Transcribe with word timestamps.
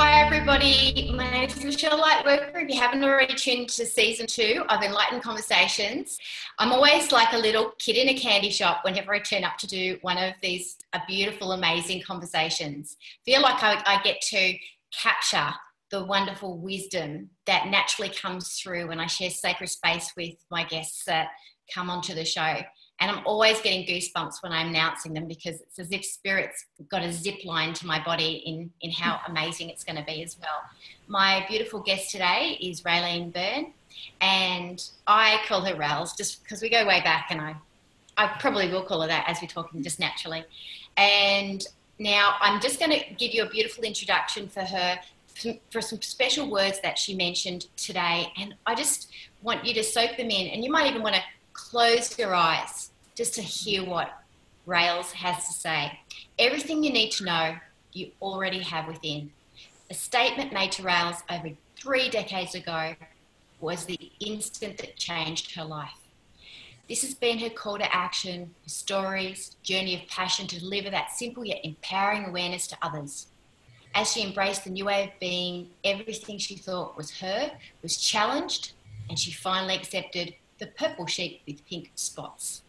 Hi, 0.00 0.24
everybody. 0.24 1.10
My 1.12 1.28
name 1.28 1.50
is 1.50 1.64
Michelle 1.64 2.00
Lightworker. 2.00 2.62
If 2.62 2.68
you 2.72 2.80
haven't 2.80 3.02
already 3.02 3.34
tuned 3.34 3.68
to 3.70 3.84
season 3.84 4.28
two 4.28 4.64
of 4.68 4.80
Enlightened 4.80 5.24
Conversations, 5.24 6.20
I'm 6.60 6.72
always 6.72 7.10
like 7.10 7.32
a 7.32 7.36
little 7.36 7.72
kid 7.80 7.96
in 7.96 8.08
a 8.08 8.16
candy 8.16 8.50
shop 8.50 8.84
whenever 8.84 9.12
I 9.12 9.18
turn 9.18 9.42
up 9.42 9.58
to 9.58 9.66
do 9.66 9.98
one 10.02 10.16
of 10.16 10.34
these 10.40 10.76
a 10.92 11.00
beautiful, 11.08 11.50
amazing 11.50 12.02
conversations. 12.02 12.96
Feel 13.24 13.42
like 13.42 13.60
I, 13.60 13.82
I 13.86 14.00
get 14.04 14.20
to 14.20 14.54
capture 14.96 15.52
the 15.90 16.04
wonderful 16.04 16.58
wisdom 16.58 17.30
that 17.46 17.66
naturally 17.66 18.14
comes 18.14 18.52
through 18.52 18.86
when 18.86 19.00
I 19.00 19.06
share 19.06 19.30
sacred 19.30 19.68
space 19.68 20.12
with 20.16 20.36
my 20.48 20.62
guests 20.62 21.06
that 21.06 21.30
come 21.74 21.90
onto 21.90 22.14
the 22.14 22.24
show. 22.24 22.58
And 23.00 23.10
I'm 23.10 23.24
always 23.24 23.60
getting 23.60 23.86
goosebumps 23.86 24.42
when 24.42 24.52
I'm 24.52 24.68
announcing 24.68 25.14
them 25.14 25.28
because 25.28 25.60
it's 25.60 25.78
as 25.78 25.92
if 25.92 26.04
spirit's 26.04 26.66
got 26.88 27.02
a 27.02 27.12
zip 27.12 27.44
line 27.44 27.72
to 27.74 27.86
my 27.86 28.02
body 28.04 28.42
in, 28.44 28.70
in 28.80 28.90
how 28.90 29.20
amazing 29.28 29.70
it's 29.70 29.84
going 29.84 29.96
to 29.96 30.04
be 30.04 30.22
as 30.22 30.36
well. 30.40 30.62
My 31.06 31.44
beautiful 31.48 31.80
guest 31.80 32.10
today 32.10 32.58
is 32.60 32.82
Raelene 32.82 33.32
Byrne, 33.32 33.72
and 34.20 34.84
I 35.06 35.40
call 35.46 35.62
her 35.62 35.76
Rails 35.76 36.16
just 36.16 36.42
because 36.42 36.60
we 36.60 36.68
go 36.68 36.86
way 36.86 37.00
back, 37.02 37.28
and 37.30 37.40
I, 37.40 37.56
I 38.16 38.36
probably 38.40 38.68
will 38.68 38.82
call 38.82 39.02
her 39.02 39.08
that 39.08 39.24
as 39.28 39.38
we're 39.40 39.48
talking 39.48 39.80
mm. 39.80 39.84
just 39.84 40.00
naturally. 40.00 40.44
And 40.96 41.64
now 41.98 42.34
I'm 42.40 42.60
just 42.60 42.80
going 42.80 42.90
to 42.90 43.14
give 43.14 43.32
you 43.32 43.44
a 43.44 43.48
beautiful 43.48 43.84
introduction 43.84 44.48
for 44.48 44.62
her 44.62 44.98
for 45.70 45.80
some 45.80 46.02
special 46.02 46.50
words 46.50 46.80
that 46.80 46.98
she 46.98 47.14
mentioned 47.14 47.66
today. 47.76 48.32
And 48.36 48.54
I 48.66 48.74
just 48.74 49.12
want 49.42 49.64
you 49.64 49.72
to 49.74 49.84
soak 49.84 50.16
them 50.16 50.30
in. 50.30 50.48
And 50.48 50.64
you 50.64 50.70
might 50.70 50.90
even 50.90 51.02
want 51.02 51.14
to 51.14 51.22
close 51.52 52.18
your 52.18 52.34
eyes 52.34 52.87
just 53.18 53.34
to 53.34 53.42
hear 53.42 53.84
what 53.84 54.22
Rails 54.64 55.10
has 55.10 55.44
to 55.48 55.52
say. 55.52 55.98
Everything 56.38 56.84
you 56.84 56.92
need 56.92 57.10
to 57.12 57.24
know, 57.24 57.56
you 57.92 58.12
already 58.22 58.60
have 58.60 58.86
within. 58.86 59.32
A 59.90 59.94
statement 59.94 60.52
made 60.52 60.70
to 60.72 60.84
Rails 60.84 61.16
over 61.28 61.50
three 61.76 62.10
decades 62.10 62.54
ago 62.54 62.94
was 63.58 63.86
the 63.86 64.12
instant 64.20 64.78
that 64.78 64.94
changed 64.94 65.56
her 65.56 65.64
life. 65.64 65.98
This 66.88 67.02
has 67.02 67.12
been 67.12 67.40
her 67.40 67.50
call 67.50 67.78
to 67.78 67.92
action, 67.92 68.54
her 68.62 68.68
stories, 68.68 69.56
journey 69.64 70.00
of 70.00 70.08
passion 70.08 70.46
to 70.46 70.60
deliver 70.60 70.88
that 70.90 71.10
simple 71.10 71.44
yet 71.44 71.64
empowering 71.64 72.26
awareness 72.26 72.68
to 72.68 72.78
others. 72.82 73.26
As 73.96 74.12
she 74.12 74.22
embraced 74.22 74.62
the 74.62 74.70
new 74.70 74.84
way 74.84 75.02
of 75.02 75.18
being, 75.18 75.70
everything 75.82 76.38
she 76.38 76.54
thought 76.54 76.96
was 76.96 77.18
her 77.18 77.50
was 77.82 77.96
challenged, 77.96 78.74
and 79.08 79.18
she 79.18 79.32
finally 79.32 79.74
accepted 79.74 80.36
the 80.60 80.68
purple 80.68 81.06
sheep 81.06 81.42
with 81.48 81.66
pink 81.66 81.90
spots. 81.96 82.62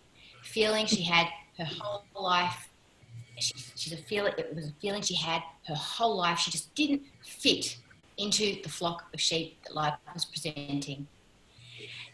Feeling 0.52 0.86
she 0.88 1.04
had 1.04 1.28
her 1.58 1.66
whole 1.66 2.06
life. 2.20 2.70
She, 3.40 3.54
she's 3.76 3.94
a 3.94 3.98
feeling, 3.98 4.34
it 4.38 4.54
was 4.56 4.68
a 4.68 4.74
feeling 4.82 5.02
she 5.02 5.16
had 5.16 5.44
her 5.68 5.76
whole 5.76 6.18
life. 6.18 6.40
She 6.40 6.52
just 6.52 6.74
didn't 6.74 7.04
fit 7.24 7.78
into 8.18 8.62
the 8.64 8.70
flock 8.70 9.06
of 9.14 9.22
sheep 9.22 9.58
that 9.66 9.76
life 9.76 9.94
was 10.14 10.26
presenting. 10.26 11.08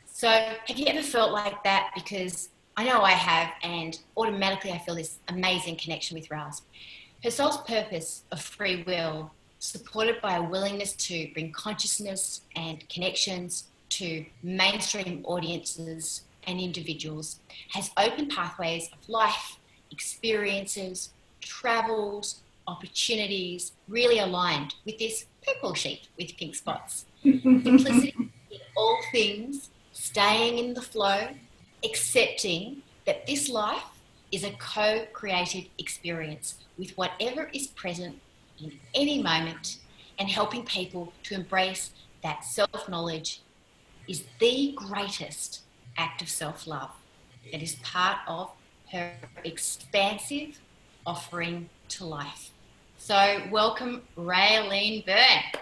So, 0.06 0.28
have 0.28 0.78
you 0.78 0.86
ever 0.86 1.02
felt 1.02 1.32
like 1.32 1.64
that? 1.64 1.92
Because 1.96 2.50
I 2.78 2.84
know 2.84 3.02
I 3.02 3.12
have, 3.12 3.54
and 3.64 3.98
automatically 4.18 4.72
I 4.72 4.80
feel 4.80 4.96
this 4.96 5.20
amazing 5.30 5.78
connection 5.78 6.18
with 6.18 6.30
Rasp. 6.30 6.66
Her 7.24 7.32
soul's 7.32 7.58
purpose 7.60 8.24
of 8.32 8.42
free 8.42 8.84
will, 8.84 9.32
supported 9.60 10.22
by 10.22 10.36
a 10.36 10.44
willingness 10.44 10.94
to 10.94 11.32
bring 11.34 11.54
consciousness 11.54 12.42
and 12.56 12.88
connections 12.90 13.70
to 13.90 14.26
mainstream 14.44 15.24
audiences 15.26 16.25
and 16.48 16.60
individuals 16.60 17.40
has 17.70 17.92
opened 17.98 18.30
pathways 18.30 18.90
of 18.92 19.10
life, 19.10 19.58
experiences, 19.92 21.12
travels, 21.42 22.42
opportunities, 22.68 23.74
really 23.88 24.20
aligned 24.20 24.74
with 24.86 24.98
this 24.98 25.26
purple 25.46 25.74
sheet 25.74 26.08
with 26.18 26.36
pink 26.38 26.56
spots. 26.56 27.06
Simplicity 27.24 28.14
in 28.52 28.60
all 28.76 29.00
things, 29.12 29.70
staying 29.94 30.58
in 30.58 30.74
the 30.74 30.82
flow, 30.82 31.28
accepting 31.84 32.82
that 33.06 33.28
this 33.28 33.50
life 33.50 33.84
is 34.32 34.44
a 34.44 34.52
co 34.52 35.06
creative 35.14 35.66
experience 35.78 36.56
with 36.78 36.92
whatever 36.98 37.50
is 37.54 37.68
present 37.68 38.20
in 38.62 38.72
any 38.94 39.22
moment 39.22 39.78
and 40.18 40.30
helping 40.30 40.66
people 40.66 41.14
to 41.24 41.36
embrace 41.36 41.92
that 42.24 42.44
self 42.44 42.90
knowledge 42.90 43.42
is 44.08 44.24
the 44.40 44.74
greatest 44.76 45.62
act 45.98 46.22
of 46.22 46.30
self 46.30 46.68
love. 46.68 46.92
It 47.52 47.62
is 47.62 47.76
part 47.76 48.18
of 48.28 48.52
her 48.92 49.14
expansive 49.44 50.60
offering 51.06 51.70
to 51.90 52.06
life. 52.06 52.52
So, 52.98 53.42
welcome, 53.52 54.02
Raelene 54.18 55.06
Byrne. 55.06 55.62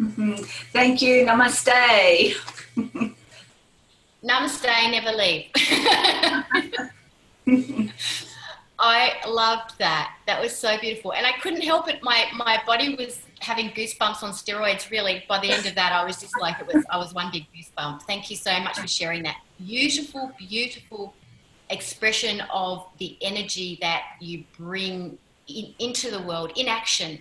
Mm-hmm. 0.00 0.34
Thank 0.72 1.02
you. 1.02 1.26
Namaste. 1.26 2.36
Namaste, 4.24 4.90
never 4.90 5.12
leave. 5.12 5.50
I 8.78 9.12
loved 9.26 9.78
that. 9.78 10.16
That 10.26 10.40
was 10.40 10.56
so 10.56 10.78
beautiful. 10.78 11.12
And 11.12 11.26
I 11.26 11.32
couldn't 11.40 11.62
help 11.62 11.88
it. 11.88 12.02
My, 12.02 12.26
my 12.34 12.62
body 12.66 12.94
was 12.94 13.20
having 13.40 13.70
goosebumps 13.70 14.22
on 14.22 14.32
steroids 14.32 14.90
really 14.90 15.22
by 15.28 15.38
the 15.38 15.50
end 15.50 15.66
of 15.66 15.74
that 15.74 15.92
i 15.92 16.04
was 16.04 16.18
just 16.18 16.38
like 16.40 16.58
it 16.60 16.66
was 16.66 16.84
i 16.90 16.96
was 16.96 17.12
one 17.12 17.30
big 17.30 17.44
goosebump. 17.54 18.02
Thank 18.02 18.30
you 18.30 18.36
so 18.36 18.58
much 18.60 18.78
for 18.78 18.88
sharing 18.88 19.22
that 19.24 19.36
beautiful 19.64 20.32
beautiful 20.38 21.14
expression 21.70 22.42
of 22.52 22.86
the 22.98 23.16
energy 23.20 23.78
that 23.80 24.02
you 24.20 24.44
bring 24.56 25.18
in, 25.48 25.74
into 25.78 26.10
the 26.10 26.22
world 26.22 26.52
in 26.56 26.68
action. 26.68 27.18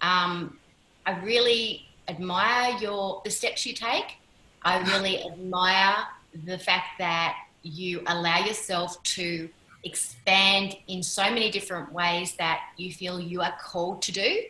Um, 0.00 0.58
i 1.06 1.18
really 1.20 1.86
admire 2.08 2.76
your 2.78 3.20
the 3.24 3.30
steps 3.30 3.66
you 3.66 3.74
take. 3.74 4.16
I 4.62 4.78
really 4.92 5.24
admire 5.24 5.96
the 6.44 6.58
fact 6.58 6.98
that 6.98 7.36
you 7.62 8.02
allow 8.06 8.44
yourself 8.44 9.02
to 9.02 9.48
expand 9.84 10.76
in 10.88 11.02
so 11.02 11.24
many 11.24 11.50
different 11.50 11.92
ways 11.92 12.34
that 12.36 12.60
you 12.76 12.92
feel 12.92 13.20
you 13.20 13.40
are 13.40 13.54
called 13.60 14.02
to 14.02 14.12
do 14.12 14.42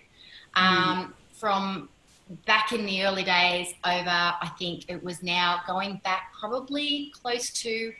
um, 0.55 1.15
from 1.33 1.89
back 2.47 2.73
in 2.73 2.85
the 2.85 3.05
early 3.05 3.23
days 3.23 3.75
over, 3.85 4.09
I 4.09 4.51
think 4.59 4.85
it 4.89 5.03
was 5.03 5.23
now 5.23 5.61
going 5.67 6.01
back 6.05 6.33
probably 6.39 7.13
close 7.23 7.51
to 7.63 7.93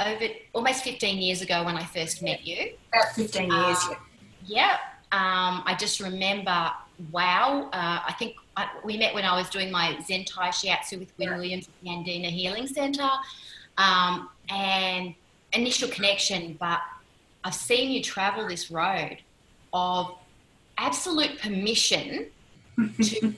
over 0.00 0.26
almost 0.52 0.84
15 0.84 1.18
years 1.18 1.42
ago 1.42 1.64
when 1.64 1.76
I 1.76 1.84
first 1.84 2.22
met 2.22 2.46
you. 2.46 2.72
About 2.92 3.12
15 3.14 3.50
years, 3.50 3.78
um, 3.88 3.96
yeah. 4.44 4.78
Um, 5.12 5.62
I 5.66 5.76
just 5.78 6.00
remember, 6.00 6.70
wow, 7.10 7.68
uh, 7.72 8.00
I 8.06 8.14
think 8.18 8.36
I, 8.56 8.68
we 8.82 8.96
met 8.96 9.14
when 9.14 9.24
I 9.24 9.36
was 9.36 9.50
doing 9.50 9.70
my 9.70 9.98
Zen 10.06 10.24
Thai 10.24 10.48
Shiatsu 10.48 10.98
with 10.98 11.12
Wynne 11.18 11.36
Williams 11.36 11.68
at 11.68 11.74
the 11.82 11.90
Andina 11.90 12.30
Healing 12.30 12.66
Center. 12.66 13.08
Um, 13.78 14.28
and 14.48 15.14
initial 15.52 15.88
connection, 15.88 16.56
but 16.58 16.80
I've 17.44 17.54
seen 17.54 17.90
you 17.90 18.02
travel 18.02 18.48
this 18.48 18.70
road 18.70 19.18
of 19.72 20.14
absolute 20.78 21.38
permission 21.40 22.26
to 23.02 23.34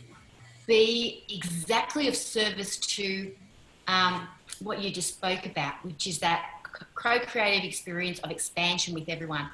be 0.66 1.24
exactly 1.28 2.08
of 2.08 2.16
service 2.16 2.76
to 2.78 3.32
um, 3.86 4.26
what 4.60 4.80
you 4.80 4.90
just 4.90 5.14
spoke 5.14 5.46
about, 5.46 5.74
which 5.84 6.06
is 6.06 6.18
that 6.20 6.50
co 6.94 7.18
creative 7.20 7.64
experience 7.64 8.18
of 8.20 8.30
expansion 8.30 8.94
with 8.94 9.08
everyone. 9.08 9.48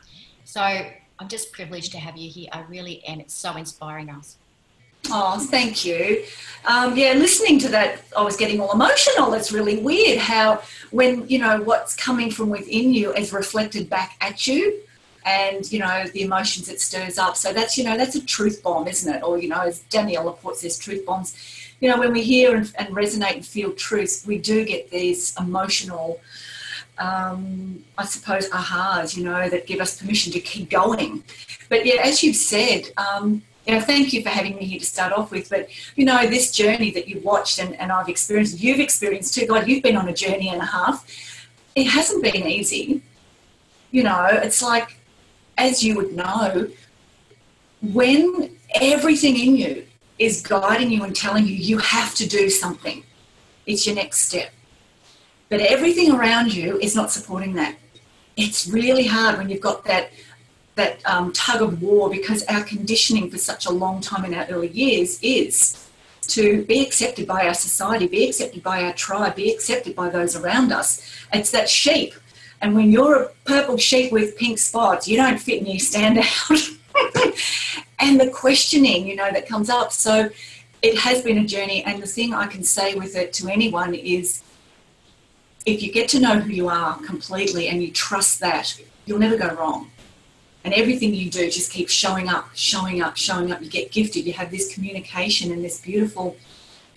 So 0.45 0.61
I'm 0.61 1.29
just 1.29 1.53
privileged 1.53 1.93
to 1.93 1.99
have 1.99 2.17
you 2.17 2.31
here. 2.31 2.49
I 2.53 2.63
really 2.63 3.05
am. 3.05 3.21
It's 3.21 3.35
so 3.35 3.57
inspiring 3.57 4.11
us. 4.11 4.37
Oh, 5.09 5.39
thank 5.39 5.85
you. 5.85 6.25
Um, 6.67 6.97
yeah, 6.97 7.15
listening 7.15 7.59
to 7.61 7.69
that, 7.69 8.03
I 8.17 8.23
was 8.23 8.37
getting 8.37 8.61
all 8.61 8.73
emotional. 8.73 9.33
It's 9.35 9.51
really 9.51 9.79
weird 9.79 10.19
how, 10.19 10.63
when 10.91 11.27
you 11.29 11.39
know 11.39 11.63
what's 11.63 11.97
coming 11.97 12.31
from 12.31 12.51
within 12.51 12.93
you 12.93 13.13
is 13.15 13.33
reflected 13.33 13.89
back 13.89 14.17
at 14.21 14.47
you, 14.47 14.81
and 15.25 15.71
you 15.71 15.79
know 15.79 16.05
the 16.13 16.23
emotions 16.23 16.69
it 16.69 16.81
stirs 16.81 17.19
up. 17.19 17.37
So 17.37 17.53
that's 17.53 17.77
you 17.77 17.85
know 17.85 17.97
that's 17.97 18.15
a 18.15 18.25
truth 18.25 18.63
bomb, 18.63 18.89
isn't 18.89 19.15
it? 19.15 19.23
Or 19.23 19.39
you 19.39 19.49
know, 19.49 19.61
as 19.61 19.81
Danielle 19.81 20.25
LaPorte 20.25 20.57
says, 20.57 20.79
truth 20.79 21.05
bombs. 21.05 21.37
You 21.81 21.89
know, 21.89 21.99
when 21.99 22.13
we 22.13 22.23
hear 22.23 22.55
and, 22.55 22.71
and 22.79 22.95
resonate 22.95 23.37
and 23.37 23.47
feel 23.47 23.73
truth, 23.73 24.25
we 24.27 24.37
do 24.37 24.67
get 24.67 24.91
these 24.91 25.35
emotional, 25.41 26.21
um, 26.99 27.83
I 27.97 28.05
suppose, 28.05 28.51
ahas. 28.51 29.17
You 29.17 29.25
know, 29.25 29.49
that 29.49 29.67
give 29.67 29.81
us 29.81 30.01
permission 30.01 30.33
to 30.33 30.41
keep 30.41 30.71
going. 30.71 31.25
But 31.69 31.87
yeah, 31.87 32.03
as 32.03 32.23
you've 32.23 32.37
said. 32.37 32.91
Um, 32.97 33.43
you 33.67 33.75
know, 33.75 33.83
thank 33.83 34.13
you 34.15 34.23
for 34.23 34.31
having 34.31 34.57
me 34.57 34.65
here 34.65 34.81
to 34.81 34.87
start 34.87 35.13
off 35.13 35.31
with. 35.31 35.51
But 35.51 35.69
you 35.95 36.05
know, 36.05 36.27
this 36.27 36.51
journey 36.51 36.91
that 36.93 37.07
you've 37.07 37.23
watched 37.23 37.59
and, 37.59 37.79
and 37.79 37.93
I've 37.93 38.09
experienced, 38.09 38.59
you've 38.59 38.81
experienced 38.81 39.35
too. 39.35 39.47
God, 39.47 39.69
you've 39.69 39.83
been 39.83 39.97
on 39.97 40.09
a 40.09 40.15
journey 40.15 40.49
and 40.49 40.61
a 40.63 40.65
half. 40.65 41.07
It 41.77 41.85
hasn't 41.85 42.23
been 42.23 42.49
easy. 42.49 43.03
You 43.91 44.05
know, 44.05 44.27
it's 44.31 44.63
like, 44.63 45.00
as 45.61 45.83
you 45.83 45.95
would 45.97 46.13
know, 46.15 46.69
when 47.83 48.57
everything 48.75 49.39
in 49.39 49.57
you 49.57 49.87
is 50.19 50.43
guiding 50.43 50.91
you 50.91 51.03
and 51.05 51.15
telling 51.15 51.47
you 51.47 51.55
you 51.55 51.79
have 51.79 52.15
to 52.15 52.27
do 52.27 52.49
something, 52.49 53.03
it's 53.67 53.87
your 53.87 53.95
next 53.95 54.19
step. 54.29 54.51
But 55.49 55.61
everything 55.61 56.13
around 56.13 56.55
you 56.55 56.79
is 56.79 56.95
not 56.95 57.11
supporting 57.11 57.55
that. 57.55 57.77
It's 58.37 58.69
really 58.69 59.07
hard 59.07 59.37
when 59.39 59.49
you've 59.51 59.61
got 59.61 59.85
that 59.85 60.11
that 60.77 61.05
um, 61.05 61.33
tug 61.33 61.61
of 61.61 61.83
war 61.83 62.09
because 62.09 62.43
our 62.45 62.63
conditioning 62.63 63.31
for 63.31 63.37
such 63.37 63.67
a 63.67 63.71
long 63.71 64.01
time 64.01 64.25
in 64.25 64.33
our 64.33 64.47
early 64.47 64.69
years 64.69 65.19
is 65.21 65.89
to 66.29 66.65
be 66.65 66.81
accepted 66.81 67.27
by 67.27 67.47
our 67.47 67.55
society, 67.55 68.07
be 68.07 68.27
accepted 68.27 68.63
by 68.63 68.85
our 68.85 68.95
tribe, 68.95 69.35
be 69.35 69.53
accepted 69.53 69.95
by 69.95 70.09
those 70.09 70.37
around 70.37 70.73
us. 70.73 70.89
It's 71.35 71.51
that 71.51 71.69
sheep. 71.69 72.15
And 72.63 72.75
when 72.75 72.91
you're 72.93 73.23
a 73.23 73.29
purple 73.45 73.79
sheep 73.79 74.13
with 74.13 74.37
pink 74.37 74.59
spots, 74.59 75.09
you 75.09 75.17
don't 75.17 75.39
fit 75.39 75.59
and 75.59 75.69
you 75.69 75.81
stand 75.81 76.19
out. 76.19 76.51
and 77.99 78.21
the 78.21 78.31
questioning, 78.31 79.07
you 79.07 79.17
know, 79.17 79.31
that 79.31 79.49
comes 79.49 79.71
up. 79.71 79.93
So 79.93 80.31
it 80.83 80.99
has 80.99 81.23
been 81.23 81.39
a 81.39 81.47
journey. 81.47 81.83
And 81.85 82.03
the 82.03 82.07
thing 82.07 82.35
I 82.35 82.47
can 82.47 82.63
say 82.63 82.95
with 82.95 83.17
it 83.17 83.33
to 83.35 83.49
anyone 83.49 83.95
is 83.95 84.43
if 85.67 85.83
you 85.83 85.93
get 85.93 86.09
to 86.11 86.21
know 86.21 86.39
who 86.39 86.51
you 86.51 86.69
are 86.69 86.99
completely 86.99 87.69
and 87.69 87.83
you 87.83 87.91
trust 87.91 88.41
that, 88.41 88.81
you'll 89.07 89.19
never 89.19 89.37
go 89.37 89.55
wrong. 89.55 89.91
And 90.65 90.75
everything 90.75 91.15
you 91.15 91.31
do 91.31 91.51
just 91.51 91.73
keeps 91.73 91.93
showing 91.93 92.29
up, 92.29 92.51
showing 92.55 93.01
up, 93.01 93.17
showing 93.17 93.51
up. 93.51 93.63
You 93.63 93.71
get 93.71 93.91
gifted. 93.91 94.27
You 94.27 94.35
have 94.35 94.51
this 94.51 94.75
communication 94.75 95.53
and 95.53 95.65
this 95.65 95.81
beautiful 95.81 96.37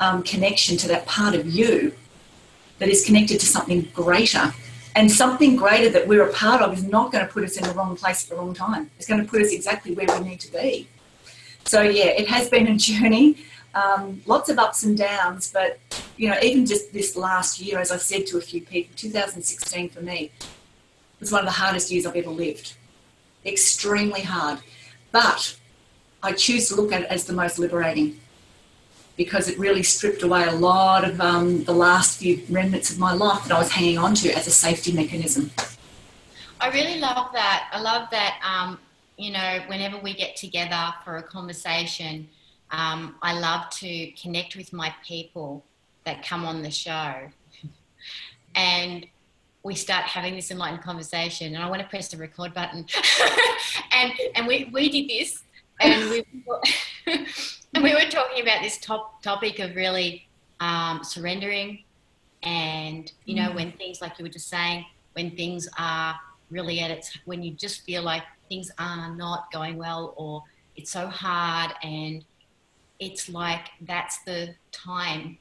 um, 0.02 0.24
connection 0.24 0.76
to 0.78 0.88
that 0.90 1.06
part 1.06 1.34
of 1.34 1.48
you 1.48 1.94
that 2.80 2.90
is 2.90 3.06
connected 3.06 3.40
to 3.40 3.46
something 3.46 3.90
greater. 3.94 4.54
And 4.96 5.12
something 5.12 5.56
greater 5.56 5.90
that 5.90 6.08
we're 6.08 6.28
a 6.28 6.32
part 6.34 6.62
of 6.62 6.74
is 6.74 6.84
not 6.84 7.12
going 7.12 7.26
to 7.26 7.32
put 7.32 7.44
us 7.44 7.58
in 7.58 7.64
the 7.64 7.74
wrong 7.74 7.96
place 7.96 8.24
at 8.24 8.30
the 8.30 8.36
wrong 8.36 8.54
time. 8.54 8.92
It's 8.98 9.08
going 9.08 9.24
to 9.24 9.30
put 9.30 9.42
us 9.42 9.52
exactly 9.52 9.96
where 9.96 10.06
we 10.20 10.28
need 10.28 10.40
to 10.42 10.52
be. 10.52 10.88
So, 11.66 11.82
yeah, 11.82 12.06
it 12.06 12.28
has 12.28 12.50
been 12.50 12.68
a 12.68 12.78
journey. 12.78 13.38
Um, 13.74 14.22
lots 14.28 14.50
of 14.50 14.60
ups 14.60 14.84
and 14.84 14.96
downs, 14.96 15.52
but 15.52 15.80
you 16.16 16.30
know, 16.30 16.38
even 16.44 16.66
just 16.66 16.94
this 16.94 17.16
last 17.16 17.60
year, 17.60 17.80
as 17.80 17.92
I 17.92 17.98
said 17.98 18.28
to 18.28 18.38
a 18.38 18.42
few 18.42 18.62
people, 18.62 18.94
2016 18.96 19.90
for 19.90 20.02
me 20.02 20.32
was 21.20 21.32
one 21.32 21.40
of 21.40 21.46
the 21.46 21.52
hardest 21.52 21.90
years 21.90 22.06
I've 22.06 22.16
ever 22.16 22.30
lived 22.30 22.76
extremely 23.46 24.22
hard. 24.22 24.60
But 25.12 25.58
I 26.22 26.32
choose 26.34 26.70
to 26.70 26.76
look 26.76 26.92
at 26.92 27.02
it 27.02 27.08
as 27.08 27.26
the 27.26 27.34
most 27.34 27.60
liberating 27.60 28.20
because 29.16 29.48
it 29.48 29.58
really 29.60 29.84
stripped 29.84 30.24
away 30.24 30.46
a 30.46 30.52
lot 30.52 31.08
of 31.08 31.22
um, 31.22 31.64
the 31.66 31.74
last 31.74 32.20
few 32.20 32.42
remnants 32.50 32.90
of 32.92 33.00
my 33.00 33.14
life 33.14 33.44
that 33.44 33.54
I 33.54 33.60
was 33.60 33.72
hanging 33.72 33.98
on 33.98 34.16
to 34.16 34.32
as 34.32 34.48
a 34.48 34.52
safety 34.52 34.92
mechanism. 34.92 35.52
I 36.60 36.70
really 36.70 37.00
love 37.00 37.32
that. 37.34 37.70
I 37.72 37.82
love 37.82 38.10
that, 38.12 38.40
um, 38.44 38.80
you 39.18 39.32
know, 39.32 39.60
whenever 39.68 39.98
we 40.00 40.14
get 40.14 40.36
together 40.36 40.94
for 41.04 41.18
a 41.18 41.24
conversation, 41.24 42.28
um, 42.72 43.16
I 43.22 43.38
love 43.38 43.70
to 43.72 44.12
connect 44.14 44.56
with 44.56 44.74
my 44.74 44.94
people 45.06 45.64
that 46.06 46.26
come 46.26 46.46
on 46.46 46.64
the 46.64 46.72
show. 46.72 47.14
and 48.56 49.06
we 49.64 49.76
start 49.76 50.04
having 50.04 50.36
this 50.36 50.52
enlightened 50.52 50.84
conversation 50.84 51.56
and 51.56 51.64
I 51.64 51.70
want 51.70 51.82
to 51.82 51.88
press 51.88 52.10
the 52.10 52.18
record 52.18 52.54
button. 52.54 52.86
and 53.92 54.12
and 54.36 54.48
we, 54.48 54.70
we 54.74 54.90
did 54.90 55.10
this 55.10 55.44
and 55.80 56.10
we 56.10 56.26
we 57.82 57.94
were 57.94 58.02
talking 58.10 58.42
about 58.42 58.62
this 58.62 58.78
top 58.78 59.22
topic 59.22 59.60
of 59.60 59.76
really 59.76 60.28
um, 60.60 61.04
surrendering 61.04 61.84
and 62.44 63.12
you 63.26 63.36
know 63.36 63.50
mm. 63.50 63.56
when 63.56 63.72
things 63.74 64.02
like 64.02 64.20
you 64.20 64.24
were 64.24 64.30
just 64.30 64.48
saying 64.50 64.86
when 65.14 65.32
things 65.32 65.68
are 65.78 66.16
really 66.52 66.80
at 66.80 66.92
its 66.92 67.18
when 67.26 67.42
you 67.42 67.52
just 67.52 67.82
feel 67.82 68.04
like 68.04 68.24
things 68.50 68.72
are 68.78 69.16
not 69.16 69.52
going 69.52 69.78
well 69.78 70.14
or 70.18 70.44
it's 70.76 70.92
so 70.92 71.08
hard 71.08 71.74
and 71.84 72.26
it's 73.00 73.30
like 73.30 73.70
that's 73.82 74.20
the 74.24 74.54
time 74.72 75.38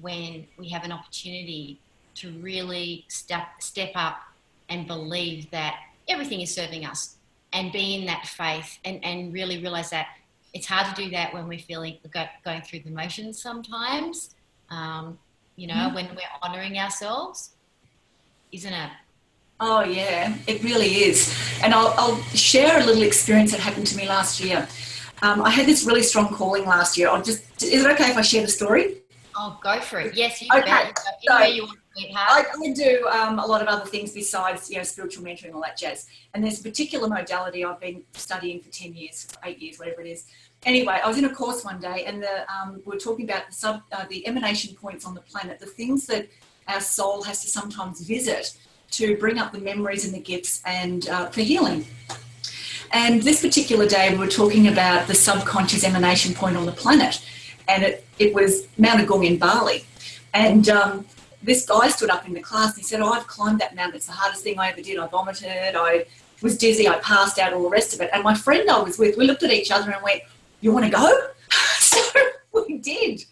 when 0.00 0.46
we 0.58 0.68
have 0.68 0.84
an 0.84 0.92
opportunity 0.92 1.78
to 2.14 2.30
really 2.38 3.04
step 3.08 3.46
step 3.60 3.90
up 3.94 4.18
and 4.68 4.86
believe 4.86 5.50
that 5.50 5.76
everything 6.08 6.40
is 6.40 6.54
serving 6.54 6.84
us 6.84 7.16
and 7.52 7.72
be 7.72 7.94
in 7.94 8.06
that 8.06 8.26
faith 8.26 8.78
and, 8.84 9.04
and 9.04 9.32
really 9.32 9.60
realize 9.60 9.90
that 9.90 10.08
it's 10.54 10.66
hard 10.66 10.94
to 10.94 11.02
do 11.02 11.10
that 11.10 11.34
when 11.34 11.48
we're 11.48 11.58
feeling 11.58 11.98
going 12.44 12.62
through 12.62 12.80
the 12.80 12.90
motions 12.90 13.42
sometimes. 13.42 14.34
Um, 14.70 15.18
you 15.56 15.66
know 15.66 15.74
mm-hmm. 15.74 15.94
when 15.94 16.08
we're 16.14 16.22
honoring 16.42 16.78
ourselves. 16.78 17.50
Isn't 18.52 18.72
it? 18.72 18.90
Oh 19.60 19.82
yeah 19.82 20.36
it 20.46 20.62
really 20.62 21.04
is. 21.04 21.36
And 21.62 21.74
I'll, 21.74 21.94
I'll 21.96 22.22
share 22.34 22.80
a 22.80 22.84
little 22.84 23.02
experience 23.02 23.50
that 23.52 23.60
happened 23.60 23.86
to 23.88 23.96
me 23.96 24.08
last 24.08 24.40
year. 24.40 24.66
Um, 25.22 25.42
i 25.42 25.50
had 25.50 25.66
this 25.66 25.84
really 25.84 26.02
strong 26.02 26.28
calling 26.34 26.66
last 26.66 26.98
year 26.98 27.08
i'll 27.08 27.22
just 27.22 27.62
is 27.62 27.84
it 27.84 27.90
okay 27.92 28.10
if 28.10 28.16
i 28.16 28.20
share 28.22 28.42
the 28.42 28.48
story? 28.48 28.96
Oh 29.36 29.58
go 29.62 29.80
for 29.80 30.00
it. 30.00 30.14
Yes 30.14 30.40
you 30.40 30.48
okay. 30.54 30.64
bet. 30.64 30.98
So, 31.26 31.42
you 31.44 31.68
I, 31.96 32.44
I, 32.60 32.72
do 32.72 33.08
um, 33.08 33.38
a 33.38 33.46
lot 33.46 33.62
of 33.62 33.68
other 33.68 33.84
things 33.84 34.12
besides, 34.12 34.68
you 34.70 34.78
know, 34.78 34.82
spiritual 34.82 35.24
mentoring 35.24 35.54
all 35.54 35.62
that 35.62 35.76
jazz. 35.76 36.06
And 36.32 36.42
there's 36.42 36.60
a 36.60 36.62
particular 36.62 37.08
modality 37.08 37.64
I've 37.64 37.80
been 37.80 38.02
studying 38.14 38.60
for 38.60 38.70
10 38.70 38.94
years, 38.94 39.28
eight 39.44 39.58
years, 39.60 39.78
whatever 39.78 40.00
it 40.00 40.08
is. 40.08 40.26
Anyway, 40.64 40.98
I 41.02 41.06
was 41.06 41.18
in 41.18 41.24
a 41.24 41.34
course 41.34 41.64
one 41.64 41.80
day 41.80 42.04
and 42.06 42.22
the, 42.22 42.52
um, 42.52 42.82
we 42.84 42.96
are 42.96 42.98
talking 42.98 43.24
about 43.24 43.46
the, 43.48 43.54
sub, 43.54 43.82
uh, 43.92 44.06
the 44.08 44.26
emanation 44.26 44.74
points 44.74 45.04
on 45.06 45.14
the 45.14 45.20
planet, 45.20 45.60
the 45.60 45.66
things 45.66 46.06
that 46.06 46.26
our 46.66 46.80
soul 46.80 47.22
has 47.22 47.42
to 47.42 47.48
sometimes 47.48 48.00
visit 48.00 48.56
to 48.92 49.16
bring 49.18 49.38
up 49.38 49.52
the 49.52 49.58
memories 49.58 50.04
and 50.04 50.14
the 50.14 50.20
gifts 50.20 50.62
and 50.64 51.08
uh, 51.08 51.26
for 51.26 51.42
healing. 51.42 51.86
And 52.92 53.22
this 53.22 53.40
particular 53.40 53.86
day, 53.86 54.10
we 54.12 54.18
were 54.18 54.28
talking 54.28 54.68
about 54.68 55.08
the 55.08 55.14
subconscious 55.14 55.84
emanation 55.84 56.32
point 56.32 56.56
on 56.56 56.64
the 56.64 56.72
planet. 56.72 57.24
And 57.66 57.82
it, 57.82 58.06
it 58.18 58.34
was 58.34 58.68
Mount 58.78 59.00
Agung 59.00 59.26
in 59.26 59.36
Bali. 59.36 59.84
And 60.32 60.68
um, 60.68 61.06
this 61.44 61.66
guy 61.66 61.88
stood 61.88 62.10
up 62.10 62.26
in 62.26 62.32
the 62.32 62.40
class 62.40 62.70
and 62.70 62.78
he 62.78 62.82
said, 62.82 63.00
Oh, 63.00 63.12
I've 63.12 63.26
climbed 63.26 63.60
that 63.60 63.74
mountain. 63.74 63.96
It's 63.96 64.06
the 64.06 64.12
hardest 64.12 64.42
thing 64.42 64.58
I 64.58 64.70
ever 64.70 64.80
did. 64.80 64.98
I 64.98 65.06
vomited. 65.06 65.76
I 65.76 66.06
was 66.42 66.56
dizzy. 66.56 66.88
I 66.88 66.98
passed 66.98 67.38
out, 67.38 67.52
all 67.52 67.62
the 67.62 67.68
rest 67.68 67.94
of 67.94 68.00
it. 68.00 68.10
And 68.12 68.22
my 68.22 68.34
friend 68.34 68.68
I 68.68 68.82
was 68.82 68.98
with, 68.98 69.16
we 69.16 69.26
looked 69.26 69.42
at 69.42 69.52
each 69.52 69.70
other 69.70 69.90
and 69.90 70.02
went, 70.02 70.22
You 70.60 70.72
want 70.72 70.86
to 70.86 70.90
go? 70.90 71.28
so 71.78 72.00
we 72.52 72.78
did. 72.78 73.24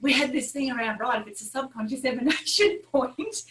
We 0.00 0.12
had 0.12 0.32
this 0.32 0.50
thing 0.50 0.72
around, 0.72 0.98
right? 0.98 1.20
If 1.22 1.28
it's 1.28 1.42
a 1.42 1.44
subconscious 1.44 2.04
emanation 2.04 2.80
point, 2.92 3.42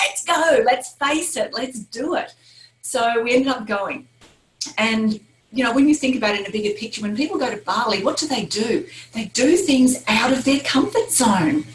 let's 0.00 0.24
go. 0.24 0.62
Let's 0.64 0.92
face 0.94 1.36
it. 1.36 1.52
Let's 1.52 1.80
do 1.80 2.14
it. 2.14 2.34
So 2.80 3.22
we 3.22 3.34
ended 3.34 3.48
up 3.48 3.66
going. 3.66 4.08
And 4.78 5.20
you 5.54 5.62
know, 5.62 5.74
when 5.74 5.86
you 5.86 5.94
think 5.94 6.16
about 6.16 6.34
it 6.34 6.40
in 6.40 6.46
a 6.46 6.50
bigger 6.50 6.74
picture, 6.78 7.02
when 7.02 7.14
people 7.14 7.38
go 7.38 7.50
to 7.50 7.58
Bali, 7.58 8.02
what 8.02 8.16
do 8.16 8.26
they 8.26 8.46
do? 8.46 8.86
They 9.12 9.26
do 9.26 9.56
things 9.56 10.02
out 10.08 10.32
of 10.32 10.44
their 10.44 10.60
comfort 10.60 11.10
zone 11.10 11.66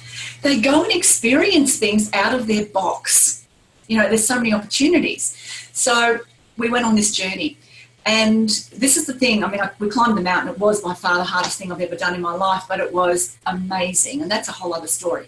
they 0.41 0.59
go 0.59 0.83
and 0.83 0.91
experience 0.91 1.77
things 1.77 2.11
out 2.13 2.33
of 2.33 2.47
their 2.47 2.65
box. 2.65 3.47
You 3.87 3.97
know, 3.97 4.07
there's 4.07 4.27
so 4.27 4.35
many 4.35 4.53
opportunities. 4.53 5.37
So 5.73 6.19
we 6.57 6.69
went 6.69 6.85
on 6.85 6.95
this 6.95 7.15
journey. 7.15 7.57
And 8.05 8.47
this 8.73 8.95
is 8.95 9.05
the 9.05 9.13
thing, 9.13 9.43
I 9.43 9.51
mean, 9.51 9.59
I, 9.59 9.69
we 9.79 9.89
climbed 9.89 10.17
the 10.17 10.21
mountain. 10.21 10.53
It 10.53 10.59
was 10.59 10.81
by 10.81 10.93
far 10.93 11.17
the 11.17 11.25
hardest 11.25 11.57
thing 11.57 11.73
I've 11.73 11.81
ever 11.81 11.97
done 11.97 12.15
in 12.15 12.21
my 12.21 12.33
life, 12.33 12.63
but 12.69 12.79
it 12.79 12.93
was 12.93 13.37
amazing. 13.45 14.21
And 14.21 14.31
that's 14.31 14.47
a 14.47 14.53
whole 14.53 14.73
other 14.73 14.87
story. 14.87 15.27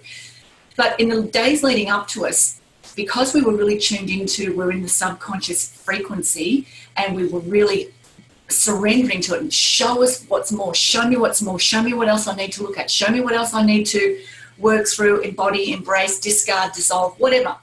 But 0.77 0.97
in 0.97 1.09
the 1.09 1.23
days 1.23 1.61
leading 1.61 1.89
up 1.89 2.07
to 2.09 2.25
us, 2.25 2.61
because 2.95 3.33
we 3.33 3.41
were 3.41 3.53
really 3.53 3.77
tuned 3.77 4.09
into, 4.09 4.55
we're 4.55 4.71
in 4.71 4.81
the 4.81 4.87
subconscious 4.87 5.69
frequency, 5.69 6.67
and 6.95 7.15
we 7.15 7.27
were 7.27 7.41
really 7.41 7.93
surrendering 8.47 9.21
to 9.21 9.35
it 9.35 9.41
and 9.41 9.53
show 9.53 10.01
us 10.01 10.25
what's 10.29 10.51
more, 10.51 10.73
show 10.73 11.05
me 11.05 11.17
what's 11.17 11.41
more, 11.41 11.59
show 11.59 11.83
me 11.83 11.93
what 11.93 12.07
else 12.07 12.27
I 12.27 12.35
need 12.35 12.53
to 12.53 12.63
look 12.63 12.77
at, 12.77 12.89
show 12.89 13.11
me 13.11 13.19
what 13.19 13.33
else 13.33 13.53
I 13.53 13.63
need 13.63 13.85
to 13.87 14.21
work 14.59 14.87
through, 14.87 15.21
embody, 15.21 15.71
embrace, 15.71 16.19
discard, 16.19 16.73
dissolve, 16.73 17.19
whatever. 17.19 17.55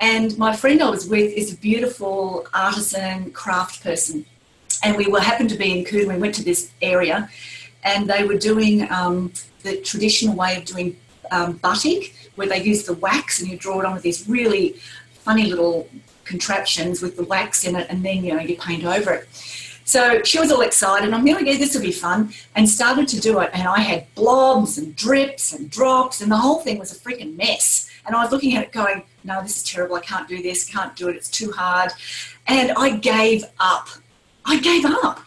And 0.00 0.36
my 0.38 0.56
friend 0.56 0.82
I 0.82 0.88
was 0.90 1.08
with 1.08 1.32
is 1.32 1.52
a 1.52 1.56
beautiful 1.56 2.46
artisan 2.54 3.32
craft 3.32 3.82
person. 3.82 4.24
And 4.82 4.96
we 4.96 5.06
were 5.06 5.20
happened 5.20 5.50
to 5.50 5.56
be 5.56 5.78
in 5.78 5.84
Coon. 5.84 6.08
We 6.08 6.16
went 6.16 6.34
to 6.36 6.44
this 6.44 6.72
area 6.80 7.28
and 7.84 8.08
they 8.08 8.24
were 8.24 8.38
doing 8.38 8.90
um, 8.90 9.32
the 9.62 9.76
traditional 9.82 10.34
way 10.34 10.56
of 10.56 10.64
doing 10.64 10.96
um, 11.30 11.60
where 12.34 12.48
they 12.48 12.62
use 12.62 12.84
the 12.84 12.94
wax 12.94 13.40
and 13.40 13.50
you 13.50 13.58
draw 13.58 13.80
it 13.80 13.86
on 13.86 13.94
with 13.94 14.02
these 14.02 14.28
really 14.28 14.76
funny 15.12 15.44
little 15.44 15.88
contraptions 16.24 17.02
with 17.02 17.16
the 17.16 17.24
wax 17.24 17.64
in 17.64 17.76
it, 17.76 17.86
and 17.90 18.04
then 18.04 18.24
you 18.24 18.32
know 18.32 18.40
you 18.40 18.56
paint 18.56 18.84
over 18.84 19.12
it. 19.12 19.28
So 19.90 20.22
she 20.22 20.38
was 20.38 20.52
all 20.52 20.60
excited. 20.60 21.12
I'm 21.12 21.26
yeah, 21.26 21.42
this 21.42 21.74
will 21.74 21.82
be 21.82 21.90
fun, 21.90 22.32
and 22.54 22.68
started 22.68 23.08
to 23.08 23.18
do 23.18 23.40
it. 23.40 23.50
And 23.52 23.66
I 23.66 23.80
had 23.80 24.06
blobs 24.14 24.78
and 24.78 24.94
drips 24.94 25.52
and 25.52 25.68
drops, 25.68 26.20
and 26.20 26.30
the 26.30 26.36
whole 26.36 26.60
thing 26.60 26.78
was 26.78 26.92
a 26.92 27.00
freaking 27.00 27.36
mess. 27.36 27.90
And 28.06 28.14
I 28.14 28.22
was 28.22 28.30
looking 28.30 28.54
at 28.54 28.62
it 28.62 28.70
going, 28.70 29.02
no, 29.24 29.42
this 29.42 29.56
is 29.56 29.64
terrible. 29.64 29.96
I 29.96 30.00
can't 30.02 30.28
do 30.28 30.40
this, 30.40 30.64
can't 30.64 30.94
do 30.94 31.08
it. 31.08 31.16
It's 31.16 31.28
too 31.28 31.50
hard. 31.50 31.90
And 32.46 32.70
I 32.76 32.98
gave 32.98 33.42
up. 33.58 33.88
I 34.44 34.60
gave 34.60 34.84
up. 34.84 35.22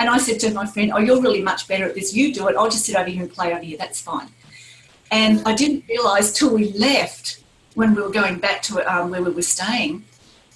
And 0.00 0.08
I 0.08 0.18
said 0.18 0.40
to 0.40 0.52
my 0.52 0.66
friend, 0.66 0.90
Oh, 0.92 0.98
you're 0.98 1.22
really 1.22 1.40
much 1.40 1.68
better 1.68 1.84
at 1.84 1.94
this. 1.94 2.12
You 2.12 2.34
do 2.34 2.48
it. 2.48 2.56
I'll 2.56 2.68
just 2.68 2.86
sit 2.86 2.96
over 2.96 3.08
here 3.08 3.22
and 3.22 3.32
play 3.32 3.52
over 3.52 3.62
here. 3.62 3.78
That's 3.78 4.00
fine. 4.00 4.30
And 5.12 5.42
I 5.46 5.54
didn't 5.54 5.84
realize 5.88 6.32
till 6.32 6.52
we 6.52 6.72
left 6.72 7.40
when 7.76 7.94
we 7.94 8.02
were 8.02 8.10
going 8.10 8.40
back 8.40 8.62
to 8.62 8.80
um, 8.92 9.12
where 9.12 9.22
we 9.22 9.30
were 9.30 9.42
staying. 9.42 10.02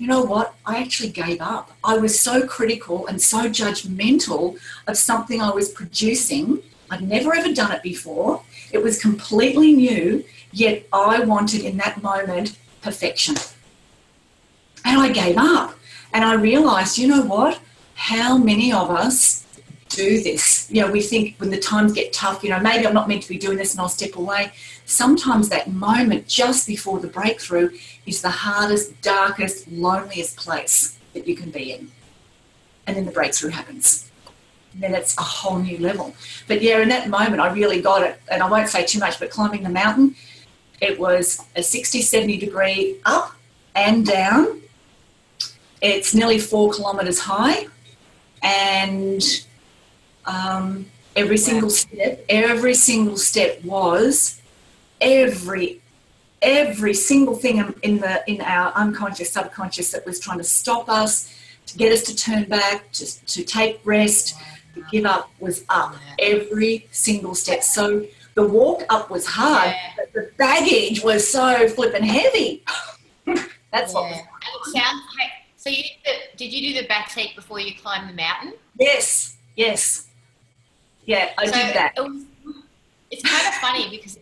You 0.02 0.08
know 0.08 0.22
what? 0.22 0.56
I 0.66 0.78
actually 0.78 1.10
gave 1.10 1.40
up. 1.40 1.70
I 1.84 1.96
was 1.96 2.18
so 2.18 2.44
critical 2.44 3.06
and 3.06 3.22
so 3.22 3.48
judgmental 3.48 4.58
of 4.88 4.96
something 4.96 5.40
I 5.40 5.50
was 5.50 5.68
producing. 5.68 6.60
I'd 6.90 7.02
never 7.08 7.32
ever 7.32 7.54
done 7.54 7.70
it 7.70 7.84
before. 7.84 8.42
It 8.72 8.82
was 8.82 9.00
completely 9.00 9.74
new, 9.74 10.24
yet 10.50 10.88
I 10.92 11.20
wanted 11.20 11.60
in 11.60 11.76
that 11.76 12.02
moment 12.02 12.58
perfection. 12.80 13.36
And 14.84 15.00
I 15.00 15.12
gave 15.12 15.36
up. 15.36 15.78
And 16.12 16.24
I 16.24 16.34
realized, 16.34 16.98
you 16.98 17.06
know 17.06 17.22
what? 17.22 17.60
How 17.94 18.36
many 18.36 18.72
of 18.72 18.90
us 18.90 19.46
do 19.88 20.20
this? 20.20 20.66
You 20.68 20.82
know, 20.82 20.90
we 20.90 21.00
think 21.00 21.36
when 21.38 21.50
the 21.50 21.60
times 21.60 21.92
get 21.92 22.12
tough, 22.12 22.42
you 22.42 22.50
know, 22.50 22.58
maybe 22.58 22.88
I'm 22.88 22.94
not 22.94 23.06
meant 23.06 23.22
to 23.22 23.28
be 23.28 23.38
doing 23.38 23.56
this 23.56 23.72
and 23.72 23.80
I'll 23.80 23.88
step 23.88 24.16
away. 24.16 24.50
Sometimes 24.84 25.48
that 25.48 25.70
moment 25.72 26.26
just 26.28 26.66
before 26.66 26.98
the 27.00 27.08
breakthrough 27.08 27.70
is 28.06 28.22
the 28.22 28.30
hardest, 28.30 29.00
darkest, 29.00 29.70
loneliest 29.70 30.36
place 30.36 30.98
that 31.14 31.26
you 31.26 31.36
can 31.36 31.50
be 31.50 31.72
in. 31.72 31.90
And 32.86 32.96
then 32.96 33.04
the 33.04 33.12
breakthrough 33.12 33.50
happens. 33.50 34.10
And 34.72 34.82
then 34.82 34.94
it's 34.94 35.16
a 35.18 35.22
whole 35.22 35.58
new 35.58 35.78
level. 35.78 36.14
But 36.48 36.62
yeah, 36.62 36.78
in 36.78 36.88
that 36.88 37.08
moment, 37.08 37.40
I 37.40 37.52
really 37.52 37.80
got 37.80 38.02
it. 38.02 38.20
And 38.30 38.42
I 38.42 38.48
won't 38.48 38.68
say 38.68 38.84
too 38.84 38.98
much, 38.98 39.20
but 39.20 39.30
climbing 39.30 39.62
the 39.62 39.70
mountain, 39.70 40.16
it 40.80 40.98
was 40.98 41.44
a 41.54 41.62
60, 41.62 42.02
70 42.02 42.38
degree 42.38 42.96
up 43.04 43.36
and 43.74 44.04
down 44.04 44.62
it's 45.82 46.14
nearly 46.14 46.38
four 46.38 46.72
kilometres 46.72 47.18
high, 47.18 47.66
and 48.42 49.22
um, 50.24 50.86
every 51.16 51.36
single 51.36 51.70
step, 51.70 52.24
every 52.28 52.74
single 52.74 53.16
step 53.16 53.62
was 53.64 54.40
every 55.02 55.82
every 56.40 56.94
single 56.94 57.34
thing 57.36 57.72
in 57.82 57.98
the 57.98 58.22
in 58.26 58.40
our 58.40 58.72
unconscious, 58.72 59.30
subconscious 59.30 59.92
that 59.92 60.04
was 60.06 60.18
trying 60.18 60.38
to 60.38 60.44
stop 60.44 60.88
us, 60.88 61.34
to 61.66 61.78
get 61.78 61.92
us 61.92 62.02
to 62.02 62.16
turn 62.16 62.44
back, 62.44 62.90
to, 62.92 63.26
to 63.26 63.44
take 63.44 63.80
rest, 63.84 64.36
to 64.74 64.84
give 64.90 65.04
up 65.04 65.30
was 65.38 65.64
up 65.68 65.94
every 66.18 66.88
single 66.90 67.34
step. 67.34 67.62
So 67.62 68.06
the 68.34 68.46
walk 68.46 68.84
up 68.88 69.10
was 69.10 69.26
hard, 69.26 69.68
yeah. 69.68 69.92
but 69.96 70.12
the 70.12 70.30
baggage 70.36 71.02
was 71.04 71.28
so 71.28 71.68
flipping 71.68 72.02
heavy. 72.04 72.64
That's 73.70 73.94
yeah. 73.94 74.00
what 74.00 74.10
was. 74.10 74.72
Sounds 74.72 75.02
like 75.18 75.30
so 75.56 75.70
you 75.70 75.84
did, 75.84 75.92
the, 76.04 76.36
did 76.36 76.52
you 76.52 76.72
do 76.74 76.82
the 76.82 76.88
back 76.88 77.10
seat 77.10 77.36
before 77.36 77.60
you 77.60 77.72
climbed 77.76 78.08
the 78.08 78.14
mountain? 78.14 78.54
Yes, 78.80 79.36
yes. 79.56 80.08
Yeah, 81.04 81.30
I 81.38 81.46
so 81.46 81.52
did 81.52 81.76
that. 81.76 81.92
It 81.96 82.00
was, 82.00 82.24
it's 83.12 83.22
kind 83.22 83.46
of 83.46 83.54
funny 83.54 83.88
because 83.88 84.18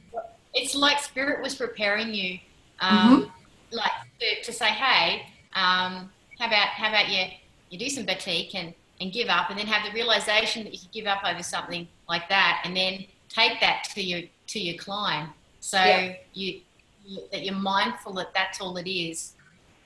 it's 0.54 0.74
like 0.74 0.98
spirit 0.98 1.42
was 1.42 1.54
preparing 1.54 2.14
you, 2.14 2.38
um, 2.80 3.22
mm-hmm. 3.22 3.76
like 3.76 3.92
to, 4.20 4.42
to, 4.44 4.52
say, 4.52 4.66
hey, 4.66 5.22
um, 5.54 6.10
how 6.38 6.46
about 6.46 6.68
how 6.68 6.88
about 6.88 7.08
you 7.08 7.24
you 7.70 7.78
do 7.78 7.88
some 7.88 8.04
batik 8.04 8.54
and 8.54 8.74
and 9.00 9.12
give 9.12 9.28
up, 9.28 9.50
and 9.50 9.58
then 9.58 9.66
have 9.66 9.86
the 9.86 9.94
realization 9.94 10.64
that 10.64 10.72
you 10.72 10.78
could 10.80 10.92
give 10.92 11.06
up 11.06 11.22
over 11.24 11.42
something 11.42 11.88
like 12.08 12.28
that, 12.28 12.62
and 12.64 12.76
then 12.76 13.04
take 13.28 13.60
that 13.60 13.84
to 13.94 14.02
your 14.02 14.22
to 14.48 14.60
your 14.60 14.76
climb. 14.76 15.30
So 15.60 15.78
yeah. 15.78 16.14
you, 16.34 16.60
you 17.04 17.20
that 17.32 17.44
you're 17.44 17.54
mindful 17.54 18.12
that 18.14 18.32
that's 18.34 18.60
all 18.60 18.76
it 18.76 18.90
is 18.90 19.34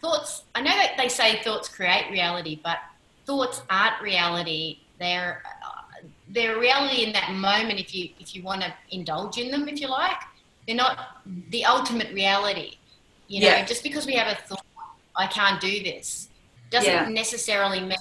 thoughts, 0.04 0.44
I 0.54 0.60
know 0.60 0.70
that 0.70 0.94
they 0.98 1.08
say 1.08 1.42
thoughts 1.42 1.68
create 1.68 2.10
reality, 2.10 2.60
but 2.62 2.78
thoughts 3.24 3.62
aren't 3.70 4.02
reality. 4.02 4.80
They're, 5.00 5.42
uh, 5.46 6.06
they're 6.28 6.58
reality 6.58 7.04
in 7.04 7.12
that 7.14 7.32
moment 7.32 7.80
if 7.80 7.94
you, 7.94 8.10
if 8.20 8.36
you 8.36 8.42
want 8.42 8.60
to 8.60 8.74
indulge 8.90 9.38
in 9.38 9.50
them, 9.50 9.66
if 9.66 9.80
you 9.80 9.88
like. 9.88 10.20
They're 10.66 10.76
not 10.76 11.20
the 11.50 11.64
ultimate 11.64 12.12
reality. 12.12 12.76
You 13.28 13.42
know, 13.42 13.48
yeah. 13.48 13.64
just 13.64 13.82
because 13.82 14.06
we 14.06 14.14
have 14.14 14.28
a 14.28 14.40
thought, 14.42 14.64
I 15.16 15.26
can't 15.26 15.60
do 15.60 15.82
this, 15.82 16.28
doesn't 16.70 16.90
yeah. 16.90 17.08
necessarily 17.08 17.80
mean 17.80 17.98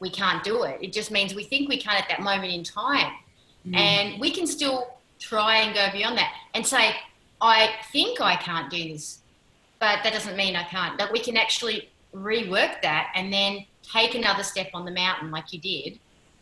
we 0.00 0.10
can't 0.10 0.44
do 0.44 0.64
it. 0.64 0.78
It 0.80 0.92
just 0.92 1.10
means 1.10 1.34
we 1.34 1.44
think 1.44 1.68
we 1.68 1.78
can't 1.78 2.00
at 2.00 2.08
that 2.08 2.20
moment 2.20 2.52
in 2.52 2.64
time. 2.64 3.12
Mm. 3.66 3.76
And 3.76 4.20
we 4.20 4.30
can 4.30 4.46
still 4.46 4.98
try 5.18 5.56
and 5.58 5.74
go 5.74 5.88
beyond 5.92 6.18
that 6.18 6.32
and 6.54 6.66
say, 6.66 6.94
I 7.40 7.70
think 7.92 8.20
I 8.20 8.36
can't 8.36 8.70
do 8.70 8.92
this 8.92 9.20
but 9.78 10.02
that 10.02 10.12
doesn't 10.12 10.36
mean 10.36 10.56
I 10.56 10.64
can't. 10.64 10.98
That 10.98 11.12
we 11.12 11.20
can 11.20 11.36
actually 11.36 11.88
rework 12.14 12.82
that 12.82 13.12
and 13.14 13.32
then 13.32 13.64
take 13.82 14.14
another 14.14 14.42
step 14.42 14.70
on 14.74 14.84
the 14.84 14.90
mountain 14.90 15.30
like 15.30 15.52
you 15.52 15.60
did 15.60 15.98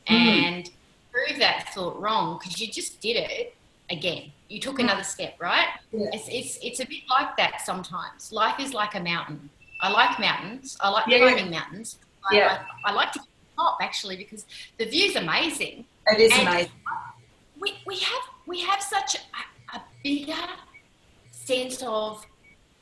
mm-hmm. 0.08 0.14
and 0.14 0.70
prove 1.12 1.38
that 1.38 1.72
thought 1.74 2.00
wrong 2.00 2.38
because 2.38 2.60
you 2.60 2.68
just 2.68 3.00
did 3.00 3.16
it 3.16 3.54
again. 3.90 4.32
You 4.48 4.60
took 4.60 4.78
another 4.78 5.02
step, 5.02 5.34
right? 5.40 5.68
Yeah. 5.92 6.06
It's, 6.12 6.28
it's, 6.28 6.58
it's 6.62 6.80
a 6.80 6.86
bit 6.86 7.02
like 7.10 7.36
that 7.36 7.62
sometimes. 7.64 8.32
Life 8.32 8.60
is 8.60 8.72
like 8.72 8.94
a 8.94 9.00
mountain. 9.00 9.50
I 9.80 9.90
like 9.90 10.18
mountains. 10.18 10.76
I 10.80 10.88
like 10.90 11.06
yeah. 11.08 11.18
climbing 11.18 11.50
mountains. 11.50 11.98
I, 12.30 12.36
yeah. 12.36 12.62
I, 12.84 12.90
I 12.90 12.94
like 12.94 13.12
to 13.12 13.20
top 13.56 13.78
actually 13.80 14.16
because 14.16 14.46
the 14.78 14.84
view's 14.84 15.16
amazing. 15.16 15.84
It 16.06 16.20
is 16.20 16.32
and 16.32 16.48
amazing. 16.48 16.72
We, 17.58 17.74
we 17.86 17.98
have 17.98 18.22
we 18.46 18.60
have 18.60 18.80
such 18.80 19.16
a, 19.16 19.76
a 19.76 19.82
bigger 20.04 20.34
sense 21.32 21.82
of 21.82 22.24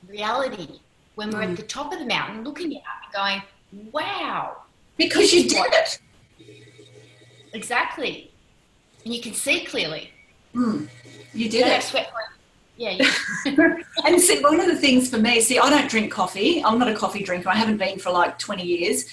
reality 0.08 0.80
when 1.14 1.30
we're 1.30 1.40
mm. 1.40 1.50
at 1.50 1.56
the 1.56 1.62
top 1.62 1.92
of 1.92 1.98
the 1.98 2.06
mountain 2.06 2.44
looking 2.44 2.76
up 2.76 2.82
and 3.04 3.12
going, 3.14 3.42
wow. 3.92 4.62
Because 4.96 5.32
you 5.32 5.48
did 5.48 5.66
it. 5.72 5.98
Exactly. 7.52 8.30
And 9.04 9.14
you 9.14 9.20
can 9.20 9.32
see 9.32 9.64
clearly. 9.64 10.10
Mm. 10.54 10.88
You 11.32 11.48
did 11.48 11.66
it. 11.66 11.82
Sweat 11.82 12.10
yeah. 12.76 12.98
and 14.04 14.20
see, 14.20 14.42
one 14.42 14.58
of 14.58 14.66
the 14.66 14.76
things 14.76 15.08
for 15.08 15.18
me, 15.18 15.40
see, 15.40 15.58
I 15.58 15.70
don't 15.70 15.88
drink 15.88 16.12
coffee. 16.12 16.62
I'm 16.64 16.78
not 16.78 16.88
a 16.88 16.94
coffee 16.94 17.22
drinker. 17.22 17.48
I 17.48 17.54
haven't 17.54 17.76
been 17.76 17.98
for 17.98 18.10
like 18.10 18.38
20 18.38 18.64
years. 18.64 19.04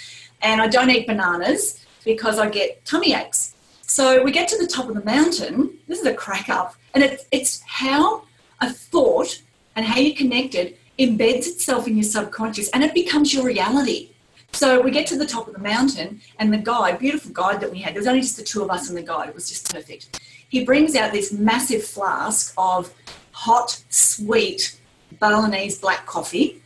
And 0.41 0.61
I 0.61 0.67
don't 0.67 0.89
eat 0.89 1.05
bananas 1.05 1.85
because 2.03 2.39
I 2.39 2.49
get 2.49 2.83
tummy 2.85 3.13
aches. 3.13 3.55
So 3.83 4.23
we 4.23 4.31
get 4.31 4.47
to 4.49 4.57
the 4.57 4.65
top 4.65 4.89
of 4.89 4.95
the 4.95 5.03
mountain. 5.03 5.77
This 5.87 5.99
is 5.99 6.05
a 6.05 6.13
crack 6.13 6.49
up. 6.49 6.75
And 6.95 7.03
it's, 7.03 7.25
it's 7.31 7.61
how 7.67 8.23
a 8.61 8.69
thought 8.71 9.41
and 9.75 9.85
how 9.85 9.99
you 9.99 10.15
connected 10.15 10.77
embeds 10.97 11.47
itself 11.47 11.87
in 11.87 11.95
your 11.95 12.03
subconscious 12.03 12.69
and 12.69 12.83
it 12.83 12.93
becomes 12.93 13.33
your 13.33 13.45
reality. 13.45 14.09
So 14.53 14.81
we 14.81 14.91
get 14.91 15.07
to 15.07 15.17
the 15.17 15.25
top 15.25 15.47
of 15.47 15.53
the 15.53 15.61
mountain, 15.61 16.19
and 16.37 16.53
the 16.53 16.57
guide, 16.57 16.99
beautiful 16.99 17.31
guide 17.31 17.61
that 17.61 17.71
we 17.71 17.79
had, 17.79 17.93
there 17.93 18.01
was 18.01 18.07
only 18.07 18.19
just 18.19 18.35
the 18.35 18.43
two 18.43 18.61
of 18.61 18.69
us 18.69 18.89
and 18.89 18.97
the 18.97 19.01
guide, 19.01 19.29
it 19.29 19.35
was 19.35 19.47
just 19.47 19.73
perfect. 19.73 20.19
He 20.51 20.65
brings 20.65 20.97
out 20.97 21.13
this 21.13 21.31
massive 21.31 21.81
flask 21.81 22.53
of 22.57 22.93
hot, 23.31 23.81
sweet 23.89 24.77
Balinese 25.17 25.79
black 25.79 26.05
coffee 26.05 26.61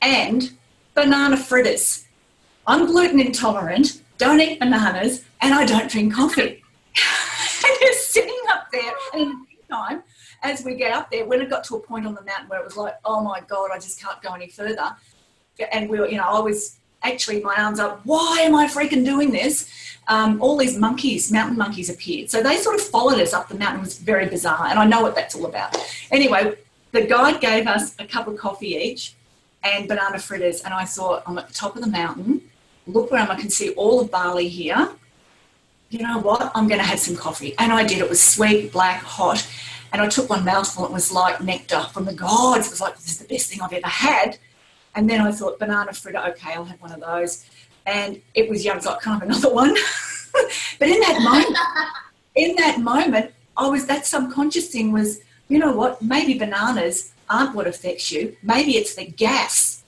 and 0.00 0.50
banana 0.94 1.36
fritters. 1.36 2.06
I'm 2.66 2.86
gluten 2.86 3.20
intolerant, 3.20 4.00
don't 4.16 4.40
eat 4.40 4.60
bananas, 4.60 5.26
and 5.42 5.52
I 5.52 5.66
don't 5.66 5.90
drink 5.90 6.14
coffee. 6.14 6.64
and 7.66 7.76
you're 7.82 7.92
sitting 7.92 8.40
up 8.48 8.68
there, 8.72 8.94
and 9.12 9.22
in 9.22 9.28
the 9.28 9.34
meantime, 9.34 10.02
as 10.42 10.64
we 10.64 10.74
get 10.74 10.92
up 10.92 11.10
there, 11.10 11.26
when 11.26 11.42
it 11.42 11.50
got 11.50 11.64
to 11.64 11.76
a 11.76 11.80
point 11.80 12.06
on 12.06 12.14
the 12.14 12.22
mountain 12.22 12.48
where 12.48 12.60
it 12.60 12.64
was 12.64 12.78
like, 12.78 12.94
oh 13.04 13.20
my 13.20 13.40
God, 13.40 13.68
I 13.74 13.78
just 13.78 14.00
can't 14.00 14.22
go 14.22 14.32
any 14.32 14.48
further. 14.48 14.96
And 15.70 15.90
we 15.90 16.00
were, 16.00 16.08
you 16.08 16.16
know, 16.16 16.24
I 16.24 16.40
was 16.40 16.78
actually, 17.02 17.40
my 17.42 17.54
arms 17.56 17.78
up, 17.78 18.00
why 18.04 18.40
am 18.40 18.54
I 18.54 18.66
freaking 18.66 19.04
doing 19.04 19.30
this? 19.30 19.70
Um, 20.08 20.40
all 20.40 20.56
these 20.56 20.78
monkeys, 20.78 21.32
mountain 21.32 21.56
monkeys 21.56 21.90
appeared. 21.90 22.30
So 22.30 22.42
they 22.42 22.56
sort 22.58 22.76
of 22.76 22.82
followed 22.82 23.20
us 23.20 23.32
up 23.32 23.48
the 23.48 23.56
mountain. 23.56 23.80
It 23.80 23.84
was 23.84 23.98
very 23.98 24.26
bizarre. 24.26 24.66
And 24.66 24.78
I 24.78 24.84
know 24.84 25.02
what 25.02 25.14
that's 25.14 25.34
all 25.34 25.46
about. 25.46 25.76
Anyway, 26.10 26.56
the 26.92 27.02
guide 27.02 27.40
gave 27.40 27.66
us 27.66 27.94
a 27.98 28.06
cup 28.06 28.28
of 28.28 28.36
coffee 28.36 28.76
each 28.76 29.14
and 29.64 29.88
banana 29.88 30.18
fritters. 30.18 30.60
And 30.62 30.72
I 30.72 30.84
thought, 30.84 31.24
I'm 31.26 31.36
at 31.38 31.48
the 31.48 31.54
top 31.54 31.74
of 31.76 31.82
the 31.82 31.90
mountain. 31.90 32.42
Look 32.86 33.10
where 33.10 33.20
I 33.20 33.34
can 33.34 33.50
see 33.50 33.70
all 33.70 34.00
of 34.00 34.10
Bali 34.10 34.48
here. 34.48 34.90
You 35.90 36.00
know 36.00 36.18
what? 36.18 36.52
I'm 36.54 36.68
going 36.68 36.80
to 36.80 36.86
have 36.86 37.00
some 37.00 37.16
coffee. 37.16 37.54
And 37.58 37.72
I 37.72 37.84
did. 37.84 37.98
It 37.98 38.08
was 38.08 38.22
sweet, 38.22 38.72
black, 38.72 39.02
hot. 39.02 39.46
And 39.92 40.02
I 40.02 40.08
took 40.08 40.28
one 40.28 40.44
mouthful, 40.44 40.84
it 40.84 40.92
was 40.92 41.12
like 41.12 41.40
nectar 41.40 41.80
from 41.92 42.04
the 42.04 42.12
gods. 42.12 42.66
It 42.66 42.70
was 42.70 42.80
like, 42.80 42.96
this 42.96 43.08
is 43.08 43.18
the 43.18 43.24
best 43.26 43.50
thing 43.50 43.60
I've 43.62 43.72
ever 43.72 43.86
had. 43.86 44.38
And 44.96 45.08
then 45.08 45.20
I 45.20 45.30
thought, 45.30 45.58
banana 45.58 45.92
fritter, 45.92 46.18
okay, 46.30 46.54
I'll 46.54 46.64
have 46.64 46.80
one 46.80 46.92
of 46.92 47.00
those. 47.00 47.46
And 47.86 48.20
it 48.34 48.50
was 48.50 48.64
young, 48.64 48.80
so 48.80 48.90
I 48.90 48.98
can't 48.98 49.20
have 49.20 49.28
another 49.30 49.54
one. 49.54 49.72
but 50.78 50.88
in 50.88 50.98
that 51.00 51.20
moment, 51.22 51.56
in 52.34 52.56
that 52.56 52.80
moment, 52.80 53.32
I 53.56 53.68
was, 53.68 53.86
that 53.86 54.06
subconscious 54.06 54.68
thing 54.68 54.92
was, 54.92 55.20
you 55.48 55.58
know 55.58 55.72
what, 55.72 56.02
maybe 56.02 56.36
bananas 56.36 57.12
aren't 57.30 57.54
what 57.54 57.68
affects 57.68 58.10
you. 58.10 58.36
Maybe 58.42 58.76
it's 58.76 58.96
the 58.96 59.06
gas 59.06 59.84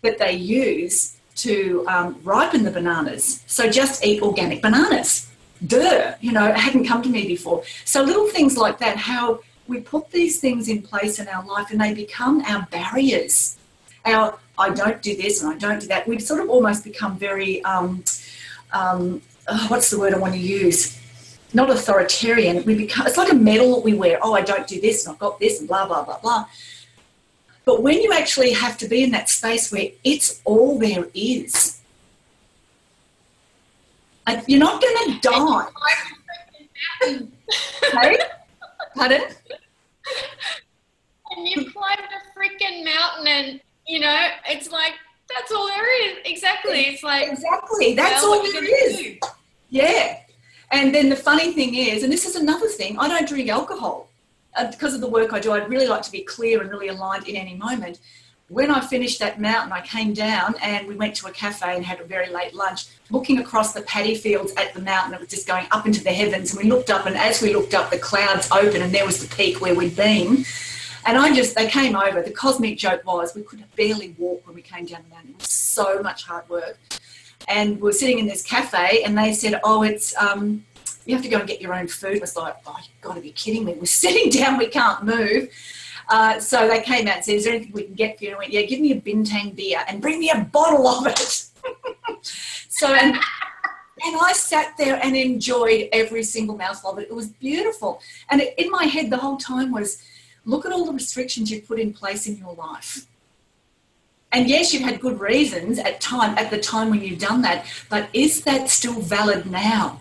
that 0.00 0.18
they 0.18 0.32
use 0.32 1.18
to 1.34 1.84
um, 1.88 2.18
ripen 2.24 2.62
the 2.62 2.70
bananas. 2.70 3.42
So 3.46 3.68
just 3.68 4.04
eat 4.04 4.22
organic 4.22 4.62
bananas 4.62 5.28
duh, 5.66 6.14
you 6.20 6.32
know, 6.32 6.46
it 6.46 6.56
hadn't 6.56 6.86
come 6.86 7.02
to 7.02 7.08
me 7.08 7.26
before. 7.26 7.62
So 7.84 8.02
little 8.02 8.28
things 8.28 8.56
like 8.56 8.78
that, 8.78 8.96
how 8.96 9.40
we 9.66 9.80
put 9.80 10.10
these 10.10 10.40
things 10.40 10.68
in 10.68 10.82
place 10.82 11.18
in 11.18 11.28
our 11.28 11.44
life 11.44 11.70
and 11.70 11.80
they 11.80 11.94
become 11.94 12.42
our 12.42 12.66
barriers. 12.70 13.56
Our 14.04 14.38
I 14.58 14.70
don't 14.70 15.00
do 15.00 15.16
this 15.16 15.42
and 15.42 15.52
I 15.52 15.58
don't 15.58 15.80
do 15.80 15.86
that. 15.88 16.06
We've 16.06 16.22
sort 16.22 16.40
of 16.40 16.50
almost 16.50 16.84
become 16.84 17.16
very 17.18 17.62
um, 17.64 18.04
um, 18.72 19.22
oh, 19.48 19.66
what's 19.68 19.90
the 19.90 19.98
word 19.98 20.14
I 20.14 20.18
want 20.18 20.34
to 20.34 20.40
use? 20.40 20.98
Not 21.54 21.70
authoritarian. 21.70 22.64
We 22.64 22.74
become 22.74 23.06
it's 23.06 23.16
like 23.16 23.32
a 23.32 23.34
medal 23.34 23.76
that 23.76 23.84
we 23.84 23.94
wear. 23.94 24.18
Oh, 24.22 24.34
I 24.34 24.42
don't 24.42 24.66
do 24.66 24.80
this, 24.80 25.06
and 25.06 25.12
I've 25.14 25.18
got 25.18 25.38
this, 25.38 25.60
and 25.60 25.68
blah 25.68 25.86
blah 25.86 26.04
blah 26.04 26.18
blah. 26.18 26.46
But 27.64 27.82
when 27.82 28.00
you 28.02 28.12
actually 28.12 28.52
have 28.52 28.76
to 28.78 28.88
be 28.88 29.04
in 29.04 29.10
that 29.12 29.28
space 29.28 29.70
where 29.70 29.88
it's 30.02 30.40
all 30.44 30.78
there 30.78 31.06
is, 31.14 31.80
you're 34.46 34.58
not 34.58 34.82
going 34.82 35.12
to 35.12 35.20
die. 35.20 35.66
hey? 37.02 38.18
Pardon? 38.94 39.22
And 41.30 41.48
you 41.48 41.70
climbed 41.70 42.00
a 42.00 42.38
freaking 42.38 42.84
mountain, 42.84 43.26
and 43.26 43.60
you 43.92 44.00
know, 44.00 44.28
it's 44.48 44.72
like 44.72 44.94
that's 45.28 45.52
all 45.52 45.66
there 45.66 46.02
is. 46.02 46.18
Exactly. 46.24 46.80
It's 46.80 47.02
like 47.02 47.30
exactly 47.30 47.94
that's 47.94 48.22
well, 48.22 48.38
all 48.38 48.42
there 48.42 48.88
is. 48.88 48.96
Do? 48.96 49.18
Yeah. 49.68 50.18
And 50.70 50.94
then 50.94 51.10
the 51.10 51.16
funny 51.16 51.52
thing 51.52 51.74
is, 51.74 52.02
and 52.02 52.10
this 52.10 52.24
is 52.24 52.34
another 52.34 52.68
thing, 52.68 52.98
I 52.98 53.06
don't 53.06 53.28
drink 53.28 53.50
alcohol. 53.50 54.08
Uh, 54.56 54.70
because 54.70 54.94
of 54.94 55.02
the 55.02 55.08
work 55.08 55.34
I 55.34 55.40
do, 55.40 55.52
I'd 55.52 55.68
really 55.68 55.86
like 55.86 56.02
to 56.02 56.12
be 56.12 56.22
clear 56.22 56.62
and 56.62 56.70
really 56.70 56.88
aligned 56.88 57.28
in 57.28 57.36
any 57.36 57.54
moment. 57.54 58.00
When 58.48 58.70
I 58.70 58.80
finished 58.80 59.18
that 59.20 59.40
mountain, 59.40 59.72
I 59.72 59.82
came 59.82 60.14
down 60.14 60.54
and 60.62 60.86
we 60.86 60.94
went 60.94 61.14
to 61.16 61.26
a 61.26 61.30
cafe 61.30 61.76
and 61.76 61.84
had 61.84 62.00
a 62.00 62.04
very 62.04 62.30
late 62.30 62.54
lunch, 62.54 62.86
looking 63.10 63.38
across 63.38 63.74
the 63.74 63.82
paddy 63.82 64.14
fields 64.14 64.52
at 64.56 64.72
the 64.72 64.80
mountain. 64.80 65.14
It 65.14 65.20
was 65.20 65.28
just 65.28 65.46
going 65.46 65.66
up 65.70 65.86
into 65.86 66.02
the 66.02 66.12
heavens. 66.12 66.54
And 66.54 66.62
we 66.62 66.70
looked 66.70 66.90
up, 66.90 67.04
and 67.04 67.16
as 67.16 67.42
we 67.42 67.54
looked 67.54 67.74
up, 67.74 67.90
the 67.90 67.98
clouds 67.98 68.48
opened, 68.50 68.82
and 68.82 68.94
there 68.94 69.06
was 69.06 69.26
the 69.26 69.34
peak 69.34 69.60
where 69.60 69.74
we'd 69.74 69.96
been. 69.96 70.46
And 71.04 71.18
I 71.18 71.34
just, 71.34 71.54
they 71.56 71.68
came 71.68 71.96
over. 71.96 72.22
The 72.22 72.30
cosmic 72.30 72.78
joke 72.78 73.04
was 73.04 73.34
we 73.34 73.42
could 73.42 73.64
barely 73.76 74.14
walk 74.18 74.46
when 74.46 74.54
we 74.54 74.62
came 74.62 74.86
down 74.86 75.02
the 75.08 75.14
mountain. 75.14 75.30
It 75.30 75.40
was 75.40 75.50
so 75.50 76.02
much 76.02 76.24
hard 76.24 76.48
work. 76.48 76.78
And 77.48 77.80
we 77.80 77.90
are 77.90 77.92
sitting 77.92 78.20
in 78.20 78.26
this 78.26 78.42
cafe, 78.42 79.02
and 79.02 79.18
they 79.18 79.32
said, 79.32 79.60
Oh, 79.64 79.82
it's, 79.82 80.16
um, 80.16 80.64
you 81.06 81.14
have 81.14 81.24
to 81.24 81.28
go 81.28 81.38
and 81.38 81.48
get 81.48 81.60
your 81.60 81.74
own 81.74 81.88
food. 81.88 82.18
I 82.18 82.20
was 82.20 82.36
like, 82.36 82.56
oh, 82.66 82.76
you've 82.78 83.00
got 83.00 83.14
to 83.14 83.20
be 83.20 83.32
kidding 83.32 83.64
me. 83.64 83.74
We're 83.74 83.86
sitting 83.86 84.30
down, 84.30 84.58
we 84.58 84.68
can't 84.68 85.04
move. 85.04 85.48
Uh, 86.08 86.38
so 86.40 86.68
they 86.68 86.82
came 86.82 87.06
out 87.08 87.16
and 87.16 87.24
said, 87.24 87.34
is 87.36 87.44
there 87.44 87.54
anything 87.54 87.72
we 87.72 87.84
can 87.84 87.94
get 87.94 88.18
for 88.18 88.24
you? 88.24 88.30
And 88.30 88.36
I 88.36 88.38
went, 88.40 88.52
yeah, 88.52 88.62
give 88.62 88.80
me 88.80 88.92
a 88.92 89.00
Bintang 89.00 89.54
beer 89.56 89.82
and 89.88 90.00
bring 90.00 90.18
me 90.18 90.30
a 90.30 90.40
bottle 90.52 90.86
of 90.86 91.06
it. 91.06 91.46
so, 92.68 92.92
and, 92.92 93.14
and 93.14 94.16
I 94.20 94.32
sat 94.34 94.76
there 94.76 95.00
and 95.02 95.16
enjoyed 95.16 95.88
every 95.92 96.22
single 96.24 96.56
mouthful 96.56 96.90
of 96.90 96.98
it. 96.98 97.08
It 97.08 97.14
was 97.14 97.28
beautiful. 97.28 98.00
And 98.30 98.40
it, 98.40 98.54
in 98.58 98.70
my 98.70 98.84
head 98.84 99.10
the 99.10 99.16
whole 99.16 99.36
time 99.36 99.72
was, 99.72 100.02
look 100.44 100.66
at 100.66 100.72
all 100.72 100.84
the 100.84 100.92
restrictions 100.92 101.50
you've 101.50 101.66
put 101.66 101.78
in 101.78 101.92
place 101.92 102.26
in 102.26 102.36
your 102.36 102.54
life. 102.54 103.06
And 104.32 104.48
yes, 104.48 104.72
you've 104.72 104.82
had 104.82 105.00
good 105.00 105.20
reasons 105.20 105.78
at 105.78 106.00
time 106.00 106.36
at 106.38 106.50
the 106.50 106.58
time 106.58 106.90
when 106.90 107.02
you've 107.02 107.18
done 107.18 107.42
that, 107.42 107.66
but 107.90 108.08
is 108.12 108.42
that 108.44 108.70
still 108.70 109.00
valid 109.00 109.50
now? 109.50 110.00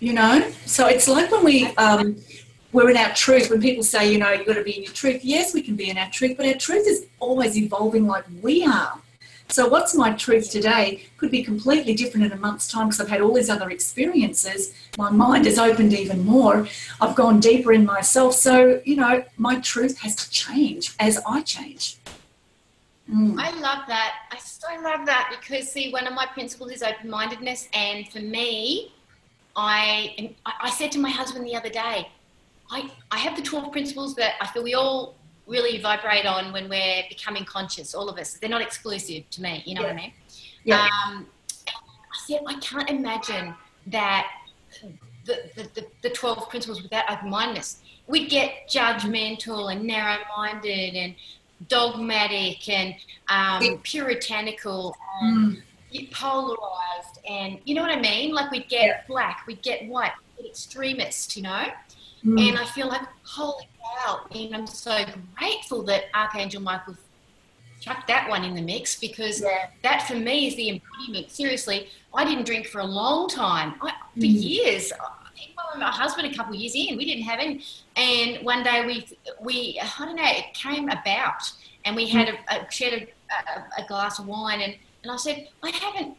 you 0.00 0.12
know 0.12 0.48
so 0.64 0.86
it's 0.86 1.08
like 1.08 1.30
when 1.30 1.44
we 1.44 1.66
um, 1.76 2.16
we're 2.72 2.90
in 2.90 2.96
our 2.96 3.12
truth 3.14 3.50
when 3.50 3.60
people 3.60 3.82
say 3.82 4.10
you 4.12 4.18
know 4.18 4.30
you've 4.30 4.46
got 4.46 4.54
to 4.54 4.62
be 4.62 4.76
in 4.76 4.82
your 4.84 4.92
truth 4.92 5.24
yes 5.24 5.54
we 5.54 5.62
can 5.62 5.76
be 5.76 5.90
in 5.90 5.98
our 5.98 6.10
truth 6.10 6.36
but 6.36 6.46
our 6.46 6.54
truth 6.54 6.86
is 6.86 7.06
always 7.20 7.56
evolving 7.56 8.06
like 8.06 8.24
we 8.42 8.64
are 8.64 9.00
so 9.50 9.66
what's 9.66 9.94
my 9.94 10.12
truth 10.12 10.50
today 10.50 11.02
could 11.16 11.30
be 11.30 11.42
completely 11.42 11.94
different 11.94 12.26
in 12.26 12.32
a 12.32 12.36
month's 12.36 12.68
time 12.68 12.86
because 12.86 13.00
i've 13.00 13.08
had 13.08 13.20
all 13.20 13.32
these 13.32 13.50
other 13.50 13.70
experiences 13.70 14.74
my 14.98 15.10
mind 15.10 15.46
has 15.46 15.58
opened 15.58 15.92
even 15.92 16.24
more 16.24 16.66
i've 17.00 17.14
gone 17.14 17.40
deeper 17.40 17.72
in 17.72 17.84
myself 17.84 18.34
so 18.34 18.80
you 18.84 18.96
know 18.96 19.24
my 19.36 19.58
truth 19.60 19.98
has 19.98 20.14
to 20.14 20.30
change 20.30 20.94
as 20.98 21.20
i 21.26 21.42
change 21.42 21.98
Mm. 23.10 23.36
I 23.38 23.50
love 23.58 23.84
that. 23.88 24.26
I 24.30 24.38
so 24.38 24.68
love 24.82 25.06
that 25.06 25.34
because, 25.40 25.70
see, 25.70 25.90
one 25.90 26.06
of 26.06 26.12
my 26.14 26.26
principles 26.26 26.72
is 26.72 26.82
open 26.82 27.08
mindedness. 27.08 27.68
And 27.72 28.06
for 28.08 28.18
me, 28.18 28.92
I, 29.56 30.34
I 30.44 30.70
said 30.70 30.92
to 30.92 30.98
my 30.98 31.10
husband 31.10 31.46
the 31.46 31.56
other 31.56 31.70
day, 31.70 32.08
I, 32.70 32.90
I 33.10 33.18
have 33.18 33.34
the 33.34 33.42
12 33.42 33.72
principles 33.72 34.14
that 34.16 34.34
I 34.40 34.46
feel 34.48 34.62
we 34.62 34.74
all 34.74 35.14
really 35.48 35.80
vibrate 35.80 36.26
on 36.26 36.52
when 36.52 36.68
we're 36.68 37.02
becoming 37.08 37.44
conscious, 37.44 37.94
all 37.94 38.08
of 38.08 38.18
us. 38.18 38.34
They're 38.34 38.50
not 38.50 38.62
exclusive 38.62 39.28
to 39.30 39.42
me, 39.42 39.62
you 39.66 39.74
know 39.74 39.80
yeah. 39.80 39.86
what 39.86 39.92
I 39.94 39.96
mean? 39.96 40.12
Yeah. 40.64 40.88
Um, 41.06 41.26
I 41.66 42.26
said, 42.26 42.40
I 42.46 42.54
can't 42.60 42.90
imagine 42.90 43.54
that 43.86 44.30
the, 45.24 45.50
the, 45.56 45.68
the, 45.74 45.86
the 46.02 46.10
12 46.10 46.48
principles 46.48 46.82
without 46.82 47.10
open 47.10 47.30
mindedness. 47.30 47.82
We 48.06 48.28
get 48.28 48.68
judgmental 48.68 49.72
and 49.72 49.84
narrow 49.84 50.18
minded 50.36 50.94
and 50.94 51.14
dogmatic 51.68 52.68
and 52.68 52.94
um, 53.28 53.78
puritanical 53.82 54.96
and 55.22 55.62
mm. 55.92 56.12
polarized 56.12 57.18
and 57.28 57.58
you 57.64 57.74
know 57.74 57.82
what 57.82 57.90
I 57.90 58.00
mean? 58.00 58.34
Like 58.34 58.50
we'd 58.50 58.68
get 58.68 58.86
yeah. 58.86 59.00
black, 59.06 59.44
we'd 59.46 59.62
get 59.62 59.86
white, 59.86 60.12
we'd 60.36 60.44
get 60.44 60.50
extremist, 60.50 61.36
you 61.36 61.42
know? 61.42 61.66
Mm. 62.24 62.48
And 62.48 62.58
I 62.58 62.64
feel 62.64 62.88
like, 62.88 63.02
holy 63.22 63.68
cow, 63.96 64.20
and 64.30 64.54
I'm 64.54 64.66
so 64.66 65.04
grateful 65.36 65.82
that 65.84 66.04
Archangel 66.14 66.62
Michael 66.62 66.96
chucked 67.80 68.08
that 68.08 68.28
one 68.28 68.44
in 68.44 68.54
the 68.54 68.62
mix 68.62 68.98
because 68.98 69.40
yeah. 69.40 69.68
that 69.82 70.02
for 70.02 70.14
me 70.14 70.48
is 70.48 70.56
the 70.56 70.68
embodiment. 70.70 71.30
Seriously, 71.30 71.88
I 72.12 72.24
didn't 72.24 72.44
drink 72.44 72.66
for 72.66 72.80
a 72.80 72.86
long 72.86 73.28
time, 73.28 73.74
I, 73.80 73.92
for 74.14 74.20
mm. 74.20 74.42
years. 74.42 74.92
Well, 75.56 75.78
my 75.78 75.90
husband 75.90 76.32
a 76.32 76.36
couple 76.36 76.54
of 76.54 76.60
years 76.60 76.74
in, 76.74 76.96
we 76.96 77.04
didn't 77.04 77.24
have 77.24 77.38
any. 77.38 77.62
And 77.96 78.44
one 78.44 78.62
day 78.62 78.84
we, 78.86 79.06
we 79.40 79.80
I 79.82 80.04
don't 80.04 80.16
know, 80.16 80.24
it 80.24 80.54
came 80.54 80.88
about, 80.88 81.52
and 81.84 81.94
we 81.94 82.06
had 82.08 82.28
a, 82.28 82.36
a 82.54 82.70
shared 82.70 83.08
a, 83.30 83.82
a, 83.82 83.86
glass 83.86 84.18
of 84.18 84.26
wine, 84.26 84.60
and, 84.60 84.74
and 85.02 85.12
I 85.12 85.16
said, 85.16 85.48
I 85.62 85.70
haven't 85.70 86.16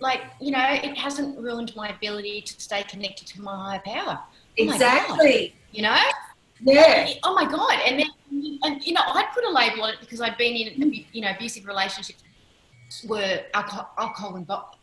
like 0.00 0.22
you 0.40 0.50
know 0.50 0.64
it 0.70 0.96
hasn't 0.96 1.38
ruined 1.38 1.74
my 1.74 1.88
ability 1.88 2.40
to 2.40 2.60
stay 2.60 2.82
connected 2.84 3.26
to 3.26 3.40
my 3.42 3.54
higher 3.56 3.82
power 3.84 4.18
oh 4.20 4.28
exactly 4.56 5.54
you 5.72 5.82
know 5.82 5.96
yeah 6.62 7.12
oh 7.22 7.34
my 7.34 7.44
god 7.44 7.78
and 7.86 7.98
then 7.98 8.06
and 8.62 8.84
you 8.84 8.92
know 8.92 9.00
i 9.04 9.24
put 9.34 9.44
a 9.44 9.50
label 9.50 9.82
on 9.82 9.90
it 9.90 10.00
because 10.00 10.20
i'd 10.20 10.36
been 10.36 10.54
in 10.54 11.04
you 11.12 11.20
know 11.20 11.30
abusive 11.30 11.66
relationships 11.66 12.22
were 13.06 13.40
alcohol, 13.54 13.90
alcohol 13.98 14.36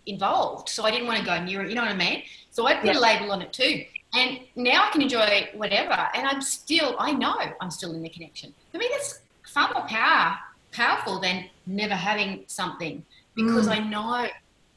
involved 0.05 0.69
so 0.69 0.83
i 0.83 0.91
didn't 0.91 1.07
want 1.07 1.17
to 1.17 1.25
go 1.25 1.41
near 1.43 1.61
it 1.61 1.69
you 1.69 1.75
know 1.75 1.81
what 1.81 1.91
i 1.91 1.95
mean 1.95 2.23
so 2.51 2.67
i 2.67 2.75
put 2.75 2.85
yeah. 2.85 2.97
a 2.97 2.99
label 2.99 3.31
on 3.31 3.41
it 3.41 3.51
too 3.51 3.83
and 4.13 4.39
now 4.55 4.87
i 4.87 4.91
can 4.91 5.01
enjoy 5.01 5.49
whatever 5.55 6.07
and 6.13 6.27
i'm 6.27 6.41
still 6.41 6.95
i 6.99 7.11
know 7.11 7.35
i'm 7.61 7.71
still 7.71 7.93
in 7.93 8.03
the 8.03 8.09
connection 8.09 8.53
for 8.71 8.77
me 8.77 8.87
that's 8.91 9.21
far 9.47 9.71
more 9.73 9.83
power 9.87 10.37
powerful 10.71 11.19
than 11.19 11.45
never 11.65 11.95
having 11.95 12.43
something 12.47 13.03
because 13.35 13.67
mm. 13.67 13.71
i 13.71 13.79
know 13.79 14.27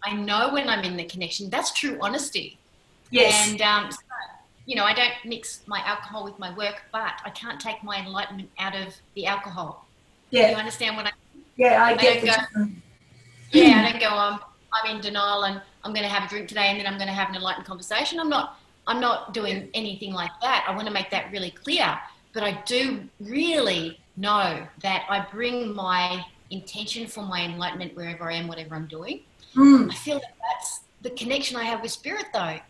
I 0.02 0.14
know 0.14 0.52
when 0.52 0.68
I'm 0.68 0.84
in 0.84 0.96
the 0.96 1.04
connection. 1.04 1.50
That's 1.50 1.72
true 1.72 1.98
honesty. 2.00 2.58
Yes. 3.11 3.50
And, 3.50 3.62
um, 3.62 3.90
so, 3.90 3.98
you 4.68 4.74
know, 4.74 4.85
I 4.85 4.92
don't 4.92 5.14
mix 5.24 5.62
my 5.66 5.81
alcohol 5.87 6.24
with 6.24 6.38
my 6.38 6.54
work, 6.54 6.83
but 6.92 7.22
I 7.24 7.31
can't 7.31 7.59
take 7.59 7.83
my 7.83 8.04
enlightenment 8.04 8.50
out 8.59 8.76
of 8.76 8.94
the 9.14 9.24
alcohol. 9.24 9.88
Yeah. 10.28 10.50
You 10.50 10.57
understand 10.57 10.94
what 10.94 11.07
I 11.07 11.12
Yeah, 11.57 11.83
I, 11.83 11.92
I 11.92 11.96
get 11.96 12.22
go, 12.22 12.66
Yeah, 13.50 13.83
I 13.83 13.92
don't 13.92 13.98
go, 13.98 14.09
I'm, 14.11 14.38
I'm 14.74 14.94
in 14.94 15.00
denial 15.00 15.44
and 15.44 15.62
I'm 15.85 15.94
going 15.94 16.02
to 16.02 16.11
have 16.11 16.24
a 16.24 16.28
drink 16.28 16.48
today 16.48 16.66
and 16.66 16.78
then 16.78 16.87
I'm 16.87 16.98
going 16.98 17.09
to 17.09 17.14
have 17.14 17.31
an 17.31 17.37
enlightened 17.37 17.64
conversation. 17.64 18.20
I'm 18.20 18.28
not, 18.28 18.61
I'm 18.87 19.00
not 19.00 19.33
doing 19.33 19.70
anything 19.72 20.12
like 20.12 20.33
that. 20.42 20.66
I 20.68 20.76
want 20.76 20.87
to 20.87 20.92
make 20.92 21.09
that 21.12 21.33
really 21.33 21.50
clear. 21.50 21.98
But 22.35 22.42
I 22.42 22.62
do 22.66 23.09
really 23.20 23.98
know 24.18 24.66
that 24.83 25.07
I 25.09 25.26
bring 25.33 25.74
my 25.74 26.22
intention 26.50 27.07
for 27.07 27.22
my 27.22 27.42
enlightenment 27.42 27.96
wherever 27.96 28.31
I 28.31 28.35
am, 28.35 28.48
whatever 28.48 28.74
I'm 28.74 28.87
doing. 28.87 29.20
Mm. 29.54 29.90
I 29.90 29.94
feel 29.94 30.16
like 30.16 30.35
that's 30.50 30.81
the 31.02 31.11
connection 31.11 31.56
I 31.56 31.64
have 31.64 31.80
with 31.82 31.90
spirit, 31.90 32.26
though. 32.32 32.38
I, 32.40 32.61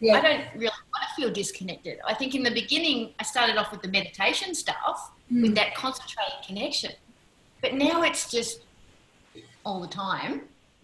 yeah. 0.00 0.14
I 0.14 0.20
don't 0.20 0.44
really 0.54 0.66
want 0.92 1.04
to 1.08 1.14
feel 1.16 1.30
disconnected. 1.30 1.98
I 2.06 2.14
think 2.14 2.34
in 2.34 2.42
the 2.42 2.50
beginning, 2.50 3.12
I 3.18 3.24
started 3.24 3.56
off 3.56 3.72
with 3.72 3.82
the 3.82 3.88
meditation 3.88 4.54
stuff, 4.54 5.12
mm. 5.32 5.42
with 5.42 5.54
that 5.56 5.74
concentrated 5.74 6.34
connection. 6.46 6.92
But 7.60 7.74
now 7.74 8.02
it's 8.02 8.30
just 8.30 8.60
all 9.64 9.80
the 9.80 9.88
time 9.88 10.42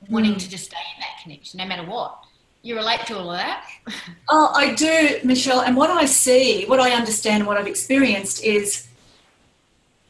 wanting 0.08 0.34
mm. 0.34 0.38
to 0.38 0.48
just 0.48 0.64
stay 0.66 0.78
in 0.96 1.00
that 1.00 1.22
connection, 1.22 1.58
no 1.58 1.66
matter 1.66 1.88
what. 1.88 2.24
You 2.62 2.76
relate 2.76 3.06
to 3.06 3.18
all 3.18 3.30
of 3.30 3.38
that? 3.38 3.66
oh, 4.28 4.52
I 4.54 4.74
do, 4.74 5.18
Michelle. 5.24 5.60
And 5.60 5.76
what 5.76 5.90
I 5.90 6.04
see, 6.04 6.66
what 6.66 6.80
I 6.80 6.90
understand, 6.92 7.46
what 7.46 7.56
I've 7.56 7.66
experienced 7.66 8.44
is 8.44 8.88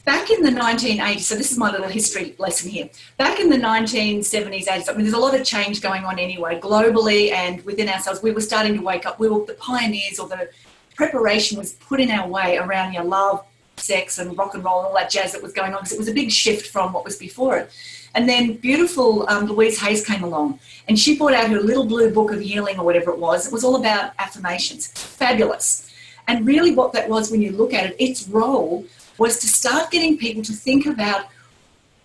back 0.05 0.31
in 0.31 0.43
the 0.43 0.51
1980s, 0.51 1.21
so 1.21 1.35
this 1.35 1.51
is 1.53 1.59
my 1.59 1.71
little 1.71 1.89
history 1.89 2.35
lesson 2.39 2.71
here. 2.71 2.89
Back 3.17 3.41
in 3.41 3.49
the 3.49 3.57
1970s, 3.57 4.67
80s, 4.67 4.89
I 4.89 4.93
mean, 4.93 5.03
there's 5.03 5.15
a 5.15 5.19
lot 5.19 5.39
of 5.39 5.45
change 5.45 5.81
going 5.81 6.05
on 6.05 6.19
anyway, 6.19 6.59
globally 6.61 7.33
and 7.33 7.65
within 7.65 7.89
ourselves. 7.89 8.23
We 8.23 8.31
were 8.31 8.41
starting 8.41 8.75
to 8.75 8.83
wake 8.83 9.07
up. 9.07 9.19
We 9.19 9.29
were 9.29 9.45
the 9.45 9.55
pioneers, 9.55 10.19
or 10.19 10.29
the 10.29 10.51
preparation 10.95 11.59
was 11.59 11.75
put 11.75 12.01
in 12.01 12.11
our 12.11 12.29
way 12.29 12.57
around 12.57 12.93
your 12.93 13.05
love, 13.05 13.45
sex, 13.77 14.19
and 14.19 14.37
rock 14.37 14.55
and 14.55 14.65
roll, 14.65 14.81
and 14.81 14.89
all 14.89 14.95
that 14.95 15.11
jazz 15.11 15.33
that 15.33 15.43
was 15.43 15.53
going 15.53 15.73
on, 15.75 15.81
because 15.81 15.93
it 15.93 15.99
was 15.99 16.09
a 16.09 16.15
big 16.15 16.31
shift 16.31 16.67
from 16.67 16.93
what 16.93 17.05
was 17.05 17.17
before 17.17 17.59
it. 17.59 17.71
And 18.15 18.29
then 18.29 18.55
beautiful 18.55 19.29
um, 19.29 19.47
Louise 19.47 19.81
Hayes 19.81 20.05
came 20.05 20.25
along, 20.25 20.59
and 20.89 20.99
she 20.99 21.17
brought 21.17 21.35
out 21.35 21.51
her 21.51 21.61
little 21.61 21.85
blue 21.85 22.13
book 22.13 22.33
of 22.33 22.41
healing, 22.41 22.79
or 22.79 22.85
whatever 22.85 23.11
it 23.11 23.19
was. 23.19 23.47
It 23.47 23.53
was 23.53 23.65
all 23.65 23.77
about 23.77 24.13
affirmations. 24.19 24.89
Fabulous. 24.89 25.89
And 26.27 26.47
really, 26.47 26.75
what 26.75 26.93
that 26.93 27.09
was, 27.09 27.31
when 27.31 27.43
you 27.43 27.53
look 27.53 27.73
at 27.73 27.87
it, 27.87 27.97
its 27.99 28.29
role 28.29 28.85
was 29.21 29.39
to 29.39 29.47
start 29.47 29.91
getting 29.91 30.17
people 30.17 30.43
to 30.43 30.55
think 30.55 30.87
about 30.87 31.27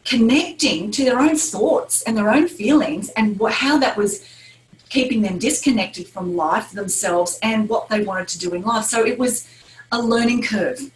connecting 0.04 0.91
to 0.91 1.06
their 1.06 1.17
own 1.17 1.38
thoughts 1.38 2.04
and 2.04 2.17
their 2.17 2.30
own 2.30 2.45
feelings 2.45 3.08
and 3.12 3.39
how 3.49 3.80
that 3.80 3.95
was 3.95 4.28
keeping 4.89 5.21
them 5.21 5.39
disconnected 5.39 6.06
from 6.10 6.36
life 6.36 6.71
themselves 6.71 7.39
and 7.41 7.69
what 7.69 7.88
they 7.88 8.04
wanted 8.04 8.28
to 8.28 8.38
do 8.38 8.54
in 8.54 8.62
life. 8.63 8.84
So 8.84 9.06
it 9.06 9.17
was 9.17 9.47
a 9.93 9.99
learning 9.99 10.43
curve. 10.43 10.91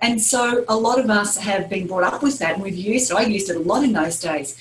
And 0.00 0.22
so 0.22 0.64
a 0.68 0.76
lot 0.76 1.00
of 1.00 1.10
us 1.10 1.36
have 1.36 1.68
been 1.68 1.88
brought 1.88 2.04
up 2.04 2.22
with 2.22 2.38
that 2.38 2.54
and 2.54 2.62
we've 2.62 2.76
used 2.76 3.10
it. 3.10 3.16
I 3.16 3.22
used 3.22 3.50
it 3.50 3.56
a 3.56 3.60
lot 3.60 3.82
in 3.82 3.92
those 3.92 4.20
days. 4.20 4.56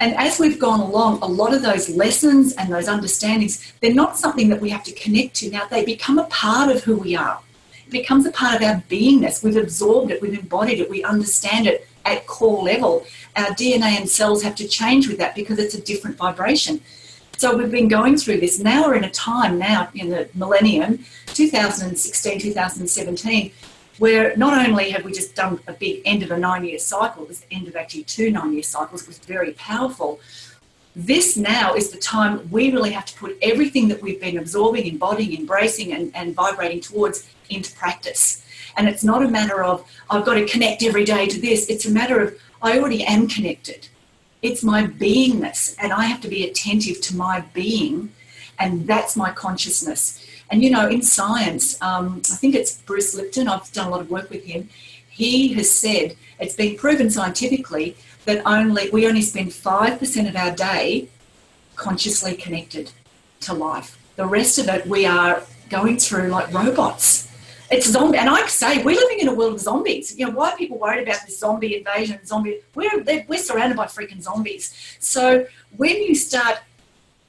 And 0.00 0.14
as 0.16 0.38
we've 0.38 0.58
gone 0.58 0.80
along, 0.80 1.20
a 1.22 1.26
lot 1.26 1.54
of 1.54 1.62
those 1.62 1.88
lessons 1.88 2.52
and 2.56 2.70
those 2.70 2.88
understandings, 2.88 3.72
they're 3.80 3.94
not 3.94 4.18
something 4.18 4.50
that 4.50 4.60
we 4.60 4.68
have 4.68 4.84
to 4.84 4.92
connect 4.92 5.34
to. 5.36 5.50
Now 5.50 5.64
they 5.66 5.82
become 5.82 6.18
a 6.18 6.24
part 6.24 6.68
of 6.68 6.84
who 6.84 6.96
we 6.96 7.16
are. 7.16 7.40
Becomes 7.92 8.24
a 8.24 8.32
part 8.32 8.56
of 8.56 8.62
our 8.62 8.82
beingness. 8.88 9.44
We've 9.44 9.56
absorbed 9.56 10.10
it, 10.10 10.22
we've 10.22 10.38
embodied 10.38 10.80
it, 10.80 10.88
we 10.88 11.04
understand 11.04 11.66
it 11.66 11.86
at 12.06 12.26
core 12.26 12.62
level. 12.62 13.04
Our 13.36 13.48
DNA 13.48 13.98
and 13.98 14.08
cells 14.08 14.42
have 14.42 14.54
to 14.56 14.66
change 14.66 15.08
with 15.08 15.18
that 15.18 15.34
because 15.34 15.58
it's 15.58 15.74
a 15.74 15.80
different 15.80 16.16
vibration. 16.16 16.80
So 17.36 17.56
we've 17.56 17.70
been 17.70 17.88
going 17.88 18.16
through 18.16 18.40
this. 18.40 18.58
Now 18.58 18.86
we're 18.86 18.94
in 18.94 19.04
a 19.04 19.10
time 19.10 19.58
now 19.58 19.90
in 19.94 20.08
the 20.08 20.28
millennium, 20.34 21.04
2016, 21.26 22.40
2017, 22.40 23.52
where 23.98 24.34
not 24.36 24.66
only 24.66 24.90
have 24.90 25.04
we 25.04 25.12
just 25.12 25.34
done 25.34 25.60
a 25.66 25.72
big 25.72 26.02
end 26.04 26.22
of 26.22 26.30
a 26.30 26.38
nine 26.38 26.64
year 26.64 26.78
cycle, 26.78 27.26
this 27.26 27.44
end 27.50 27.68
of 27.68 27.76
actually 27.76 28.04
two 28.04 28.30
nine 28.30 28.54
year 28.54 28.62
cycles 28.62 29.06
was 29.06 29.18
very 29.18 29.52
powerful. 29.52 30.18
This 30.94 31.36
now 31.36 31.74
is 31.74 31.90
the 31.90 31.98
time 31.98 32.48
we 32.50 32.70
really 32.70 32.92
have 32.92 33.06
to 33.06 33.18
put 33.18 33.36
everything 33.42 33.88
that 33.88 34.02
we've 34.02 34.20
been 34.20 34.38
absorbing, 34.38 34.86
embodying, 34.86 35.38
embracing, 35.38 35.92
and, 35.92 36.14
and 36.14 36.34
vibrating 36.34 36.80
towards 36.80 37.28
into 37.50 37.74
practice. 37.74 38.44
And 38.76 38.88
it's 38.88 39.04
not 39.04 39.22
a 39.22 39.28
matter 39.28 39.62
of, 39.62 39.88
I've 40.10 40.24
got 40.24 40.34
to 40.34 40.46
connect 40.46 40.82
every 40.82 41.04
day 41.04 41.26
to 41.26 41.40
this. 41.40 41.68
It's 41.68 41.86
a 41.86 41.90
matter 41.90 42.20
of, 42.20 42.38
I 42.62 42.78
already 42.78 43.04
am 43.04 43.28
connected. 43.28 43.88
It's 44.40 44.62
my 44.64 44.86
beingness, 44.86 45.76
and 45.78 45.92
I 45.92 46.04
have 46.04 46.20
to 46.22 46.28
be 46.28 46.44
attentive 46.44 47.00
to 47.02 47.16
my 47.16 47.44
being, 47.52 48.12
and 48.58 48.86
that's 48.86 49.16
my 49.16 49.30
consciousness. 49.30 50.24
And 50.50 50.62
you 50.62 50.70
know, 50.70 50.88
in 50.88 51.00
science, 51.00 51.80
um, 51.80 52.22
I 52.30 52.34
think 52.34 52.54
it's 52.54 52.78
Bruce 52.82 53.14
Lipton, 53.14 53.48
I've 53.48 53.70
done 53.72 53.86
a 53.86 53.90
lot 53.90 54.00
of 54.00 54.10
work 54.10 54.30
with 54.30 54.44
him. 54.44 54.68
He 55.08 55.52
has 55.54 55.70
said 55.70 56.16
it's 56.40 56.56
been 56.56 56.76
proven 56.76 57.08
scientifically 57.08 57.96
that 58.24 58.42
only 58.46 58.90
we 58.90 59.06
only 59.06 59.22
spend 59.22 59.50
5% 59.50 60.28
of 60.28 60.36
our 60.36 60.50
day 60.54 61.08
consciously 61.76 62.34
connected 62.34 62.92
to 63.40 63.54
life. 63.54 63.98
The 64.16 64.26
rest 64.26 64.58
of 64.58 64.68
it 64.68 64.86
we 64.86 65.06
are 65.06 65.42
going 65.70 65.98
through 65.98 66.28
like 66.28 66.52
robots. 66.52 67.28
It's 67.72 67.90
zombie, 67.90 68.18
and 68.18 68.28
I 68.28 68.46
say 68.48 68.82
we're 68.82 68.96
living 68.96 69.20
in 69.20 69.28
a 69.28 69.34
world 69.34 69.54
of 69.54 69.60
zombies. 69.60 70.14
You 70.18 70.26
know 70.26 70.32
why 70.32 70.50
are 70.50 70.56
people 70.58 70.78
worried 70.78 71.08
about 71.08 71.22
this 71.24 71.38
zombie 71.38 71.74
invasion? 71.74 72.22
Zombie, 72.22 72.60
we're 72.74 73.02
we're 73.26 73.38
surrounded 73.38 73.78
by 73.78 73.86
freaking 73.86 74.20
zombies. 74.20 74.74
So 75.00 75.46
when 75.78 76.02
you 76.02 76.14
start 76.14 76.58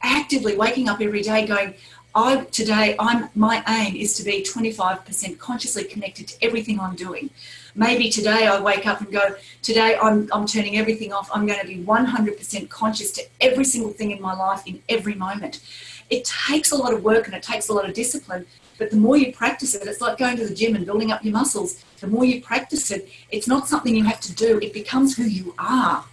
actively 0.02 0.58
waking 0.58 0.90
up 0.90 1.00
every 1.00 1.22
day, 1.22 1.48
going, 1.48 1.76
I 2.14 2.42
today 2.52 2.98
I'm 3.00 3.30
my 3.36 3.64
aim 3.70 3.96
is 3.96 4.16
to 4.16 4.24
be 4.24 4.44
25% 4.44 5.40
consciously 5.40 5.86
connected 5.86 6.28
to 6.28 6.44
everything 6.44 6.78
I'm 6.78 6.98
doing. 6.98 7.30
Maybe 7.74 8.10
today 8.10 8.46
I 8.46 8.60
wake 8.60 8.86
up 8.86 9.00
and 9.00 9.14
go, 9.14 9.36
today 9.62 9.96
I'm 9.96 10.28
I'm 10.34 10.46
turning 10.46 10.76
everything 10.76 11.14
off. 11.14 11.30
I'm 11.34 11.46
going 11.48 11.62
to 11.62 11.68
be 11.68 11.78
100% 11.78 12.68
conscious 12.68 13.14
to 13.14 13.24
every 13.40 13.64
single 13.64 13.94
thing 13.94 14.12
in 14.12 14.22
my 14.22 14.34
life 14.34 14.64
in 14.66 14.84
every 14.90 15.16
moment. 15.16 15.62
It 16.10 16.26
takes 16.26 16.70
a 16.74 16.76
lot 16.76 16.94
of 16.94 17.02
work 17.02 17.28
and 17.28 17.34
it 17.34 17.44
takes 17.44 17.70
a 17.70 17.74
lot 17.74 17.88
of 17.88 17.94
discipline, 17.94 18.46
but 18.78 18.92
the 18.92 18.98
more 18.98 19.18
you 19.18 19.32
practice 19.34 19.76
it, 19.76 19.88
it's 19.88 20.02
like 20.02 20.18
going 20.18 20.38
to 20.38 20.48
the 20.48 20.54
gym 20.54 20.76
and 20.76 20.86
building 20.86 21.12
up 21.12 21.24
your 21.24 21.34
muscles. 21.34 21.84
The 22.00 22.08
more 22.08 22.26
you 22.26 22.42
practice 22.42 22.92
it, 22.92 23.10
it's 23.32 23.48
not 23.48 23.68
something 23.68 23.96
you 23.96 24.04
have 24.04 24.20
to 24.22 24.34
do. 24.34 24.60
It 24.60 24.74
becomes 24.74 25.16
who 25.16 25.24
you 25.24 25.54
are. 25.58 26.04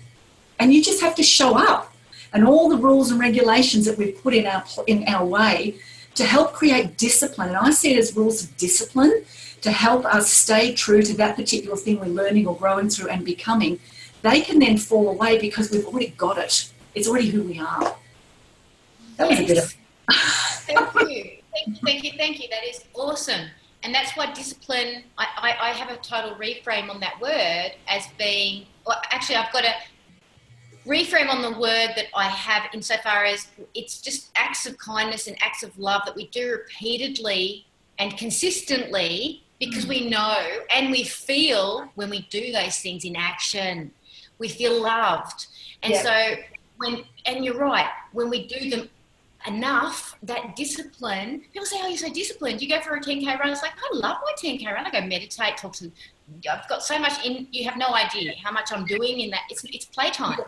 And 0.58 0.72
you 0.72 0.82
just 0.82 1.00
have 1.00 1.14
to 1.16 1.22
show 1.22 1.56
up. 1.56 1.94
And 2.32 2.46
all 2.46 2.68
the 2.68 2.76
rules 2.76 3.10
and 3.10 3.18
regulations 3.18 3.86
that 3.86 3.98
we've 3.98 4.22
put 4.22 4.34
in 4.34 4.46
our 4.46 4.64
in 4.86 5.04
our 5.08 5.24
way 5.24 5.76
to 6.14 6.24
help 6.24 6.52
create 6.52 6.96
discipline. 6.96 7.48
And 7.48 7.56
I 7.56 7.70
see 7.70 7.92
it 7.94 7.98
as 7.98 8.14
rules 8.14 8.44
of 8.44 8.56
discipline 8.56 9.24
to 9.62 9.70
help 9.70 10.04
us 10.04 10.30
stay 10.30 10.74
true 10.74 11.02
to 11.02 11.14
that 11.16 11.36
particular 11.36 11.76
thing 11.76 11.98
we're 11.98 12.06
learning 12.06 12.46
or 12.46 12.56
growing 12.56 12.88
through 12.88 13.08
and 13.08 13.24
becoming. 13.24 13.80
They 14.22 14.42
can 14.42 14.58
then 14.58 14.76
fall 14.76 15.08
away 15.08 15.38
because 15.38 15.70
we've 15.70 15.86
already 15.86 16.14
got 16.16 16.38
it. 16.38 16.70
It's 16.94 17.08
already 17.08 17.30
who 17.30 17.42
we 17.42 17.58
are. 17.58 17.96
That 19.16 19.28
was 19.28 19.40
a 19.40 19.46
bit 19.46 19.58
of. 19.58 19.74
thank 20.10 21.10
you. 21.10 21.39
Thank 21.52 21.66
you, 21.66 21.74
thank 21.84 22.04
you, 22.04 22.12
thank 22.16 22.42
you. 22.42 22.48
That 22.48 22.64
is 22.64 22.84
awesome. 22.94 23.48
And 23.82 23.94
that's 23.94 24.16
why 24.16 24.32
discipline, 24.32 25.04
I, 25.16 25.26
I, 25.36 25.68
I 25.68 25.72
have 25.72 25.90
a 25.90 25.96
total 25.96 26.34
reframe 26.36 26.90
on 26.90 27.00
that 27.00 27.18
word 27.20 27.72
as 27.88 28.06
being, 28.18 28.66
well, 28.86 29.00
actually, 29.10 29.36
I've 29.36 29.52
got 29.52 29.64
a, 29.64 29.72
reframe 30.86 31.28
on 31.28 31.42
the 31.42 31.58
word 31.58 31.92
that 31.94 32.06
I 32.14 32.24
have 32.24 32.64
insofar 32.72 33.24
as 33.24 33.48
it's 33.74 34.00
just 34.00 34.30
acts 34.34 34.66
of 34.66 34.78
kindness 34.78 35.26
and 35.26 35.36
acts 35.42 35.62
of 35.62 35.78
love 35.78 36.02
that 36.06 36.16
we 36.16 36.28
do 36.28 36.50
repeatedly 36.50 37.66
and 37.98 38.16
consistently 38.16 39.42
because 39.58 39.86
we 39.86 40.08
know 40.08 40.36
and 40.74 40.90
we 40.90 41.04
feel 41.04 41.90
when 41.96 42.08
we 42.08 42.22
do 42.30 42.50
those 42.50 42.78
things 42.78 43.04
in 43.04 43.14
action, 43.14 43.90
we 44.38 44.48
feel 44.48 44.82
loved. 44.82 45.46
And 45.82 45.92
yeah. 45.92 46.02
so 46.02 46.34
when 46.78 47.04
and 47.26 47.44
you're 47.44 47.58
right, 47.58 47.90
when 48.12 48.30
we 48.30 48.46
do 48.46 48.70
them 48.70 48.88
enough, 49.46 50.16
that 50.22 50.54
discipline, 50.56 51.42
people 51.52 51.66
say, 51.66 51.78
Oh, 51.82 51.88
you're 51.88 51.96
so 51.96 52.12
disciplined. 52.12 52.60
You 52.60 52.68
go 52.68 52.80
for 52.80 52.94
a 52.94 53.00
10K 53.00 53.38
run. 53.38 53.50
It's 53.50 53.62
like, 53.62 53.72
I 53.72 53.96
love 53.96 54.18
my 54.22 54.32
10K 54.40 54.66
run. 54.66 54.86
I 54.86 54.90
go 54.90 55.00
meditate, 55.06 55.56
talk 55.56 55.72
to 55.74 55.90
I've 56.50 56.68
got 56.68 56.82
so 56.82 56.98
much 56.98 57.24
in 57.24 57.46
you 57.50 57.64
have 57.68 57.76
no 57.76 57.94
idea 57.94 58.32
how 58.42 58.52
much 58.52 58.72
I'm 58.72 58.84
doing 58.84 59.20
in 59.20 59.30
that. 59.30 59.42
It's 59.50 59.64
it's 59.64 59.86
playtime. 59.86 60.38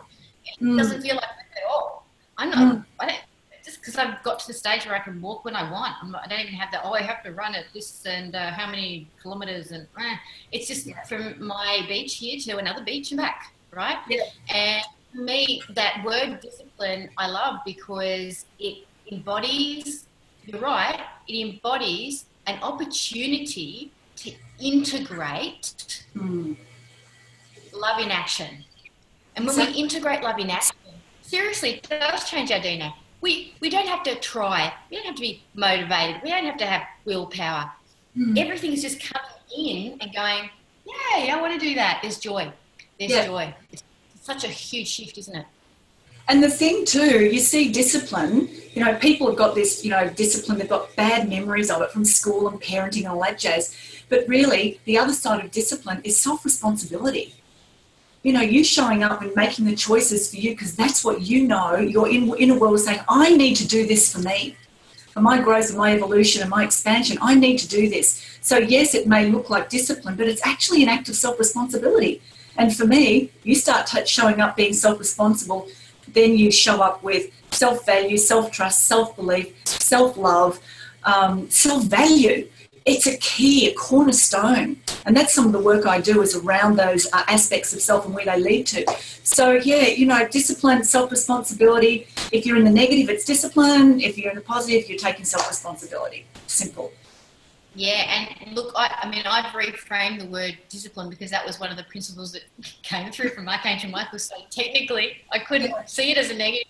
It 0.45 0.63
mm. 0.63 0.77
doesn't 0.77 1.01
feel 1.01 1.15
like 1.15 1.23
at 1.23 1.63
all. 1.69 2.05
I'm 2.37 2.49
not. 2.49 2.75
Mm. 2.75 2.85
I 2.99 3.05
don't. 3.07 3.21
Just 3.63 3.79
because 3.79 3.95
I've 3.95 4.21
got 4.23 4.39
to 4.39 4.47
the 4.47 4.53
stage 4.53 4.85
where 4.85 4.95
I 4.95 4.99
can 4.99 5.21
walk 5.21 5.45
when 5.45 5.55
I 5.55 5.69
want. 5.71 5.93
Not, 6.05 6.23
i 6.25 6.27
don't 6.27 6.41
even 6.41 6.53
have 6.53 6.69
that. 6.73 6.81
Oh, 6.83 6.93
I 6.93 7.01
have 7.01 7.23
to 7.23 7.31
run 7.31 7.55
at 7.55 7.65
this 7.73 8.05
and 8.05 8.35
uh, 8.35 8.51
how 8.51 8.69
many 8.69 9.07
kilometers 9.21 9.71
and 9.71 9.87
eh. 9.97 10.15
it's 10.51 10.67
just 10.67 10.85
yeah. 10.85 11.01
from 11.03 11.41
my 11.41 11.85
beach 11.87 12.15
here 12.15 12.37
to 12.39 12.57
another 12.57 12.83
beach 12.83 13.11
and 13.11 13.19
back, 13.19 13.53
right? 13.71 13.97
Yeah. 14.09 14.23
And 14.49 14.83
for 15.13 15.21
me, 15.21 15.61
that 15.69 16.03
word 16.05 16.39
discipline 16.39 17.09
I 17.17 17.27
love 17.27 17.59
because 17.65 18.45
it 18.59 18.85
embodies. 19.11 20.05
You're 20.45 20.61
right. 20.61 20.99
It 21.27 21.47
embodies 21.47 22.25
an 22.47 22.61
opportunity 22.61 23.91
to 24.17 24.31
integrate 24.59 26.03
mm. 26.15 26.55
love 27.73 27.99
in 27.99 28.11
action 28.11 28.63
and 29.35 29.45
when 29.45 29.55
so, 29.55 29.65
we 29.65 29.73
integrate 29.73 30.21
love 30.21 30.39
in 30.39 30.49
action, 30.49 30.75
seriously, 31.21 31.75
it 31.75 31.89
does 31.89 32.29
change 32.29 32.51
our 32.51 32.59
DNA. 32.59 32.93
We, 33.21 33.55
we 33.61 33.69
don't 33.69 33.87
have 33.87 34.03
to 34.03 34.15
try. 34.15 34.73
We 34.89 34.97
don't 34.97 35.05
have 35.05 35.15
to 35.15 35.21
be 35.21 35.43
motivated. 35.55 36.21
We 36.23 36.29
don't 36.29 36.45
have 36.45 36.57
to 36.57 36.65
have 36.65 36.83
willpower. 37.05 37.71
Hmm. 38.15 38.37
Everything's 38.37 38.81
just 38.81 39.01
coming 39.01 39.31
in 39.57 39.97
and 40.01 40.13
going, 40.13 40.49
yay, 40.85 41.31
I 41.31 41.39
want 41.41 41.59
to 41.59 41.65
do 41.65 41.73
that. 41.75 41.99
There's 42.01 42.19
joy. 42.19 42.51
There's 42.99 43.11
yeah. 43.11 43.25
joy. 43.25 43.55
Such 44.23 44.43
a 44.43 44.47
huge 44.47 44.87
shift, 44.87 45.17
isn't 45.17 45.35
it? 45.35 45.45
And 46.29 46.41
the 46.41 46.49
thing 46.49 46.85
too, 46.85 47.25
you 47.25 47.39
see 47.39 47.71
discipline, 47.71 48.47
you 48.73 48.83
know, 48.83 48.95
people 48.95 49.27
have 49.27 49.35
got 49.35 49.55
this, 49.55 49.83
you 49.83 49.91
know, 49.91 50.09
discipline, 50.09 50.57
they've 50.57 50.69
got 50.69 50.95
bad 50.95 51.29
memories 51.29 51.69
of 51.69 51.81
it 51.81 51.91
from 51.91 52.05
school 52.05 52.47
and 52.47 52.61
parenting 52.61 52.99
and 52.99 53.07
all 53.07 53.21
that 53.21 53.37
jazz. 53.37 53.75
But 54.07 54.27
really, 54.27 54.79
the 54.85 54.97
other 54.97 55.13
side 55.13 55.43
of 55.43 55.51
discipline 55.51 56.01
is 56.03 56.17
self 56.17 56.45
responsibility 56.45 57.35
you 58.23 58.31
know, 58.31 58.41
you 58.41 58.63
showing 58.63 59.03
up 59.03 59.21
and 59.21 59.35
making 59.35 59.65
the 59.65 59.75
choices 59.75 60.29
for 60.31 60.37
you 60.37 60.51
because 60.51 60.75
that's 60.75 61.03
what 61.03 61.21
you 61.21 61.45
know. 61.45 61.75
You're 61.75 62.09
in, 62.09 62.33
in 62.37 62.51
a 62.51 62.57
world 62.57 62.79
saying, 62.79 63.01
I 63.09 63.35
need 63.35 63.55
to 63.55 63.67
do 63.67 63.85
this 63.85 64.13
for 64.13 64.19
me, 64.19 64.55
for 65.09 65.19
my 65.19 65.41
growth 65.41 65.69
and 65.69 65.77
my 65.77 65.93
evolution 65.93 66.41
and 66.41 66.49
my 66.49 66.63
expansion. 66.63 67.17
I 67.21 67.35
need 67.35 67.57
to 67.57 67.67
do 67.67 67.89
this. 67.89 68.25
So, 68.41 68.57
yes, 68.57 68.95
it 68.95 69.07
may 69.07 69.29
look 69.29 69.49
like 69.49 69.69
discipline, 69.69 70.15
but 70.15 70.27
it's 70.27 70.45
actually 70.45 70.83
an 70.83 70.89
act 70.89 71.09
of 71.09 71.15
self 71.15 71.37
responsibility. 71.37 72.21
And 72.57 72.75
for 72.75 72.85
me, 72.85 73.31
you 73.43 73.55
start 73.55 73.87
t- 73.87 74.05
showing 74.05 74.41
up 74.41 74.55
being 74.55 74.73
self 74.73 74.99
responsible, 74.99 75.67
then 76.07 76.37
you 76.37 76.51
show 76.51 76.81
up 76.81 77.03
with 77.03 77.31
self 77.51 77.85
value, 77.85 78.17
self 78.17 78.51
trust, 78.51 78.85
self 78.87 79.15
belief, 79.15 79.53
self 79.65 80.17
love, 80.17 80.59
um, 81.03 81.49
self 81.49 81.83
value 81.83 82.47
it's 82.85 83.07
a 83.07 83.17
key, 83.17 83.67
a 83.67 83.73
cornerstone. 83.73 84.77
And 85.05 85.15
that's 85.15 85.33
some 85.33 85.45
of 85.45 85.51
the 85.51 85.59
work 85.59 85.85
I 85.85 86.01
do 86.01 86.21
is 86.21 86.35
around 86.35 86.77
those 86.77 87.05
uh, 87.13 87.23
aspects 87.27 87.73
of 87.73 87.81
self 87.81 88.05
and 88.05 88.13
where 88.13 88.25
they 88.25 88.39
lead 88.39 88.67
to. 88.67 88.85
So, 89.23 89.53
yeah, 89.53 89.87
you 89.87 90.05
know, 90.05 90.27
discipline, 90.27 90.83
self 90.83 91.11
responsibility. 91.11 92.07
If 92.31 92.45
you're 92.45 92.57
in 92.57 92.63
the 92.63 92.71
negative, 92.71 93.09
it's 93.09 93.25
discipline. 93.25 94.01
If 94.01 94.17
you're 94.17 94.31
in 94.31 94.35
the 94.35 94.41
positive, 94.41 94.89
you're 94.89 94.97
taking 94.97 95.25
self 95.25 95.47
responsibility. 95.47 96.25
Simple. 96.47 96.91
Yeah, 97.75 98.25
and 98.45 98.55
look, 98.55 98.71
I, 98.75 98.99
I, 99.01 99.09
mean, 99.09 99.23
I've 99.25 99.45
reframed 99.45 100.19
the 100.19 100.27
word 100.27 100.57
discipline 100.69 101.09
because 101.09 101.31
that 101.31 101.45
was 101.45 101.59
one 101.59 101.71
of 101.71 101.77
the 101.77 101.83
principles 101.83 102.31
that 102.33 102.43
came 102.83 103.11
through 103.11 103.29
from 103.29 103.49
Archangel 103.49 103.89
Michael. 103.89 104.19
So 104.19 104.35
technically, 104.49 105.17
I 105.31 105.39
couldn't 105.39 105.73
see 105.87 106.11
it 106.11 106.17
as 106.17 106.29
a 106.29 106.35
negative. 106.35 106.67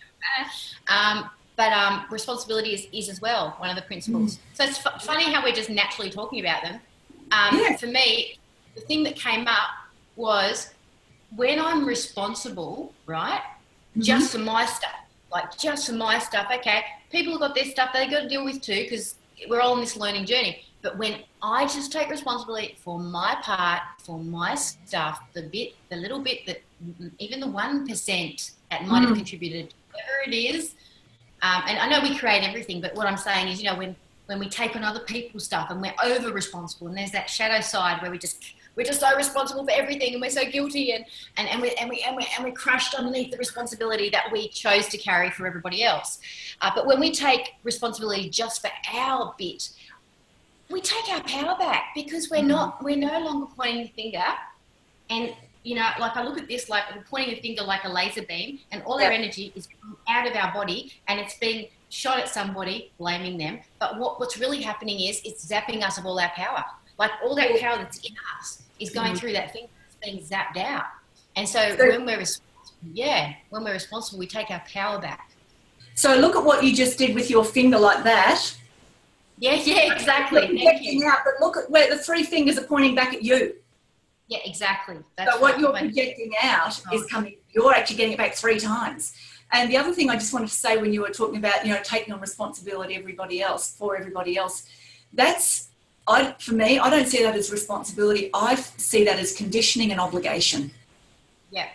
Um, 0.88 1.30
but 1.56 1.72
um, 1.72 2.06
responsibility 2.10 2.74
is, 2.74 2.88
is 2.92 3.10
as 3.10 3.22
well 3.22 3.56
one 3.60 3.70
of 3.70 3.76
the 3.76 3.82
principles. 3.84 4.38
Mm. 4.38 4.40
So 4.54 4.64
it's 4.64 4.86
f- 4.86 5.04
funny 5.04 5.32
how 5.32 5.44
we're 5.44 5.54
just 5.54 5.70
naturally 5.70 6.10
talking 6.10 6.40
about 6.40 6.64
them. 6.64 6.80
Um, 7.32 7.60
yeah. 7.60 7.76
For 7.78 7.88
me, 7.88 8.40
the 8.76 8.82
thing 8.82 9.04
that 9.04 9.16
came 9.16 9.48
up 9.48 9.70
was 10.16 10.74
when 11.36 11.60
I'm 11.60 11.86
responsible, 11.86 12.94
right, 13.06 13.42
mm-hmm. 13.42 14.02
just 14.02 14.32
for 14.32 14.40
my 14.40 14.66
stuff, 14.66 14.96
like 15.32 15.58
just 15.58 15.88
for 15.88 15.94
my 15.94 16.18
stuff. 16.20 16.48
Okay, 16.56 16.84
people 17.12 17.34
have 17.34 17.42
got 17.42 17.56
their 17.56 17.66
stuff 17.66 17.92
they 17.94 18.08
got 18.08 18.22
to 18.22 18.30
deal 18.30 18.46
with 18.46 18.62
too 18.62 18.84
because 18.84 19.16
we're 19.50 19.62
all 19.62 19.74
on 19.74 19.80
this 19.80 19.96
learning 19.98 20.26
journey. 20.26 20.64
But 20.82 20.98
when 20.98 21.22
I 21.42 21.64
just 21.66 21.92
take 21.92 22.10
responsibility 22.10 22.76
for 22.84 23.00
my 23.00 23.38
part, 23.42 23.82
for 24.00 24.20
my 24.20 24.56
stuff, 24.56 25.22
the 25.34 25.44
bit, 25.44 25.74
the 25.90 25.96
little 25.96 26.20
bit 26.20 26.46
that 26.46 26.62
even 27.20 27.40
the 27.40 27.48
one 27.48 27.88
percent 27.88 28.52
that 28.70 28.86
might 28.86 29.02
have 29.04 29.12
Mm. 29.12 29.16
contributed, 29.18 29.74
whatever 29.92 30.20
it 30.28 30.34
is. 30.36 30.76
Um, 31.42 31.64
and 31.68 31.78
I 31.80 31.88
know 31.88 32.02
we 32.02 32.18
create 32.18 32.44
everything, 32.44 32.82
but 32.82 32.96
what 32.96 33.08
I'm 33.08 33.18
saying 33.18 33.48
is, 33.50 33.62
you 33.62 33.70
know, 33.70 33.78
when 33.78 33.96
when 34.28 34.40
we 34.40 34.48
take 34.48 34.74
on 34.78 34.86
other 34.86 35.02
people's 35.02 35.44
stuff 35.44 35.70
and 35.70 35.82
we're 35.82 35.94
over 36.02 36.32
responsible, 36.32 36.88
and 36.88 36.98
there's 36.98 37.12
that 37.12 37.30
shadow 37.30 37.60
side 37.60 38.02
where 38.02 38.10
we 38.10 38.18
just 38.18 38.42
we're 38.76 38.86
just 38.86 39.00
so 39.00 39.16
responsible 39.16 39.64
for 39.64 39.72
everything, 39.72 40.14
and 40.14 40.22
we're 40.22 40.30
so 40.30 40.46
guilty, 40.46 40.94
and 40.94 41.06
and 41.38 41.48
and 41.48 41.62
we 41.62 41.72
and 41.72 41.90
we 41.90 42.04
and 42.08 42.16
we 42.16 42.28
and 42.36 42.46
we're 42.46 42.54
crushed 42.54 42.96
underneath 42.96 43.32
the 43.32 43.38
responsibility 43.38 44.10
that 44.10 44.32
we 44.32 44.50
chose 44.50 44.88
to 44.90 44.98
carry 44.98 45.30
for 45.30 45.46
everybody 45.48 45.84
else. 45.84 46.20
Uh, 46.62 46.72
but 46.74 46.86
when 46.86 47.00
we 47.00 47.12
take 47.12 47.54
responsibility 47.64 48.30
just 48.30 48.62
for 48.62 48.72
our 48.94 49.36
bit, 49.38 49.70
we 50.70 50.82
take 50.82 51.10
our 51.10 51.22
power 51.24 51.58
back 51.58 51.88
because 51.96 52.30
we're 52.30 52.42
not 52.42 52.84
we're 52.84 52.98
no 52.98 53.20
longer 53.20 53.48
pointing 53.56 53.84
the 53.84 53.90
finger 53.90 54.24
and 55.10 55.34
you 55.64 55.76
know 55.76 55.88
like 56.00 56.16
i 56.16 56.24
look 56.24 56.38
at 56.38 56.48
this 56.48 56.70
like 56.70 56.84
we're 56.96 57.04
pointing 57.04 57.38
a 57.38 57.42
finger 57.42 57.62
like 57.62 57.84
a 57.84 57.90
laser 57.90 58.22
beam 58.24 58.58
and 58.72 58.82
all 58.84 59.02
our 59.02 59.12
energy 59.12 59.52
is 59.56 59.68
out 60.08 60.26
of 60.26 60.34
our 60.36 60.54
body 60.54 60.94
and 61.08 61.20
it's 61.20 61.38
being 61.38 61.68
shot 61.94 62.18
at 62.18 62.28
somebody 62.28 62.92
blaming 62.98 63.38
them. 63.38 63.60
But 63.80 64.00
what, 64.00 64.20
what's 64.20 64.40
really 64.40 64.62
happening 64.62 65.00
is 65.00 65.22
it's 65.24 65.46
zapping 65.46 65.84
us 65.84 66.00
of 66.00 66.06
all 66.06 66.20
our 66.20 66.32
power. 66.36 66.64
Like 66.98 67.12
all 67.24 67.36
that 67.36 67.60
power 67.60 67.78
that's 67.78 68.00
in 68.00 68.16
us 68.40 68.63
is 68.84 68.90
going 68.92 69.14
Mhm. 69.14 69.18
through 69.20 69.34
that 69.34 69.52
finger 69.52 69.70
it's 69.88 69.96
being 70.04 70.20
zapped 70.24 70.58
out 70.58 70.86
and 71.36 71.48
so, 71.48 71.76
So- 71.78 71.88
when 71.90 72.06
we're 72.06 72.18
responsible 72.20 72.50
yeah 72.94 73.34
when 73.50 73.64
we're 73.64 73.74
responsible 73.74 74.20
we 74.20 74.28
take 74.28 74.50
our 74.52 74.64
power 74.72 75.00
back 75.00 75.30
So 75.96 76.16
look 76.16 76.36
at 76.36 76.44
what 76.44 76.64
you 76.64 76.74
just 76.76 76.98
did 76.98 77.14
with 77.16 77.30
your 77.30 77.46
finger 77.46 77.78
like 77.80 78.04
that. 78.04 78.40
yeah 79.38 79.54
yeah 79.72 79.94
exactly 79.94 80.58
thank 80.64 80.82
you 80.84 81.06
out, 81.08 81.20
but 81.26 81.34
look 81.40 81.56
at 81.58 81.70
where 81.70 81.88
the 81.90 81.98
three 82.02 82.24
fingers 82.24 82.58
are 82.58 82.64
pointing 82.74 82.96
back 82.96 83.14
at 83.14 83.22
you. 83.24 83.56
yeah 84.28 84.40
exactly 84.46 84.98
that's 85.16 85.32
So 85.34 85.40
what 85.40 85.60
you're 85.60 85.72
projecting 85.72 86.32
out 86.42 86.80
Oh. 86.92 86.96
is 86.96 87.06
coming. 87.08 87.36
You're 87.54 87.74
actually 87.74 87.98
getting 87.98 88.14
it 88.14 88.18
back 88.18 88.34
three 88.34 88.60
times. 88.60 89.14
And 89.52 89.70
the 89.72 89.78
other 89.78 89.94
thing 89.94 90.10
I 90.10 90.16
just 90.16 90.34
wanted 90.34 90.48
to 90.50 90.56
say 90.56 90.78
when 90.78 90.92
you 90.92 91.02
were 91.02 91.12
talking 91.12 91.38
about, 91.38 91.64
you 91.66 91.72
know, 91.74 91.80
taking 91.84 92.12
on 92.12 92.20
responsibility, 92.20 92.96
everybody 92.96 93.40
else 93.44 93.76
for 93.78 93.96
everybody 93.96 94.36
else, 94.36 94.64
that's 95.14 95.70
I 96.08 96.36
for 96.40 96.54
me, 96.54 96.80
I 96.80 96.90
don't 96.90 97.08
see 97.08 97.24
that 97.24 97.36
as 97.36 97.52
responsibility. 97.52 98.30
I 98.34 98.56
see 98.56 99.04
that 99.06 99.20
as 99.20 99.34
conditioning 99.36 99.92
and 99.92 100.00
obligation. 100.00 100.72
yeah 101.52 101.68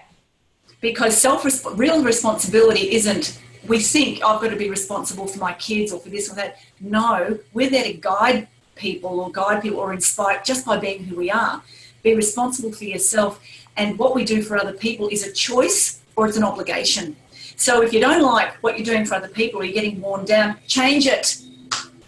because 0.80 1.16
self 1.16 1.44
real 1.76 2.02
responsibility 2.02 2.92
isn't 2.92 3.38
we 3.66 3.80
think 3.80 4.24
I've 4.24 4.40
got 4.40 4.48
to 4.50 4.56
be 4.56 4.70
responsible 4.70 5.26
for 5.26 5.38
my 5.38 5.52
kids 5.54 5.92
or 5.92 6.00
for 6.00 6.08
this 6.08 6.30
or 6.30 6.34
that. 6.36 6.58
No, 6.80 7.38
we're 7.52 7.68
there 7.68 7.84
to 7.84 7.92
guide 7.92 8.48
people 8.76 9.20
or 9.20 9.30
guide 9.30 9.60
people 9.60 9.80
or 9.80 9.92
inspire 9.92 10.40
just 10.44 10.64
by 10.64 10.78
being 10.78 11.04
who 11.04 11.16
we 11.16 11.30
are. 11.30 11.62
Be 12.02 12.14
responsible 12.14 12.72
for 12.72 12.84
yourself, 12.84 13.40
and 13.76 13.98
what 13.98 14.14
we 14.14 14.24
do 14.24 14.42
for 14.42 14.56
other 14.56 14.72
people 14.72 15.08
is 15.08 15.26
a 15.26 15.32
choice 15.32 16.00
or 16.16 16.26
it's 16.26 16.36
an 16.36 16.44
obligation. 16.44 17.16
So 17.56 17.82
if 17.82 17.92
you 17.92 18.00
don't 18.00 18.22
like 18.22 18.54
what 18.62 18.78
you're 18.78 18.86
doing 18.86 19.04
for 19.04 19.16
other 19.16 19.28
people 19.28 19.60
or 19.60 19.64
you're 19.64 19.74
getting 19.74 20.00
worn 20.00 20.24
down, 20.24 20.56
change 20.66 21.06
it. 21.06 21.42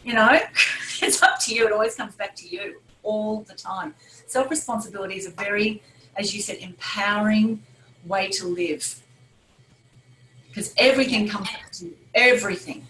You 0.05 0.15
know, 0.15 0.39
it's 1.03 1.23
up 1.23 1.39
to 1.41 1.55
you. 1.55 1.67
It 1.67 1.73
always 1.73 1.95
comes 1.95 2.15
back 2.15 2.35
to 2.37 2.49
you 2.49 2.81
all 3.03 3.41
the 3.43 3.55
time. 3.55 3.95
Self 4.27 4.51
responsibility 4.51 5.17
is 5.17 5.27
a 5.27 5.31
very, 5.31 5.83
as 6.17 6.35
you 6.35 6.43
said, 6.43 6.59
empowering 6.59 7.63
way 8.05 8.29
to 8.29 8.47
live 8.47 9.01
because 10.49 10.75
everything 10.77 11.29
comes 11.29 11.49
back 11.49 11.71
to 11.73 11.87
you. 11.87 11.97
Everything. 12.15 12.87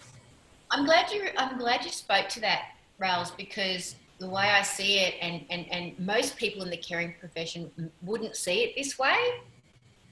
I'm 0.71 0.85
glad 0.85 1.11
you. 1.11 1.29
I'm 1.37 1.59
glad 1.59 1.85
you 1.85 1.91
spoke 1.91 2.29
to 2.31 2.41
that, 2.41 2.73
Rails, 2.99 3.31
because 3.33 3.97
the 4.19 4.29
way 4.29 4.45
I 4.45 4.63
see 4.63 4.99
it, 4.99 5.15
and 5.21 5.45
and 5.51 5.67
and 5.71 5.99
most 5.99 6.37
people 6.37 6.63
in 6.63 6.71
the 6.71 6.77
caring 6.77 7.15
profession 7.21 7.71
wouldn't 8.03 8.37
see 8.37 8.65
it 8.65 8.75
this 8.77 8.99
way, 8.99 9.17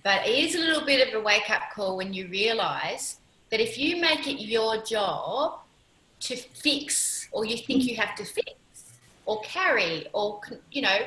but 0.05 0.27
it 0.27 0.39
is 0.39 0.55
a 0.55 0.59
little 0.59 0.85
bit 0.85 1.09
of 1.09 1.21
a 1.21 1.25
wake 1.25 1.51
up 1.51 1.63
call 1.75 1.97
when 1.97 2.13
you 2.13 2.29
realise 2.29 3.19
that 3.51 3.61
if 3.61 3.79
you 3.79 4.01
make 4.01 4.27
it 4.27 4.43
your 4.43 4.83
job 4.83 5.61
to 6.20 6.37
fix, 6.37 7.28
or 7.33 7.44
you 7.44 7.57
think 7.57 7.85
you 7.85 7.96
have 7.96 8.14
to 8.16 8.24
fix, 8.24 8.52
or 9.26 9.40
carry, 9.42 10.07
or 10.12 10.40
you 10.70 10.83
know, 10.83 10.98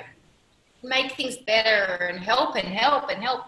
make 0.84 1.14
things 1.14 1.38
better 1.38 2.06
and 2.06 2.24
help 2.24 2.56
and 2.56 2.68
help 2.68 3.10
and 3.10 3.24
help, 3.24 3.46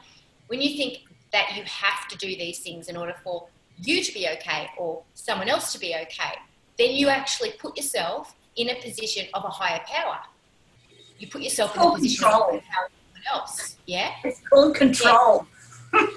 when 0.48 0.62
you 0.62 0.76
think 0.78 1.00
that 1.32 1.56
you 1.56 1.64
have 1.64 2.08
to 2.08 2.18
do 2.18 2.28
these 2.28 2.60
things 2.60 2.88
in 2.88 2.96
order 2.96 3.16
for 3.24 3.48
you 3.78 4.04
to 4.04 4.14
be 4.14 4.28
okay 4.30 4.70
or 4.78 5.02
someone 5.14 5.50
else 5.50 5.74
to 5.74 5.80
be 5.80 5.96
okay, 5.96 6.36
then 6.78 6.92
you 6.92 7.10
actually 7.10 7.52
put 7.52 7.76
yourself 7.76 8.36
in 8.56 8.70
a 8.70 8.76
position 8.82 9.28
of 9.34 9.44
a 9.44 9.50
higher 9.50 9.82
power. 9.88 10.20
You 11.18 11.28
put 11.28 11.42
yourself 11.42 11.76
in 11.76 11.82
a 11.82 11.92
position 11.96 12.26
of 12.26 12.32
control. 12.32 12.52
higher 12.52 12.62
power 12.72 12.90
someone 13.24 13.42
else. 13.42 13.78
Yeah? 13.86 14.12
It's 14.24 14.42
called 14.48 14.76
control. 14.76 15.48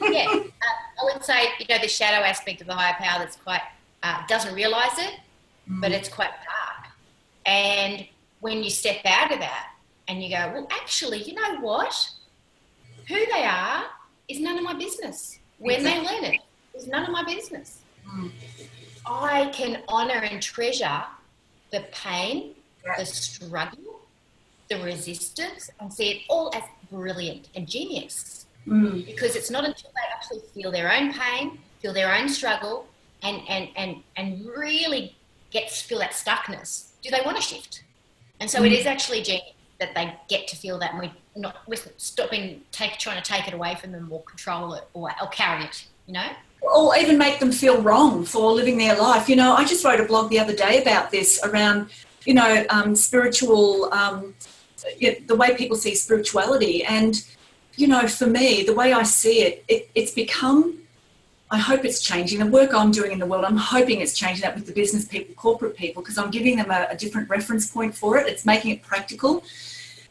Yeah. 0.01 0.25
Uh, 0.31 0.41
I 0.41 1.13
would 1.13 1.23
say, 1.23 1.49
you 1.59 1.67
know, 1.69 1.79
the 1.79 1.89
shadow 1.89 2.25
aspect 2.25 2.63
of 2.63 2.67
the 2.67 2.73
higher 2.73 2.95
power 2.95 3.19
that's 3.19 3.37
quite, 3.37 3.61
uh, 4.03 4.23
doesn't 4.27 4.55
realize 4.55 4.97
it, 4.97 5.21
but 5.67 5.93
it's 5.93 6.09
quite 6.09 6.31
dark. 6.31 6.93
And 7.45 8.07
when 8.41 8.63
you 8.63 8.71
step 8.71 8.99
out 9.05 9.33
of 9.33 9.39
that 9.41 9.71
and 10.09 10.23
you 10.23 10.31
go, 10.31 10.51
well, 10.53 10.69
actually, 10.71 11.23
you 11.23 11.35
know 11.35 11.61
what? 11.61 12.11
Who 13.09 13.15
they 13.15 13.45
are 13.45 13.85
is 14.29 14.41
none 14.41 14.59
of 14.59 14.65
my 14.65 14.75
business. 14.75 15.39
When 15.59 15.83
they 15.83 15.97
learn 15.99 16.25
it, 16.25 16.41
is 16.75 16.87
none 16.87 17.05
of 17.05 17.11
my 17.11 17.25
business. 17.25 17.81
Mm. 18.09 18.31
I 19.07 19.47
can 19.53 19.83
honor 19.89 20.15
and 20.31 20.43
treasure 20.43 21.03
the 21.71 21.85
pain, 21.93 22.55
the 22.99 23.07
struggle, 23.07 24.01
the 24.69 24.83
resistance, 24.83 25.71
and 25.81 25.93
see 25.93 26.11
it 26.11 26.23
all 26.29 26.51
as 26.55 26.63
brilliant 26.91 27.49
and 27.55 27.69
genius 27.69 28.47
Mm. 28.67 29.07
because 29.07 29.37
it's 29.37 29.49
not 29.49 29.65
until 29.65 29.91
they 29.95 30.13
actually 30.13 30.41
feel 30.53 30.73
their 30.73 30.93
own 30.93 31.13
pain, 31.13 31.59
feel 31.81 31.93
their 31.93 32.13
own 32.13 32.29
struggle, 32.29 32.87
and 33.23 33.41
and 33.49 33.69
and 33.77 34.03
and 34.17 34.45
really 34.45 35.15
get 35.57 35.69
to 35.69 35.85
feel 35.89 36.01
that 36.05 36.13
stuckness. 36.25 36.69
Do 37.03 37.09
they 37.15 37.23
want 37.25 37.37
to 37.41 37.45
shift? 37.51 37.73
And 38.41 38.47
so 38.53 38.59
it 38.67 38.73
Mm. 38.73 38.79
is 38.81 38.87
actually 38.95 39.23
genius 39.23 39.55
that 39.81 39.91
they 39.97 40.07
get 40.29 40.43
to 40.51 40.57
feel 40.63 40.77
that, 40.83 40.91
and 40.93 40.99
we're 41.03 41.17
not 41.47 41.57
we're 41.69 41.83
stopping 42.11 42.43
take 42.73 42.95
trying 43.05 43.21
to 43.23 43.27
take 43.35 43.45
it 43.51 43.55
away 43.59 43.73
from 43.81 43.91
them 43.93 44.07
or 44.15 44.21
control 44.33 44.75
it 44.79 44.85
or, 44.95 45.05
or 45.23 45.29
carry 45.29 45.65
it. 45.65 45.77
You 46.07 46.15
know? 46.19 46.31
Or 46.63 46.97
even 47.03 47.17
make 47.27 47.37
them 47.43 47.53
feel 47.53 47.77
wrong 47.89 48.25
for 48.33 48.45
living 48.61 48.79
their 48.79 48.97
life. 49.09 49.25
You 49.31 49.37
know, 49.37 49.51
I 49.61 49.63
just 49.73 49.85
wrote 49.85 50.01
a 50.01 50.09
blog 50.13 50.31
the 50.31 50.41
other 50.45 50.57
day 50.67 50.75
about 50.85 51.11
this 51.11 51.31
around, 51.47 51.91
you 52.25 52.35
know, 52.41 52.65
um, 52.71 52.95
spiritual, 53.09 53.93
um, 53.93 54.35
the 55.31 55.37
way 55.41 55.49
people 55.63 55.77
see 55.77 55.95
spirituality. 55.95 56.77
And, 56.85 57.13
you 57.77 57.87
know, 57.93 58.05
for 58.09 58.29
me, 58.39 58.63
the 58.71 58.77
way 58.81 58.89
I 58.93 59.05
see 59.05 59.37
it, 59.47 59.65
it 59.69 59.91
it's 59.95 60.13
become 60.25 60.61
I 61.51 61.59
hope 61.59 61.85
it's 61.85 62.01
changing. 62.01 62.41
The 62.41 62.47
work 62.47 62.75
I'm 62.75 62.91
doing 62.91 63.13
in 63.13 63.19
the 63.19 63.27
world, 63.27 63.45
I'm 63.45 63.57
hoping 63.57 64.01
it's 64.01 64.19
changing 64.19 64.43
that 64.43 64.57
with 64.57 64.67
the 64.67 64.73
business 64.73 65.05
people, 65.05 65.35
corporate 65.37 65.77
people, 65.77 66.03
because 66.03 66.19
I'm 66.19 66.31
giving 66.31 66.57
them 66.57 66.71
a, 66.71 66.89
a 66.91 66.97
different 66.97 67.31
reference 67.31 67.71
point 67.71 67.95
for 67.95 68.17
it. 68.19 68.27
It's 68.27 68.45
making 68.45 68.73
it 68.73 68.83
practical. 68.83 69.45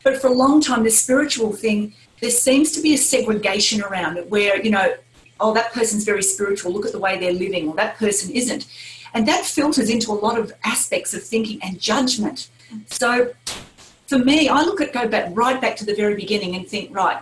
But 0.03 0.21
for 0.21 0.27
a 0.27 0.33
long 0.33 0.61
time, 0.61 0.83
this 0.83 1.01
spiritual 1.01 1.51
thing, 1.51 1.93
there 2.21 2.29
seems 2.29 2.71
to 2.73 2.81
be 2.81 2.93
a 2.93 2.97
segregation 2.97 3.81
around 3.81 4.17
it 4.17 4.29
where, 4.29 4.61
you 4.61 4.71
know, 4.71 4.95
oh, 5.41 5.53
that 5.53 5.73
person's 5.73 6.05
very 6.05 6.23
spiritual, 6.23 6.71
look 6.71 6.85
at 6.85 6.93
the 6.93 6.99
way 6.99 7.19
they're 7.19 7.33
living, 7.33 7.67
or 7.67 7.75
that 7.75 7.97
person 7.97 8.31
isn't. 8.31 8.67
And 9.13 9.27
that 9.27 9.43
filters 9.43 9.89
into 9.89 10.11
a 10.11 10.13
lot 10.13 10.37
of 10.37 10.53
aspects 10.63 11.13
of 11.13 11.21
thinking 11.21 11.59
and 11.61 11.79
judgment. 11.79 12.49
So 12.87 13.33
for 14.07 14.19
me, 14.19 14.47
I 14.47 14.61
look 14.61 14.79
at 14.79 14.93
go 14.93 15.07
back 15.07 15.31
right 15.33 15.59
back 15.59 15.75
to 15.77 15.85
the 15.85 15.95
very 15.95 16.15
beginning 16.15 16.55
and 16.55 16.67
think, 16.67 16.95
right, 16.95 17.17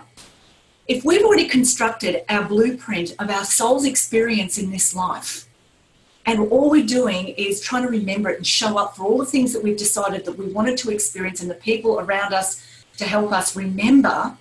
if 0.86 1.04
we've 1.04 1.24
already 1.24 1.48
constructed 1.48 2.24
our 2.28 2.44
blueprint 2.44 3.14
of 3.18 3.30
our 3.30 3.44
soul's 3.44 3.86
experience 3.86 4.58
in 4.58 4.70
this 4.70 4.94
life, 4.94 5.48
and 6.26 6.40
all 6.50 6.70
we're 6.70 6.86
doing 6.86 7.28
is 7.28 7.60
trying 7.60 7.82
to 7.82 7.88
remember 7.88 8.30
it 8.30 8.36
and 8.36 8.46
show 8.46 8.78
up 8.78 8.96
for 8.96 9.04
all 9.04 9.18
the 9.18 9.26
things 9.26 9.52
that 9.52 9.62
we've 9.62 9.76
decided 9.76 10.24
that 10.24 10.38
we 10.38 10.46
wanted 10.46 10.76
to 10.78 10.90
experience 10.90 11.40
and 11.40 11.50
the 11.50 11.54
people 11.54 12.00
around 12.00 12.32
us 12.32 12.62
to 12.96 13.04
help 13.04 13.32
us 13.32 13.56
remember, 13.56 14.36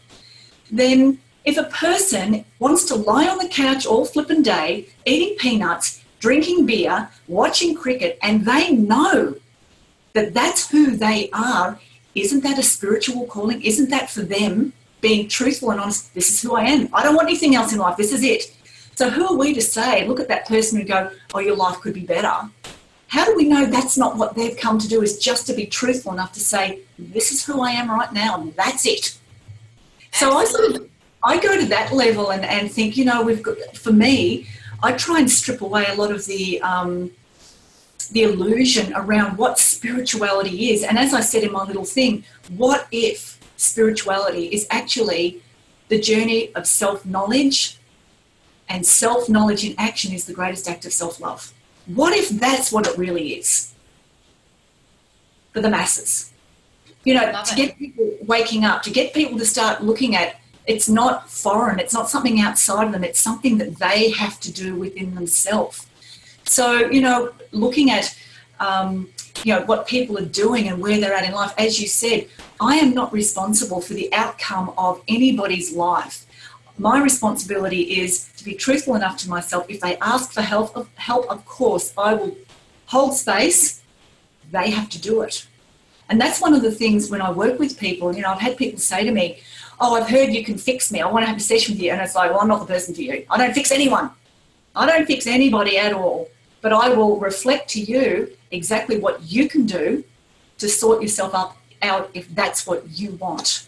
then 0.71 1.19
if 1.45 1.57
a 1.57 1.63
person 1.63 2.45
wants 2.59 2.85
to 2.85 2.95
lie 2.95 3.27
on 3.27 3.37
the 3.37 3.49
couch 3.49 3.85
all 3.85 4.05
flippin' 4.05 4.41
day, 4.41 4.87
eating 5.05 5.35
peanuts, 5.37 6.03
drinking 6.19 6.65
beer, 6.65 7.09
watching 7.27 7.75
cricket, 7.75 8.17
and 8.21 8.45
they 8.45 8.71
know 8.71 9.35
that 10.13 10.33
that's 10.33 10.69
who 10.69 10.95
they 10.95 11.29
are, 11.31 11.79
isn't 12.15 12.43
that 12.43 12.59
a 12.59 12.63
spiritual 12.63 13.25
calling? 13.27 13.61
Isn't 13.61 13.89
that 13.89 14.09
for 14.09 14.21
them 14.21 14.71
being 15.03 15.27
truthful 15.27 15.69
and 15.69 15.79
honest? 15.79 16.11
This 16.15 16.29
is 16.31 16.41
who 16.41 16.55
I 16.55 16.63
am. 16.63 16.89
I 16.93 17.03
don't 17.03 17.13
want 17.13 17.27
anything 17.27 17.53
else 17.53 17.73
in 17.73 17.77
life. 17.77 17.97
This 17.97 18.11
is 18.11 18.23
it. 18.23 18.55
So 18.95 19.09
who 19.09 19.27
are 19.27 19.35
we 19.35 19.53
to 19.53 19.61
say, 19.61 20.07
look 20.07 20.19
at 20.19 20.27
that 20.29 20.47
person 20.47 20.79
and 20.79 20.87
go, 20.87 21.11
oh, 21.35 21.39
your 21.39 21.55
life 21.55 21.79
could 21.81 21.93
be 21.93 22.05
better? 22.05 22.49
How 23.07 23.25
do 23.25 23.35
we 23.35 23.45
know 23.47 23.65
that's 23.65 23.97
not 23.97 24.17
what 24.17 24.33
they've 24.33 24.57
come 24.57 24.79
to 24.79 24.87
do 24.87 25.03
is 25.03 25.19
just 25.19 25.45
to 25.47 25.53
be 25.53 25.67
truthful 25.67 26.13
enough 26.13 26.31
to 26.33 26.39
say, 26.39 26.79
this 26.97 27.31
is 27.31 27.45
who 27.45 27.61
I 27.61 27.71
am 27.71 27.91
right 27.91 28.11
now 28.11 28.41
and 28.41 28.55
that's 28.55 28.87
it. 28.87 29.19
So 30.11 30.37
I 30.37 30.45
sort 30.45 30.71
of, 30.71 30.89
I 31.23 31.39
go 31.39 31.59
to 31.59 31.65
that 31.67 31.91
level 31.91 32.31
and, 32.31 32.43
and 32.45 32.71
think, 32.71 32.97
you 32.97 33.05
know, 33.05 33.21
we've 33.21 33.43
got, 33.43 33.57
for 33.75 33.91
me, 33.91 34.47
I 34.81 34.93
try 34.93 35.19
and 35.19 35.29
strip 35.29 35.61
away 35.61 35.85
a 35.89 35.95
lot 35.95 36.11
of 36.11 36.25
the 36.25 36.61
um, 36.61 37.11
the 38.11 38.23
illusion 38.23 38.93
around 38.95 39.37
what 39.37 39.57
spirituality 39.57 40.71
is. 40.71 40.83
And 40.83 40.99
as 40.99 41.13
I 41.13 41.21
said 41.21 41.43
in 41.43 41.51
my 41.51 41.63
little 41.63 41.85
thing, 41.85 42.23
what 42.49 42.87
if 42.91 43.39
spirituality 43.57 44.45
is 44.47 44.67
actually 44.69 45.41
the 45.89 45.99
journey 45.99 46.53
of 46.55 46.65
self 46.65 47.05
knowledge, 47.05 47.79
and 48.69 48.85
self 48.85 49.29
knowledge 49.29 49.65
in 49.65 49.75
action 49.77 50.13
is 50.13 50.25
the 50.25 50.33
greatest 50.33 50.67
act 50.69 50.85
of 50.85 50.93
self 50.93 51.19
love? 51.19 51.53
What 51.85 52.13
if 52.13 52.29
that's 52.29 52.71
what 52.71 52.87
it 52.87 52.97
really 52.97 53.33
is 53.33 53.73
for 55.51 55.61
the 55.61 55.69
masses? 55.69 56.31
You 57.03 57.15
know, 57.15 57.31
Love 57.31 57.45
to 57.47 57.53
it. 57.53 57.57
get 57.57 57.77
people 57.77 58.17
waking 58.25 58.63
up, 58.63 58.81
to 58.83 58.89
get 58.89 59.13
people 59.13 59.37
to 59.37 59.45
start 59.45 59.83
looking 59.83 60.15
at 60.15 60.37
it's 60.65 60.87
not 60.87 61.29
foreign, 61.29 61.79
it's 61.79 61.93
not 61.93 62.09
something 62.09 62.39
outside 62.39 62.85
of 62.87 62.93
them, 62.93 63.03
it's 63.03 63.19
something 63.19 63.57
that 63.57 63.77
they 63.77 64.11
have 64.11 64.39
to 64.39 64.51
do 64.51 64.75
within 64.75 65.13
themselves. 65.13 65.87
So, 66.45 66.89
you 66.89 67.01
know, 67.01 67.33
looking 67.51 67.91
at 67.91 68.17
um, 68.59 69.09
you 69.43 69.53
know 69.53 69.63
what 69.65 69.87
people 69.87 70.17
are 70.17 70.25
doing 70.25 70.69
and 70.69 70.81
where 70.81 70.99
they're 70.99 71.13
at 71.13 71.25
in 71.25 71.33
life, 71.33 71.53
as 71.57 71.81
you 71.81 71.87
said, 71.87 72.27
I 72.59 72.77
am 72.77 72.93
not 72.93 73.11
responsible 73.11 73.81
for 73.81 73.93
the 73.93 74.13
outcome 74.13 74.73
of 74.77 75.01
anybody's 75.07 75.73
life. 75.73 76.25
My 76.77 77.01
responsibility 77.01 77.99
is 77.99 78.29
to 78.37 78.43
be 78.43 78.55
truthful 78.55 78.95
enough 78.95 79.17
to 79.17 79.29
myself. 79.29 79.65
If 79.69 79.81
they 79.81 79.97
ask 79.97 80.31
for 80.31 80.41
help, 80.41 80.87
help, 80.95 81.29
of 81.29 81.45
course, 81.45 81.93
I 81.97 82.13
will 82.15 82.35
hold 82.87 83.15
space. 83.15 83.83
They 84.51 84.71
have 84.71 84.89
to 84.89 85.01
do 85.01 85.21
it. 85.21 85.47
And 86.09 86.19
that's 86.19 86.41
one 86.41 86.53
of 86.53 86.61
the 86.61 86.71
things 86.71 87.09
when 87.09 87.21
I 87.21 87.31
work 87.31 87.59
with 87.59 87.79
people, 87.79 88.15
you 88.15 88.21
know, 88.21 88.29
I've 88.29 88.41
had 88.41 88.57
people 88.57 88.79
say 88.79 89.03
to 89.03 89.11
me, 89.11 89.39
Oh, 89.79 89.95
I've 89.95 90.07
heard 90.07 90.29
you 90.29 90.43
can 90.43 90.57
fix 90.57 90.91
me. 90.91 91.01
I 91.01 91.07
want 91.11 91.23
to 91.23 91.27
have 91.27 91.37
a 91.37 91.41
session 91.41 91.73
with 91.73 91.81
you. 91.81 91.91
And 91.91 92.01
it's 92.01 92.15
like, 92.15 92.31
Well, 92.31 92.41
I'm 92.41 92.47
not 92.47 92.59
the 92.59 92.65
person 92.65 92.93
for 92.93 93.01
you. 93.01 93.25
I 93.29 93.37
don't 93.37 93.53
fix 93.53 93.71
anyone. 93.71 94.11
I 94.75 94.85
don't 94.85 95.05
fix 95.05 95.27
anybody 95.27 95.77
at 95.77 95.93
all. 95.93 96.29
But 96.61 96.73
I 96.73 96.89
will 96.89 97.19
reflect 97.19 97.69
to 97.71 97.81
you 97.81 98.29
exactly 98.53 98.97
what 98.97 99.21
you 99.23 99.49
can 99.49 99.65
do 99.65 100.03
to 100.59 100.69
sort 100.69 101.01
yourself 101.01 101.33
up 101.33 101.57
out 101.81 102.09
if 102.13 102.33
that's 102.33 102.65
what 102.65 102.87
you 102.89 103.11
want. 103.13 103.67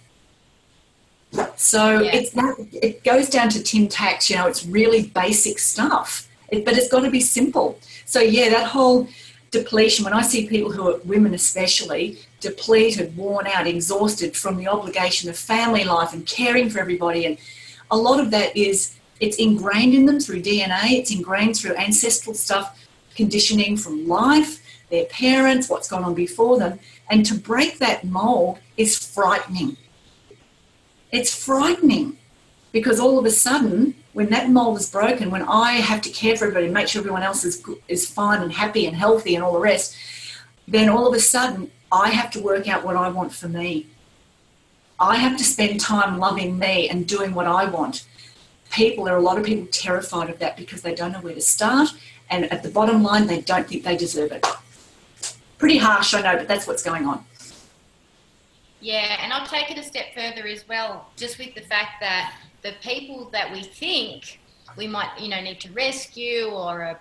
So 1.58 2.00
yeah. 2.00 2.12
it's 2.13 2.32
that, 2.32 2.56
it 2.71 3.04
goes 3.04 3.30
down 3.30 3.50
to 3.50 3.62
tin 3.62 3.88
tacks, 3.88 4.30
you 4.30 4.38
know, 4.38 4.48
it's 4.48 4.65
really 4.65 5.08
basic 5.08 5.60
stuff, 5.60 6.30
it, 6.50 6.63
but 6.63 6.78
it's 6.78 6.88
got 6.88 7.02
to 7.02 7.12
be 7.12 7.19
simple. 7.19 7.80
So 8.06 8.21
yeah, 8.21 8.50
that 8.50 8.67
whole 8.67 9.08
depletion, 9.52 10.06
when 10.06 10.13
I 10.13 10.21
see 10.21 10.48
people 10.48 10.71
who 10.71 10.89
are 10.89 11.00
women 11.00 11.34
especially, 11.34 12.19
depleted, 12.39 13.17
worn 13.17 13.48
out, 13.48 13.67
exhausted 13.67 14.36
from 14.36 14.58
the 14.58 14.67
obligation 14.67 15.30
of 15.30 15.38
family 15.38 15.84
life 15.84 16.13
and 16.13 16.26
caring 16.26 16.69
for 16.69 16.80
everybody, 16.80 17.26
and 17.26 17.38
a 17.91 17.98
lot 17.98 18.19
of 18.19 18.32
that 18.32 18.56
is 18.56 18.95
it's 19.19 19.38
ingrained 19.38 19.93
in 19.93 20.06
them 20.06 20.19
through 20.19 20.41
DNA, 20.41 21.00
it's 21.00 21.12
ingrained 21.12 21.58
through 21.58 21.76
ancestral 21.76 22.34
stuff, 22.34 22.80
conditioning 23.15 23.78
from 23.78 24.08
life, 24.08 24.62
their 24.89 25.06
parents, 25.06 25.69
what's 25.69 25.88
gone 25.88 26.04
on 26.04 26.13
before 26.13 26.58
them. 26.58 26.80
And 27.10 27.26
to 27.26 27.36
break 27.36 27.80
that 27.80 28.04
mold 28.04 28.60
is 28.78 28.98
frightening. 28.98 29.78
It's 31.12 31.34
frightening 31.34 32.17
because 32.71 33.00
all 33.00 33.17
of 33.17 33.26
a 33.26 33.32
sudden, 33.32 33.95
when 34.13 34.30
that 34.30 34.50
mold 34.50 34.78
is 34.78 34.89
broken, 34.89 35.32
when 35.32 35.43
I 35.43 35.74
have 35.74 36.02
to 36.02 36.10
care 36.10 36.36
for 36.36 36.45
everybody, 36.45 36.65
and 36.65 36.74
make 36.74 36.88
sure 36.88 37.00
everyone 37.00 37.24
else 37.24 37.43
is, 37.43 37.63
is 37.88 38.10
fine 38.10 38.41
and 38.41 38.52
happy 38.52 38.86
and 38.86 38.95
healthy 38.95 39.36
and 39.36 39.43
all 39.43 39.54
the 39.54 39.60
rest, 39.60 39.95
then 40.67 40.89
all 40.89 41.08
of 41.08 41.13
a 41.13 41.19
sudden 41.19 41.71
I 41.91 42.10
have 42.10 42.32
to 42.32 42.41
work 42.41 42.67
out 42.67 42.84
what 42.84 42.95
I 42.95 43.10
want 43.10 43.34
for 43.34 43.48
me. 43.48 43.88
I 45.00 45.17
have 45.17 45.38
to 45.38 45.43
spend 45.43 45.80
time 45.80 46.19
loving 46.19 46.58
me 46.58 46.89
and 46.89 47.08
doing 47.08 47.34
what 47.34 47.48
I 47.48 47.65
want. 47.65 48.06
People, 48.71 49.06
there 49.06 49.13
are 49.13 49.19
a 49.19 49.21
lot 49.21 49.38
of 49.38 49.45
people 49.45 49.67
terrified 49.71 50.30
of 50.30 50.39
that 50.39 50.58
because 50.58 50.82
they 50.82 50.95
don't 50.95 51.12
know 51.12 51.19
where 51.19 51.36
to 51.36 51.41
start, 51.41 51.89
and 52.30 52.52
at 52.52 52.63
the 52.63 52.69
bottom 52.69 53.04
line, 53.04 53.28
they 53.28 53.41
don't 53.41 53.67
think 53.67 53.84
they 53.84 53.95
deserve 53.95 54.32
it. 54.32 54.45
Pretty 55.57 55.77
harsh, 55.77 56.13
I 56.13 56.21
know, 56.21 56.37
but 56.37 56.47
that's 56.47 56.67
what's 56.67 56.83
going 56.83 57.05
on. 57.05 57.23
Yeah, 58.81 59.17
and 59.21 59.33
I'll 59.33 59.47
take 59.47 59.71
it 59.71 59.77
a 59.77 59.83
step 59.83 60.13
further 60.13 60.47
as 60.47 60.67
well, 60.67 61.09
just 61.15 61.39
with 61.39 61.55
the 61.55 61.61
fact 61.61 62.01
that 62.01 62.35
the 62.61 62.73
people 62.81 63.29
that 63.31 63.51
we 63.51 63.63
think 63.63 64.39
we 64.77 64.87
might, 64.87 65.09
you 65.19 65.29
know, 65.29 65.41
need 65.41 65.59
to 65.61 65.71
rescue 65.71 66.49
or 66.49 66.81
a 66.81 66.99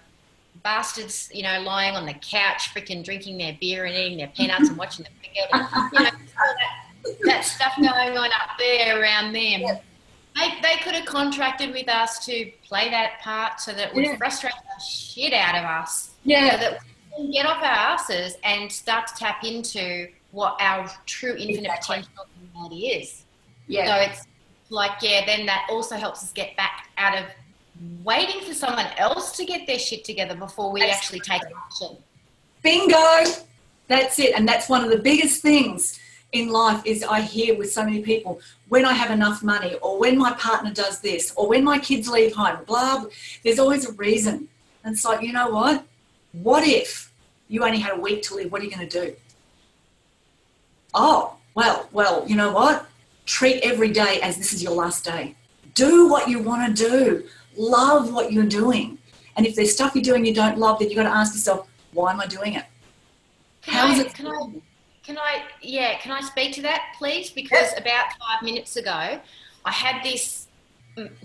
bastards, 0.63 1.31
you 1.33 1.43
know, 1.43 1.61
lying 1.61 1.95
on 1.95 2.07
the 2.07 2.15
couch, 2.15 2.75
freaking 2.75 3.05
drinking 3.05 3.39
their 3.39 3.57
beer 3.61 3.85
and 3.85 3.95
eating 3.95 4.19
their 4.19 4.29
peanuts 4.29 4.69
and 4.69 4.79
watching 4.79 5.05
the 5.05 5.11
cricket, 5.19 5.51
you 5.93 6.01
know, 6.01 6.05
that, 6.05 7.17
that, 7.25 7.45
stuff 7.45 7.75
going 7.77 8.17
on 8.17 8.31
up 8.41 8.59
there 8.59 9.01
around 9.01 9.33
them. 9.33 9.61
Yeah. 9.61 9.81
They, 10.37 10.61
they 10.63 10.77
could 10.83 10.95
have 10.95 11.07
contracted 11.07 11.73
with 11.73 11.89
us 11.89 12.25
to 12.27 12.51
play 12.67 12.91
that 12.91 13.21
part 13.21 13.61
so 13.61 13.73
that 13.73 13.89
it 13.89 13.95
would 13.95 14.05
yeah. 14.05 14.17
frustrate 14.17 14.53
the 14.53 14.85
shit 14.85 15.33
out 15.33 15.55
of 15.55 15.65
us. 15.65 16.11
Yeah. 16.25 16.53
So 16.53 16.57
that 16.59 16.81
can 17.17 17.31
get 17.31 17.47
off 17.47 17.63
our 17.63 17.65
asses 17.65 18.37
and 18.45 18.71
start 18.71 19.07
to 19.09 19.15
tap 19.15 19.45
into 19.45 20.09
what 20.31 20.57
our 20.61 20.91
true 21.07 21.37
infinite 21.39 21.71
exactly. 21.71 21.97
potential 21.97 22.27
reality 22.55 22.87
is. 22.87 23.25
Yeah. 23.67 23.87
So 23.87 24.11
it's 24.11 24.27
like, 24.71 24.93
yeah, 25.01 25.25
then 25.25 25.47
that 25.47 25.67
also 25.71 25.97
helps 25.97 26.23
us 26.23 26.33
get 26.33 26.57
back 26.57 26.89
out 26.99 27.17
of 27.17 27.25
waiting 28.03 28.41
for 28.43 28.55
someone 28.55 28.87
else 28.99 29.37
to 29.37 29.45
get 29.45 29.67
their 29.67 29.79
shit 29.79 30.05
together 30.05 30.35
before 30.35 30.73
we 30.73 30.83
actually 30.83 31.21
take 31.21 31.43
action. 31.65 31.97
Bingo! 32.63 33.25
That's 33.89 34.19
it. 34.19 34.35
And 34.37 34.49
that's 34.49 34.69
one 34.69 34.83
of 34.85 34.91
the 34.91 34.99
biggest 34.99 35.43
things 35.43 35.99
in 36.33 36.49
life 36.49 36.83
is 36.85 37.05
I 37.05 37.21
hear 37.21 37.57
with 37.57 37.73
so 37.73 37.85
many 37.85 38.01
people 38.03 38.41
when 38.69 38.85
I 38.85 38.93
have 38.93 39.11
enough 39.11 39.43
money 39.43 39.75
or 39.83 39.99
when 39.99 40.19
my 40.19 40.33
partner 40.33 40.73
does 40.73 41.01
this 41.01 41.33
or 41.37 41.49
when 41.49 41.63
my 41.63 41.79
kids 41.79 42.09
leave 42.09 42.35
home, 42.35 42.59
blah, 42.67 43.01
blah, 43.01 43.11
there's 43.45 43.59
always 43.59 43.89
a 43.89 43.93
reason. 43.93 44.49
And 44.83 44.95
it's 44.95 45.05
like, 45.05 45.23
you 45.23 45.33
know 45.33 45.51
what? 45.51 45.85
What 46.43 46.67
if 46.67 47.13
you 47.49 47.65
only 47.65 47.79
had 47.79 47.97
a 47.97 48.01
week 48.01 48.23
to 48.25 48.35
live? 48.35 48.53
What 48.53 48.61
are 48.61 48.65
you 48.65 48.71
going 48.71 48.89
to 48.89 49.07
do? 49.07 49.17
oh, 50.95 51.37
well, 51.55 51.89
well, 51.93 52.25
you 52.27 52.37
know 52.37 52.53
what? 52.53 52.87
Treat 53.27 53.63
every 53.63 53.91
day 53.91 54.21
as 54.23 54.37
this 54.37 54.53
is 54.53 54.63
your 54.63 54.73
last 54.73 55.05
day. 55.05 55.35
Do 55.75 56.09
what 56.09 56.29
you 56.29 56.39
want 56.39 56.77
to 56.77 56.89
do. 56.89 57.25
Love 57.57 58.13
what 58.13 58.33
you're 58.33 58.45
doing. 58.47 58.99
And 59.37 59.47
if 59.47 59.57
there's 59.57 59.73
stuff 59.73 59.95
you're 59.95 60.05
doing 60.05 60.25
you 60.25 60.35
don't 60.35 60.59
love, 60.59 60.79
then 60.79 60.89
you've 60.89 60.97
got 60.97 61.05
to 61.05 61.17
ask 61.17 61.35
yourself, 61.35 61.69
why 61.93 62.13
am 62.13 62.21
I 62.21 62.27
doing 62.27 62.55
it? 62.55 62.65
Can 63.63 63.75
How 63.75 63.87
I, 63.89 63.93
is 63.93 63.99
it? 64.01 64.15
Can 64.15 64.27
I, 64.29 64.47
can 65.03 65.19
I, 65.19 65.43
yeah, 65.63 65.99
can 65.99 66.13
I 66.13 66.21
speak 66.21 66.53
to 66.55 66.63
that, 66.63 66.95
please? 66.99 67.31
Because 67.31 67.73
yes. 67.73 67.81
about 67.81 68.07
five 68.21 68.43
minutes 68.43 68.77
ago, 68.77 69.21
I 69.65 69.71
had 69.71 70.03
this 70.05 70.47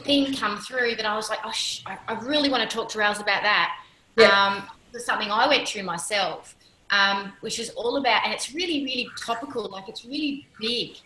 thing 0.03 0.33
come 0.33 0.57
through 0.57 0.95
that 0.95 1.05
I 1.05 1.15
was 1.15 1.29
like, 1.29 1.39
oh, 1.45 1.51
sh- 1.51 1.83
I 1.85 2.13
really 2.21 2.49
want 2.49 2.67
to 2.67 2.75
talk 2.75 2.89
to 2.89 2.97
Rails 2.97 3.19
about 3.19 3.43
that. 3.43 3.77
Yeah. 4.17 4.27
Um, 4.27 4.63
something 4.97 5.31
I 5.31 5.47
went 5.47 5.67
through 5.67 5.83
myself 5.83 6.55
um, 6.91 7.33
which 7.41 7.59
is 7.59 7.69
all 7.71 7.97
about, 7.97 8.25
and 8.25 8.33
it's 8.33 8.53
really, 8.53 8.83
really 8.83 9.09
topical. 9.19 9.69
Like 9.69 9.87
it's 9.89 10.05
really 10.05 10.47
big 10.59 10.97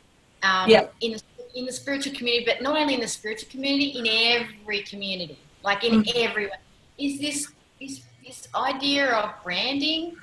um, 0.41 0.69
yeah. 0.69 0.88
in 1.02 1.13
the 1.13 1.22
in 1.56 1.65
the 1.65 1.72
spiritual 1.72 2.13
community, 2.13 2.46
but 2.46 2.62
not 2.62 2.78
only 2.78 2.96
in 2.96 3.00
the 3.00 3.08
spiritual 3.08 3.50
community, 3.52 4.00
in 4.00 4.08
every 4.08 4.82
community, 4.84 5.38
like 5.63 5.84
in 5.84 6.04
mm. 6.04 6.12
everyone. 6.15 6.58
Is 6.98 7.19
this 7.19 7.52
this 7.80 8.02
this 8.26 8.48
idea 8.56 9.12
of 9.12 9.32
branding 9.43 10.15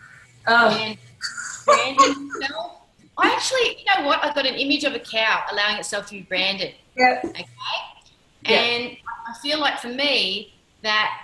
oh. 0.47 0.69
and 0.71 0.99
branding 1.65 2.31
itself? 2.35 2.77
I 3.19 3.31
actually, 3.33 3.79
you 3.81 3.85
know 4.03 4.07
what? 4.07 4.25
I've 4.25 4.35
got 4.35 4.47
an 4.47 4.55
image 4.55 4.85
of 4.85 4.95
a 4.95 4.99
cow 4.99 5.45
allowing 5.53 5.77
itself 5.77 6.07
to 6.07 6.13
be 6.13 6.23
branded. 6.23 6.75
Yeah. 6.97 7.21
Okay. 7.23 7.47
And 8.47 8.97
I 9.29 9.39
feel 9.43 9.61
like 9.61 9.79
for 9.79 9.89
me 9.89 10.55
that 10.81 11.21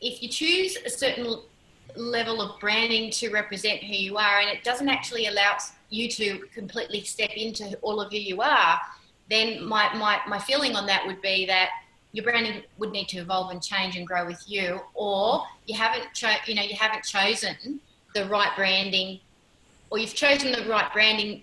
if 0.00 0.20
you 0.20 0.28
choose 0.28 0.76
a 0.84 0.90
certain 0.90 1.38
level 1.96 2.40
of 2.40 2.58
branding 2.60 3.10
to 3.10 3.30
represent 3.30 3.82
who 3.82 3.94
you 3.94 4.16
are, 4.16 4.40
and 4.40 4.48
it 4.48 4.64
doesn't 4.64 4.88
actually 4.88 5.26
allow 5.26 5.56
you 5.90 6.08
to 6.10 6.38
completely 6.54 7.02
step 7.02 7.30
into 7.36 7.76
all 7.82 8.00
of 8.00 8.10
who 8.10 8.18
you 8.18 8.40
are, 8.42 8.80
then 9.28 9.64
my, 9.64 9.92
my, 9.94 10.20
my 10.28 10.38
feeling 10.38 10.76
on 10.76 10.86
that 10.86 11.06
would 11.06 11.20
be 11.20 11.46
that 11.46 11.70
your 12.12 12.24
branding 12.24 12.62
would 12.78 12.92
need 12.92 13.08
to 13.08 13.18
evolve 13.18 13.50
and 13.50 13.62
change 13.62 13.96
and 13.96 14.06
grow 14.06 14.24
with 14.24 14.42
you, 14.46 14.80
or 14.94 15.44
you 15.66 15.76
haven't 15.76 16.06
cho- 16.14 16.32
you 16.46 16.54
know 16.54 16.62
you 16.62 16.74
haven't 16.74 17.04
chosen 17.04 17.80
the 18.14 18.24
right 18.26 18.50
branding, 18.56 19.20
or 19.90 19.98
you've 19.98 20.14
chosen 20.14 20.52
the 20.52 20.66
right 20.68 20.90
branding 20.92 21.42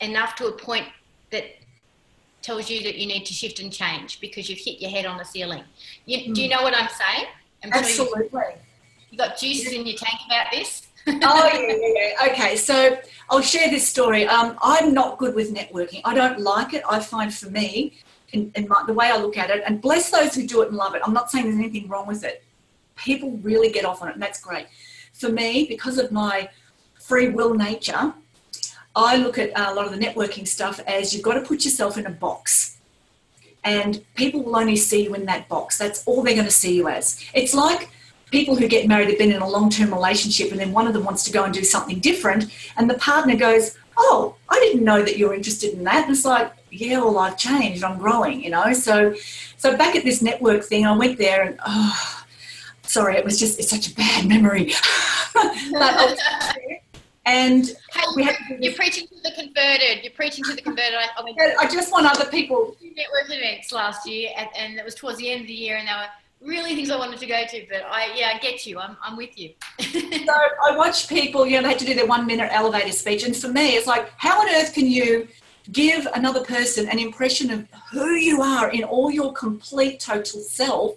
enough 0.00 0.36
to 0.36 0.46
a 0.46 0.52
point 0.52 0.86
that 1.30 1.44
tells 2.42 2.70
you 2.70 2.82
that 2.82 2.96
you 2.96 3.06
need 3.06 3.26
to 3.26 3.34
shift 3.34 3.58
and 3.60 3.72
change 3.72 4.20
because 4.20 4.48
you've 4.48 4.60
hit 4.60 4.80
your 4.80 4.90
head 4.90 5.06
on 5.06 5.18
the 5.18 5.24
ceiling. 5.24 5.64
You, 6.06 6.18
mm. 6.18 6.34
Do 6.34 6.42
you 6.42 6.48
hmm. 6.48 6.56
know 6.56 6.62
what 6.62 6.74
I'm 6.74 6.88
saying? 6.88 7.26
I'm 7.64 7.72
Absolutely. 7.72 8.28
Sure 8.30 8.54
you 9.10 9.18
got 9.18 9.38
juices 9.38 9.72
in 9.72 9.86
your 9.86 9.96
tank 9.96 10.20
about 10.26 10.46
this? 10.52 10.86
oh 11.06 11.12
yeah, 11.12 11.58
yeah, 11.58 11.76
yeah. 11.94 12.32
Okay, 12.32 12.56
so 12.56 12.98
I'll 13.30 13.40
share 13.40 13.70
this 13.70 13.86
story. 13.88 14.26
Um, 14.26 14.58
I'm 14.62 14.92
not 14.92 15.18
good 15.18 15.34
with 15.34 15.54
networking. 15.54 16.00
I 16.04 16.14
don't 16.14 16.40
like 16.40 16.74
it. 16.74 16.82
I 16.88 17.00
find 17.00 17.32
for 17.34 17.50
me, 17.50 17.98
in, 18.32 18.52
in 18.54 18.68
my, 18.68 18.84
the 18.86 18.92
way 18.92 19.10
I 19.10 19.16
look 19.16 19.36
at 19.36 19.50
it, 19.50 19.62
and 19.66 19.80
bless 19.80 20.10
those 20.10 20.34
who 20.34 20.46
do 20.46 20.62
it 20.62 20.68
and 20.68 20.76
love 20.76 20.94
it. 20.94 21.02
I'm 21.04 21.14
not 21.14 21.30
saying 21.30 21.46
there's 21.46 21.56
anything 21.56 21.88
wrong 21.88 22.06
with 22.06 22.22
it. 22.24 22.44
People 22.96 23.38
really 23.42 23.70
get 23.70 23.84
off 23.84 24.02
on 24.02 24.08
it, 24.08 24.14
and 24.14 24.22
that's 24.22 24.40
great. 24.40 24.66
For 25.14 25.30
me, 25.30 25.66
because 25.68 25.98
of 25.98 26.12
my 26.12 26.48
free 27.00 27.28
will 27.28 27.54
nature, 27.54 28.12
I 28.94 29.16
look 29.16 29.38
at 29.38 29.50
a 29.56 29.74
lot 29.74 29.86
of 29.86 29.92
the 29.92 29.98
networking 29.98 30.46
stuff 30.46 30.80
as 30.86 31.14
you've 31.14 31.22
got 31.22 31.34
to 31.34 31.40
put 31.40 31.64
yourself 31.64 31.96
in 31.98 32.06
a 32.06 32.10
box. 32.10 32.76
and 33.62 34.02
people 34.14 34.42
will 34.42 34.56
only 34.56 34.76
see 34.76 35.04
you 35.04 35.14
in 35.14 35.26
that 35.26 35.46
box. 35.48 35.76
That's 35.76 36.02
all 36.06 36.22
they're 36.22 36.34
going 36.34 36.46
to 36.46 36.50
see 36.50 36.74
you 36.76 36.88
as. 36.88 37.22
It's 37.34 37.52
like 37.54 37.90
people 38.30 38.56
who 38.56 38.68
get 38.68 38.86
married 38.86 39.08
have 39.08 39.18
been 39.18 39.32
in 39.32 39.42
a 39.42 39.48
long 39.48 39.70
term 39.70 39.92
relationship 39.92 40.50
and 40.50 40.60
then 40.60 40.72
one 40.72 40.86
of 40.86 40.92
them 40.92 41.04
wants 41.04 41.24
to 41.24 41.32
go 41.32 41.44
and 41.44 41.52
do 41.52 41.64
something 41.64 41.98
different, 42.00 42.46
and 42.76 42.88
the 42.88 42.94
partner 42.94 43.36
goes, 43.36 43.76
Oh, 43.96 44.36
I 44.48 44.58
didn't 44.60 44.84
know 44.84 45.02
that 45.02 45.18
you're 45.18 45.34
interested 45.34 45.74
in 45.74 45.84
that. 45.84 46.04
And 46.04 46.12
it's 46.12 46.24
like, 46.24 46.52
Yeah, 46.70 46.98
well, 46.98 47.18
I've 47.18 47.36
changed, 47.36 47.84
I'm 47.84 47.98
growing, 47.98 48.42
you 48.42 48.50
know. 48.50 48.72
So, 48.72 49.14
so 49.56 49.76
back 49.76 49.96
at 49.96 50.04
this 50.04 50.22
network 50.22 50.64
thing, 50.64 50.86
I 50.86 50.96
went 50.96 51.18
there 51.18 51.42
and, 51.42 51.58
oh, 51.66 52.24
sorry, 52.82 53.16
it 53.16 53.24
was 53.24 53.38
just, 53.38 53.58
it's 53.58 53.70
such 53.70 53.90
a 53.90 53.94
bad 53.94 54.26
memory. 54.26 54.72
but 55.72 56.18
and 57.26 57.66
hey, 57.92 58.02
we 58.16 58.24
have 58.24 58.34
you're 58.58 58.74
preaching 58.74 59.06
to 59.06 59.14
the 59.22 59.30
converted. 59.36 60.02
You're 60.02 60.12
preaching 60.12 60.42
to 60.44 60.54
the 60.54 60.62
converted. 60.62 60.94
I, 60.94 61.06
I, 61.16 61.54
I 61.60 61.68
just 61.68 61.92
want 61.92 62.06
other 62.06 62.28
people. 62.30 62.76
Network 62.82 63.26
events 63.26 63.72
last 63.72 64.08
year, 64.08 64.30
and, 64.36 64.48
and 64.56 64.78
it 64.78 64.84
was 64.84 64.94
towards 64.94 65.18
the 65.18 65.30
end 65.30 65.42
of 65.42 65.46
the 65.46 65.52
year, 65.52 65.76
and 65.76 65.86
they 65.86 65.92
were 65.92 66.08
really 66.40 66.74
things 66.74 66.90
I 66.90 66.96
wanted 66.96 67.18
to 67.20 67.26
go 67.26 67.44
to. 67.48 67.66
But 67.68 67.82
I, 67.88 68.14
yeah, 68.14 68.32
I 68.34 68.38
get 68.38 68.66
you. 68.66 68.78
I'm, 68.78 68.96
I'm 69.02 69.16
with 69.16 69.38
you. 69.38 69.52
so 69.80 70.34
I 70.68 70.76
watch 70.76 71.08
people. 71.08 71.46
You 71.46 71.56
know, 71.56 71.62
they 71.62 71.68
had 71.68 71.78
to 71.80 71.84
do 71.84 71.94
their 71.94 72.06
one 72.06 72.26
minute 72.26 72.48
elevator 72.52 72.92
speech, 72.92 73.24
and 73.24 73.36
for 73.36 73.48
me, 73.48 73.76
it's 73.76 73.86
like, 73.86 74.10
how 74.16 74.40
on 74.40 74.48
earth 74.54 74.74
can 74.74 74.86
you? 74.86 75.28
Give 75.72 76.08
another 76.14 76.42
person 76.42 76.88
an 76.88 76.98
impression 76.98 77.50
of 77.50 77.68
who 77.92 78.14
you 78.14 78.42
are 78.42 78.70
in 78.70 78.82
all 78.82 79.08
your 79.08 79.32
complete 79.34 80.00
total 80.00 80.40
self 80.40 80.96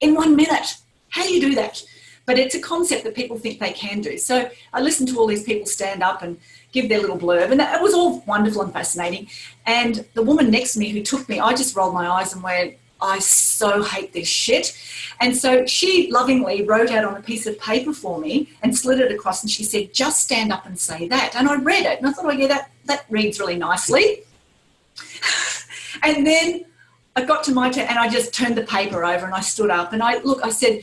in 0.00 0.14
one 0.14 0.36
minute. 0.36 0.76
How 1.08 1.24
do 1.24 1.32
you 1.32 1.40
do 1.40 1.54
that? 1.56 1.82
but 2.26 2.38
it's 2.38 2.54
a 2.54 2.60
concept 2.60 3.04
that 3.04 3.14
people 3.14 3.38
think 3.38 3.58
they 3.58 3.72
can 3.72 4.00
do. 4.00 4.16
So 4.16 4.50
I 4.72 4.80
listened 4.80 5.08
to 5.08 5.18
all 5.18 5.26
these 5.26 5.42
people 5.42 5.66
stand 5.66 6.02
up 6.02 6.22
and 6.22 6.38
give 6.72 6.88
their 6.88 7.00
little 7.00 7.18
blurb, 7.18 7.50
and 7.50 7.60
it 7.60 7.82
was 7.82 7.94
all 7.94 8.20
wonderful 8.20 8.62
and 8.62 8.72
fascinating. 8.72 9.28
And 9.66 10.06
the 10.14 10.22
woman 10.22 10.50
next 10.50 10.74
to 10.74 10.78
me 10.78 10.90
who 10.90 11.02
took 11.02 11.28
me, 11.28 11.40
I 11.40 11.52
just 11.54 11.76
rolled 11.76 11.94
my 11.94 12.08
eyes 12.08 12.32
and 12.32 12.42
went, 12.42 12.76
I 13.02 13.18
so 13.18 13.82
hate 13.82 14.12
this 14.12 14.28
shit. 14.28 14.78
And 15.20 15.36
so 15.36 15.66
she 15.66 16.10
lovingly 16.10 16.62
wrote 16.62 16.90
out 16.90 17.04
on 17.04 17.16
a 17.16 17.22
piece 17.22 17.46
of 17.46 17.58
paper 17.58 17.92
for 17.92 18.18
me 18.18 18.50
and 18.62 18.76
slid 18.76 19.00
it 19.00 19.12
across 19.12 19.42
and 19.42 19.50
she 19.50 19.64
said, 19.64 19.92
just 19.92 20.22
stand 20.22 20.52
up 20.52 20.64
and 20.66 20.78
say 20.78 21.08
that. 21.08 21.34
And 21.36 21.48
I 21.48 21.56
read 21.56 21.84
it 21.84 21.98
and 21.98 22.06
I 22.06 22.12
thought, 22.12 22.26
oh 22.26 22.30
yeah, 22.30 22.48
that, 22.48 22.70
that 22.86 23.04
reads 23.10 23.38
really 23.38 23.56
nicely. 23.56 24.22
and 26.02 26.26
then 26.26 26.64
I 27.14 27.24
got 27.24 27.44
to 27.44 27.52
my 27.52 27.70
turn 27.70 27.86
and 27.88 27.98
I 27.98 28.08
just 28.08 28.32
turned 28.32 28.56
the 28.56 28.62
paper 28.62 29.04
over 29.04 29.26
and 29.26 29.34
I 29.34 29.40
stood 29.40 29.70
up 29.70 29.92
and 29.92 30.02
I 30.02 30.18
look, 30.22 30.40
I 30.44 30.50
said, 30.50 30.82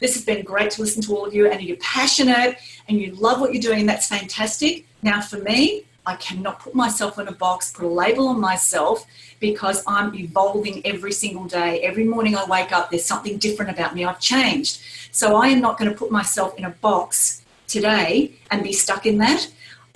this 0.00 0.14
has 0.14 0.24
been 0.24 0.44
great 0.44 0.70
to 0.72 0.82
listen 0.82 1.02
to 1.02 1.16
all 1.16 1.26
of 1.26 1.34
you, 1.34 1.50
and 1.50 1.60
you're 1.60 1.76
passionate 1.78 2.56
and 2.88 3.00
you 3.00 3.14
love 3.16 3.40
what 3.40 3.52
you're 3.52 3.62
doing. 3.62 3.86
That's 3.86 4.06
fantastic. 4.06 4.86
Now, 5.02 5.20
for 5.20 5.38
me, 5.38 5.86
I 6.08 6.16
cannot 6.16 6.58
put 6.58 6.74
myself 6.74 7.18
in 7.18 7.28
a 7.28 7.32
box, 7.32 7.70
put 7.70 7.84
a 7.84 7.88
label 7.88 8.28
on 8.28 8.40
myself 8.40 9.04
because 9.40 9.84
I'm 9.86 10.14
evolving 10.14 10.80
every 10.86 11.12
single 11.12 11.44
day. 11.44 11.82
Every 11.82 12.04
morning 12.04 12.34
I 12.34 12.46
wake 12.46 12.72
up, 12.72 12.90
there's 12.90 13.04
something 13.04 13.36
different 13.36 13.70
about 13.70 13.94
me. 13.94 14.06
I've 14.06 14.18
changed. 14.18 14.80
So 15.12 15.36
I 15.36 15.48
am 15.48 15.60
not 15.60 15.78
going 15.78 15.90
to 15.90 15.96
put 15.96 16.10
myself 16.10 16.56
in 16.56 16.64
a 16.64 16.70
box 16.70 17.42
today 17.66 18.32
and 18.50 18.62
be 18.62 18.72
stuck 18.72 19.04
in 19.04 19.18
that. 19.18 19.48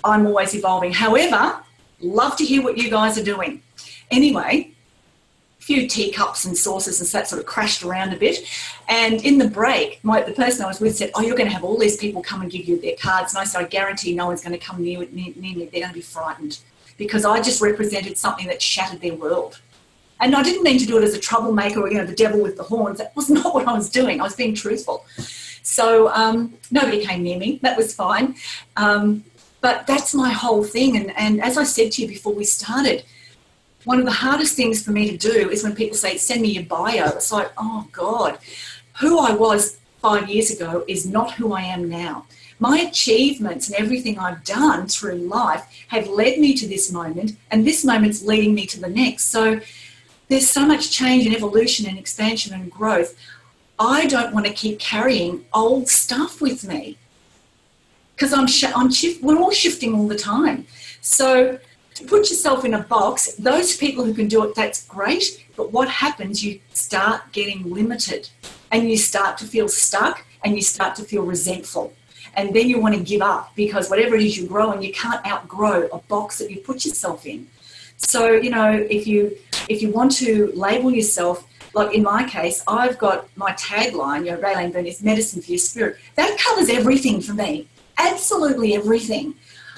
I'm 0.03 0.27
always 0.27 0.53
evolving. 0.53 0.93
However, 0.93 1.63
love 1.99 2.35
to 2.37 2.45
hear 2.45 2.61
what 2.61 2.77
you 2.77 2.91
guys 2.91 3.17
are 3.17 3.23
doing. 3.23 3.63
Anyway, 4.11 4.72
few 5.63 5.87
teacups 5.87 6.43
and 6.43 6.57
saucers 6.57 6.99
and 6.99 7.09
that 7.09 7.25
sort 7.25 7.39
of 7.39 7.45
crashed 7.45 7.83
around 7.83 8.11
a 8.11 8.17
bit. 8.17 8.45
And 8.89 9.23
in 9.23 9.37
the 9.37 9.47
break, 9.47 10.03
my, 10.03 10.21
the 10.21 10.33
person 10.33 10.65
I 10.65 10.67
was 10.67 10.81
with 10.81 10.97
said, 10.97 11.11
Oh, 11.15 11.21
you're 11.21 11.37
going 11.37 11.47
to 11.47 11.53
have 11.53 11.63
all 11.63 11.77
these 11.77 11.95
people 11.95 12.21
come 12.21 12.41
and 12.41 12.51
give 12.51 12.65
you 12.65 12.79
their 12.81 12.97
cards. 12.97 13.33
And 13.33 13.39
I 13.39 13.45
said, 13.45 13.61
I 13.61 13.67
guarantee 13.67 14.13
no 14.13 14.27
one's 14.27 14.41
going 14.41 14.59
to 14.59 14.63
come 14.63 14.83
near, 14.83 14.99
near, 15.11 15.33
near 15.37 15.55
me. 15.55 15.69
They're 15.71 15.81
going 15.81 15.93
to 15.93 15.93
be 15.93 16.01
frightened 16.01 16.59
because 16.97 17.23
I 17.23 17.41
just 17.41 17.61
represented 17.61 18.17
something 18.17 18.47
that 18.47 18.61
shattered 18.61 18.99
their 18.99 19.15
world. 19.15 19.61
And 20.19 20.35
I 20.35 20.43
didn't 20.43 20.63
mean 20.63 20.79
to 20.79 20.85
do 20.85 20.97
it 20.97 21.03
as 21.03 21.13
a 21.13 21.19
troublemaker 21.19 21.79
or, 21.79 21.89
you 21.89 21.97
know, 21.97 22.05
the 22.05 22.15
devil 22.15 22.41
with 22.41 22.57
the 22.57 22.63
horns. 22.63 22.97
That 22.97 23.15
was 23.15 23.29
not 23.37 23.53
what 23.53 23.65
I 23.65 23.73
was 23.73 23.89
doing. 23.89 24.19
I 24.19 24.23
was 24.23 24.35
being 24.35 24.53
truthful. 24.53 25.05
So 25.63 26.09
um, 26.09 26.55
nobody 26.71 27.05
came 27.05 27.23
near 27.23 27.39
me. 27.39 27.59
That 27.61 27.77
was 27.77 27.95
fine. 27.95 28.35
Um, 28.75 29.23
but 29.61 29.87
that's 29.87 30.13
my 30.13 30.29
whole 30.29 30.65
thing. 30.65 30.97
And, 30.97 31.17
and 31.17 31.41
as 31.41 31.57
I 31.57 31.63
said 31.63 31.93
to 31.93 32.01
you 32.01 32.07
before 32.09 32.33
we 32.33 32.43
started, 32.43 33.05
one 33.85 33.99
of 33.99 34.05
the 34.05 34.11
hardest 34.11 34.55
things 34.55 34.83
for 34.83 34.91
me 34.91 35.09
to 35.09 35.17
do 35.17 35.49
is 35.49 35.63
when 35.63 35.75
people 35.75 35.97
say, 35.97 36.17
send 36.17 36.41
me 36.41 36.49
your 36.49 36.63
bio. 36.63 37.07
It's 37.09 37.31
like, 37.31 37.51
oh 37.57 37.87
God, 37.91 38.37
who 38.99 39.19
I 39.19 39.33
was 39.33 39.79
five 40.01 40.29
years 40.29 40.51
ago 40.51 40.83
is 40.87 41.05
not 41.05 41.33
who 41.33 41.53
I 41.53 41.61
am 41.61 41.89
now. 41.89 42.25
My 42.59 42.79
achievements 42.79 43.67
and 43.67 43.77
everything 43.77 44.19
I've 44.19 44.43
done 44.43 44.87
through 44.87 45.15
life 45.15 45.65
have 45.89 46.07
led 46.07 46.39
me 46.39 46.53
to 46.53 46.67
this 46.67 46.91
moment, 46.91 47.35
and 47.51 47.65
this 47.65 47.83
moment's 47.83 48.23
leading 48.23 48.53
me 48.53 48.65
to 48.67 48.79
the 48.79 48.89
next. 48.89 49.25
So 49.25 49.59
there's 50.27 50.49
so 50.49 50.65
much 50.65 50.91
change 50.91 51.25
and 51.25 51.35
evolution 51.35 51.87
and 51.87 51.97
expansion 51.97 52.53
and 52.53 52.71
growth. 52.71 53.17
I 53.79 54.05
don't 54.05 54.33
want 54.33 54.45
to 54.45 54.53
keep 54.53 54.79
carrying 54.79 55.45
old 55.53 55.89
stuff 55.89 56.41
with 56.41 56.63
me 56.63 56.97
because 58.15 58.33
I'm, 58.33 58.47
sh- 58.47 58.65
I'm 58.75 58.89
we're 59.21 59.37
all 59.37 59.51
shifting 59.51 59.93
all 59.95 60.07
the 60.07 60.17
time. 60.17 60.65
So 61.01 61.59
to 61.95 62.03
put 62.05 62.29
yourself 62.29 62.65
in 62.65 62.73
a 62.73 62.83
box, 62.83 63.35
those 63.35 63.77
people 63.77 64.03
who 64.03 64.13
can 64.13 64.27
do 64.27 64.43
it, 64.43 64.55
that's 64.55 64.85
great. 64.85 65.45
But 65.55 65.71
what 65.71 65.87
happens, 65.87 66.43
you 66.43 66.59
start 66.73 67.31
getting 67.31 67.71
limited 67.71 68.29
and 68.71 68.89
you 68.89 68.97
start 68.97 69.37
to 69.39 69.45
feel 69.45 69.67
stuck 69.67 70.25
and 70.43 70.55
you 70.55 70.61
start 70.61 70.95
to 70.95 71.03
feel 71.03 71.23
resentful. 71.23 71.93
And 72.35 72.53
then 72.53 72.67
you 72.67 72.79
want 72.79 72.95
to 72.95 73.01
give 73.01 73.21
up 73.21 73.55
because 73.55 73.89
whatever 73.89 74.15
it 74.15 74.23
is 74.23 74.37
you 74.37 74.47
grow 74.47 74.71
and 74.71 74.83
you 74.83 74.91
can't 74.91 75.25
outgrow 75.25 75.87
a 75.93 75.99
box 75.99 76.39
that 76.39 76.49
you 76.49 76.59
put 76.59 76.83
yourself 76.83 77.25
in. 77.25 77.47
So, 77.97 78.31
you 78.31 78.49
know, 78.49 78.71
if 78.71 79.05
you 79.07 79.37
if 79.69 79.81
you 79.81 79.91
want 79.91 80.11
to 80.17 80.51
label 80.55 80.91
yourself, 80.91 81.47
like 81.73 81.95
in 81.95 82.03
my 82.03 82.27
case, 82.27 82.63
I've 82.67 82.97
got 82.97 83.27
my 83.37 83.51
tagline, 83.53 84.25
you 84.25 84.31
know, 84.31 84.37
Raelene 84.37 84.73
Byrne 84.73 84.87
is 84.87 85.01
medicine 85.01 85.41
for 85.41 85.51
your 85.51 85.59
spirit. 85.59 85.97
That 86.15 86.37
covers 86.39 86.69
everything 86.69 87.21
for 87.21 87.33
me. 87.33 87.67
Absolutely 87.97 88.75
everything. 88.75 89.35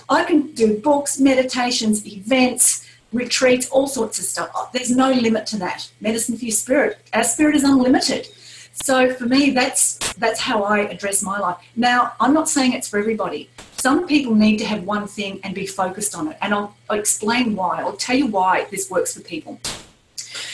I 0.10 0.24
can 0.24 0.52
do 0.54 0.78
books, 0.80 1.20
meditations, 1.20 2.06
events, 2.06 2.88
retreats, 3.12 3.70
all 3.70 3.88
sorts 3.88 4.20
of 4.20 4.26
stuff. 4.26 4.50
Oh, 4.54 4.70
there's 4.74 4.92
no 4.92 5.12
limit 5.12 5.46
to 5.48 5.58
that. 5.58 5.90
Medicine 6.02 6.38
for 6.38 6.46
your 6.46 6.52
spirit. 6.52 7.00
Our 7.14 7.24
spirit 7.24 7.56
is 7.56 7.64
unlimited. 7.64 8.28
So 8.84 9.14
for 9.14 9.26
me, 9.26 9.52
that's 9.52 9.98
that's 10.16 10.40
how 10.40 10.64
I 10.64 10.80
address 10.80 11.24
my 11.24 11.40
life. 11.40 11.58
Now, 11.76 12.14
I'm 12.20 12.34
not 12.34 12.50
saying 12.50 12.74
it's 12.74 12.90
for 12.90 13.00
everybody. 13.00 13.50
Some 13.78 14.06
people 14.06 14.36
need 14.36 14.58
to 14.58 14.66
have 14.66 14.84
one 14.84 15.08
thing 15.08 15.40
and 15.44 15.56
be 15.56 15.66
focused 15.66 16.16
on 16.16 16.28
it. 16.30 16.38
And 16.42 16.54
I'll, 16.54 16.76
I'll 16.90 17.00
explain 17.00 17.56
why. 17.56 17.80
I'll 17.82 17.96
tell 17.96 18.18
you 18.18 18.28
why 18.28 18.66
this 18.72 18.90
works 18.90 19.14
for 19.14 19.22
people. 19.22 19.60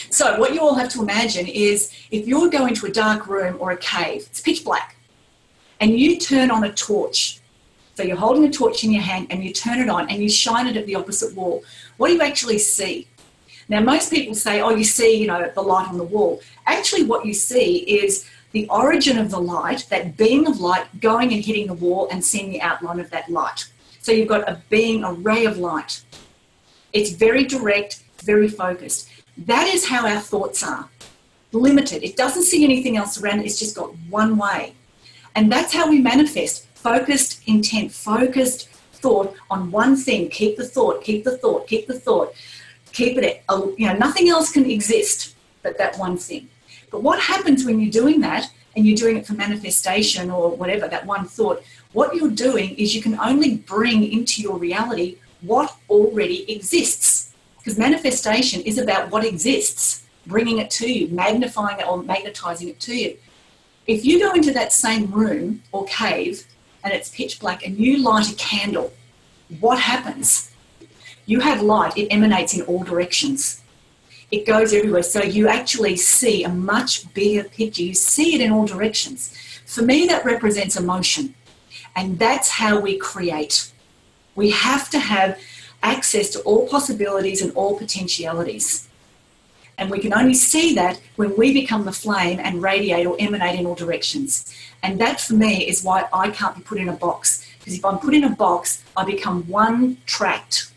So 0.09 0.37
what 0.39 0.53
you 0.53 0.59
all 0.59 0.75
have 0.75 0.89
to 0.89 1.01
imagine 1.01 1.47
is 1.47 1.91
if 2.11 2.27
you're 2.27 2.49
going 2.49 2.75
to 2.75 2.85
a 2.85 2.91
dark 2.91 3.27
room 3.27 3.57
or 3.59 3.71
a 3.71 3.77
cave, 3.77 4.27
it's 4.29 4.41
pitch 4.41 4.63
black, 4.63 4.95
and 5.79 5.97
you 5.97 6.19
turn 6.19 6.51
on 6.51 6.63
a 6.63 6.71
torch 6.71 7.40
so 7.95 8.03
you're 8.03 8.17
holding 8.17 8.45
a 8.45 8.51
torch 8.51 8.83
in 8.83 8.91
your 8.91 9.01
hand 9.01 9.27
and 9.29 9.43
you 9.43 9.51
turn 9.53 9.79
it 9.79 9.89
on 9.89 10.09
and 10.09 10.21
you 10.21 10.29
shine 10.29 10.67
it 10.67 10.77
at 10.77 10.85
the 10.85 10.95
opposite 10.95 11.35
wall. 11.35 11.63
What 11.97 12.07
do 12.07 12.13
you 12.13 12.21
actually 12.21 12.59
see? 12.59 13.07
Now, 13.69 13.79
most 13.79 14.11
people 14.11 14.35
say, 14.35 14.61
oh, 14.61 14.71
you 14.71 14.83
see, 14.83 15.15
you 15.15 15.27
know, 15.27 15.49
the 15.53 15.61
light 15.61 15.87
on 15.87 15.97
the 15.97 16.03
wall. 16.03 16.41
Actually, 16.65 17.03
what 17.03 17.25
you 17.25 17.33
see 17.33 17.77
is 17.77 18.29
the 18.51 18.67
origin 18.69 19.17
of 19.17 19.31
the 19.31 19.39
light, 19.39 19.85
that 19.89 20.17
beam 20.17 20.45
of 20.45 20.59
light 20.59 20.99
going 20.99 21.31
and 21.33 21.43
hitting 21.43 21.67
the 21.67 21.73
wall 21.73 22.09
and 22.11 22.23
seeing 22.23 22.49
the 22.49 22.61
outline 22.61 22.99
of 22.99 23.09
that 23.11 23.29
light. 23.29 23.69
So 24.01 24.11
you've 24.11 24.27
got 24.27 24.49
a 24.49 24.61
beam, 24.69 25.03
a 25.03 25.13
ray 25.13 25.45
of 25.45 25.57
light. 25.57 26.03
It's 26.91 27.11
very 27.11 27.45
direct, 27.45 28.03
very 28.23 28.49
focused. 28.49 29.09
That 29.37 29.67
is 29.67 29.87
how 29.87 30.05
our 30.05 30.19
thoughts 30.19 30.63
are 30.63 30.89
limited. 31.53 32.03
It 32.03 32.17
doesn't 32.17 32.43
see 32.43 32.63
anything 32.63 32.97
else 32.97 33.21
around 33.21 33.39
it, 33.39 33.45
it's 33.45 33.59
just 33.59 33.75
got 33.75 33.95
one 34.09 34.37
way. 34.37 34.73
And 35.35 35.51
that's 35.51 35.73
how 35.73 35.89
we 35.89 36.01
manifest 36.01 36.67
focused 36.81 37.47
intent, 37.47 37.91
focused 37.91 38.69
thought 38.93 39.35
on 39.49 39.71
one 39.71 39.95
thing. 39.95 40.29
Keep 40.29 40.57
the 40.57 40.67
thought, 40.67 41.03
keep 41.03 41.23
the 41.23 41.37
thought, 41.37 41.67
keep 41.67 41.87
the 41.87 41.99
thought. 41.99 42.33
Keep 42.93 43.17
it, 43.19 43.43
uh, 43.47 43.67
you 43.77 43.87
know, 43.87 43.97
nothing 43.97 44.29
else 44.29 44.51
can 44.51 44.69
exist 44.69 45.35
but 45.63 45.77
that 45.77 45.97
one 45.97 46.17
thing. 46.17 46.49
But 46.91 47.03
what 47.03 47.19
happens 47.19 47.65
when 47.65 47.79
you're 47.79 47.91
doing 47.91 48.19
that 48.21 48.51
and 48.75 48.85
you're 48.85 48.97
doing 48.97 49.17
it 49.17 49.25
for 49.25 49.33
manifestation 49.33 50.29
or 50.29 50.49
whatever, 50.49 50.87
that 50.87 51.05
one 51.05 51.25
thought, 51.25 51.63
what 51.93 52.15
you're 52.15 52.29
doing 52.29 52.75
is 52.75 52.95
you 52.95 53.01
can 53.01 53.17
only 53.19 53.57
bring 53.57 54.11
into 54.11 54.41
your 54.41 54.57
reality 54.57 55.17
what 55.41 55.75
already 55.89 56.51
exists. 56.51 57.33
Because 57.57 57.77
manifestation 57.77 58.61
is 58.61 58.77
about 58.77 59.11
what 59.11 59.23
exists, 59.23 60.03
bringing 60.25 60.57
it 60.57 60.69
to 60.71 60.91
you, 60.91 61.07
magnifying 61.09 61.79
it 61.79 61.87
or 61.87 62.01
magnetizing 62.03 62.69
it 62.69 62.79
to 62.81 62.95
you. 62.95 63.17
If 63.87 64.05
you 64.05 64.19
go 64.19 64.31
into 64.33 64.51
that 64.53 64.73
same 64.73 65.11
room 65.11 65.63
or 65.71 65.85
cave 65.85 66.45
and 66.83 66.93
it's 66.93 67.09
pitch 67.09 67.39
black 67.39 67.65
and 67.65 67.77
you 67.77 67.97
light 67.97 68.31
a 68.31 68.35
candle, 68.35 68.91
what 69.59 69.79
happens? 69.79 70.51
You 71.25 71.39
have 71.41 71.61
light, 71.61 71.97
it 71.97 72.07
emanates 72.09 72.53
in 72.53 72.61
all 72.63 72.83
directions. 72.83 73.61
It 74.31 74.45
goes 74.45 74.73
everywhere. 74.73 75.03
So 75.03 75.21
you 75.21 75.47
actually 75.47 75.97
see 75.97 76.43
a 76.43 76.49
much 76.49 77.13
bigger 77.13 77.47
picture. 77.49 77.83
You 77.83 77.93
see 77.93 78.33
it 78.35 78.41
in 78.41 78.51
all 78.51 78.65
directions. 78.65 79.35
For 79.65 79.81
me, 79.81 80.07
that 80.07 80.23
represents 80.23 80.77
emotion. 80.77 81.35
And 81.95 82.17
that's 82.17 82.49
how 82.49 82.79
we 82.79 82.97
create. 82.97 83.71
We 84.35 84.51
have 84.51 84.89
to 84.91 84.99
have 84.99 85.37
access 85.83 86.29
to 86.29 86.39
all 86.41 86.67
possibilities 86.67 87.41
and 87.41 87.51
all 87.55 87.77
potentialities. 87.77 88.87
And 89.81 89.89
we 89.89 89.97
can 89.97 90.13
only 90.13 90.35
see 90.35 90.75
that 90.75 91.01
when 91.15 91.35
we 91.35 91.51
become 91.53 91.85
the 91.85 91.91
flame 91.91 92.39
and 92.39 92.61
radiate 92.61 93.07
or 93.07 93.15
emanate 93.17 93.59
in 93.59 93.65
all 93.65 93.73
directions. 93.73 94.55
And 94.83 95.01
that 95.01 95.19
for 95.19 95.33
me 95.33 95.67
is 95.67 95.83
why 95.83 96.07
I 96.13 96.29
can't 96.29 96.55
be 96.55 96.61
put 96.61 96.77
in 96.77 96.87
a 96.87 96.93
box. 96.93 97.43
Because 97.57 97.79
if 97.79 97.83
I'm 97.83 97.97
put 97.97 98.13
in 98.13 98.23
a 98.23 98.29
box, 98.29 98.83
I 98.95 99.03
become 99.03 99.41
one 99.47 99.97
tracked. 100.05 100.71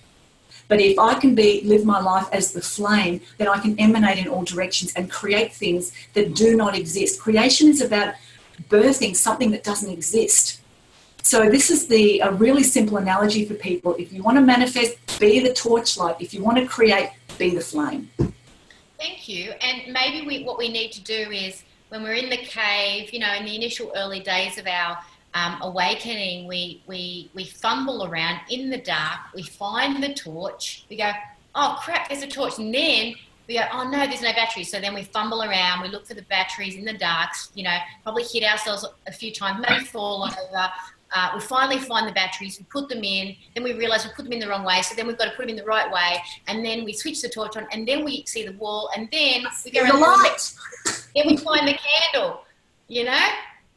But 0.68 0.80
if 0.80 0.98
I 0.98 1.20
can 1.20 1.34
be 1.34 1.61
live 1.64 1.84
my 1.84 2.00
life 2.00 2.28
as 2.32 2.52
the 2.52 2.62
flame, 2.62 3.20
then 3.36 3.46
I 3.46 3.59
can 3.59 3.78
emanate 3.78 4.24
in 4.24 4.26
all 4.26 4.42
directions 4.42 4.94
and 4.94 5.11
create 5.11 5.52
things 5.52 5.92
that 6.14 6.34
do 6.34 6.57
not 6.57 6.74
exist. 6.74 7.20
Creation 7.20 7.68
is 7.68 7.82
about 7.82 8.14
birthing 8.70 9.14
something 9.14 9.50
that 9.50 9.64
doesn't 9.64 9.90
exist. 9.90 10.62
So 11.20 11.50
this 11.50 11.70
is 11.70 11.88
the 11.88 12.20
a 12.20 12.32
really 12.32 12.62
simple 12.62 12.96
analogy 12.96 13.44
for 13.44 13.52
people. 13.52 13.94
If 13.98 14.14
you 14.14 14.22
want 14.22 14.38
to 14.38 14.42
manifest, 14.42 14.96
be 15.20 15.40
the 15.40 15.52
torchlight. 15.52 16.16
If 16.20 16.32
you 16.32 16.42
want 16.42 16.57
to 16.57 16.64
create, 16.64 17.11
be 17.36 17.50
the 17.55 17.61
flame. 17.61 18.09
Thank 19.05 19.28
you. 19.28 19.52
And 19.61 19.92
maybe 19.92 20.26
we, 20.26 20.44
what 20.44 20.57
we 20.57 20.70
need 20.70 20.90
to 20.92 21.02
do 21.02 21.30
is 21.30 21.62
when 21.90 22.02
we're 22.02 22.14
in 22.14 22.30
the 22.30 22.38
cave, 22.38 23.12
you 23.12 23.18
know, 23.18 23.34
in 23.34 23.44
the 23.44 23.55
initial 23.55 23.92
early 23.94 24.20
days 24.20 24.57
of 24.57 24.66
our 24.66 24.98
um, 25.34 25.59
awakening, 25.61 26.48
we, 26.48 26.82
we, 26.86 27.30
we 27.34 27.44
fumble 27.44 28.07
around 28.07 28.40
in 28.48 28.70
the 28.70 28.78
dark, 28.78 29.18
we 29.34 29.42
find 29.42 30.02
the 30.02 30.14
torch, 30.14 30.86
we 30.88 30.96
go, 30.96 31.11
oh 31.55 31.78
crap, 31.82 32.09
there's 32.09 32.22
a 32.22 32.26
torch. 32.26 32.59
And 32.59 32.72
then 32.74 33.14
we 33.46 33.59
go, 33.59 33.66
oh 33.74 33.86
no, 33.90 34.07
there's 34.07 34.22
no 34.22 34.32
batteries. 34.32 34.70
So 34.70 34.80
then 34.80 34.94
we 34.94 35.02
fumble 35.02 35.42
around, 35.42 35.82
we 35.82 35.88
look 35.88 36.07
for 36.07 36.14
the 36.14 36.22
batteries 36.22 36.74
in 36.74 36.86
the 36.86 36.96
dark, 36.96 37.28
you 37.55 37.64
know, 37.64 37.76
probably 38.05 38.22
hit 38.22 38.42
ourselves 38.42 38.86
a 39.07 39.12
few 39.12 39.30
times, 39.30 39.62
maybe 39.68 39.84
fall 39.84 40.22
over, 40.24 40.72
uh, 41.15 41.31
we 41.35 41.41
finally 41.41 41.79
find 41.79 42.09
the 42.09 42.12
batteries, 42.12 42.59
we 42.59 42.65
put 42.67 42.89
them 42.89 43.05
in, 43.05 43.37
then 43.55 43.62
we 43.62 43.73
realize 43.73 44.05
we 44.05 44.11
put 44.15 44.25
them 44.25 44.33
in 44.33 44.41
the 44.41 44.49
wrong 44.49 44.65
way, 44.65 44.83
so 44.83 44.95
then 44.95 45.07
we've 45.07 45.17
got 45.17 45.27
to 45.27 45.31
put 45.31 45.43
them 45.43 45.51
in 45.51 45.57
the 45.57 45.65
right 45.65 45.91
way, 45.91 46.17
and 46.49 46.65
then 46.65 46.85
we 46.85 46.93
switch 46.93 47.23
the 47.23 47.29
torch 47.29 47.57
on, 47.57 47.67
and 47.73 47.87
then 47.87 48.05
we 48.05 48.25
see 48.27 48.45
the 48.45 48.53
wall, 48.53 48.91
and 48.97 49.09
then 49.11 49.45
we 49.65 49.71
go 49.71 49.87
the 49.87 49.97
light. 49.97 50.55
Then 51.15 51.29
we 51.29 51.37
find 51.37 51.69
the 51.69 51.79
candle, 51.79 52.45
you 52.89 53.05
know? 53.05 53.29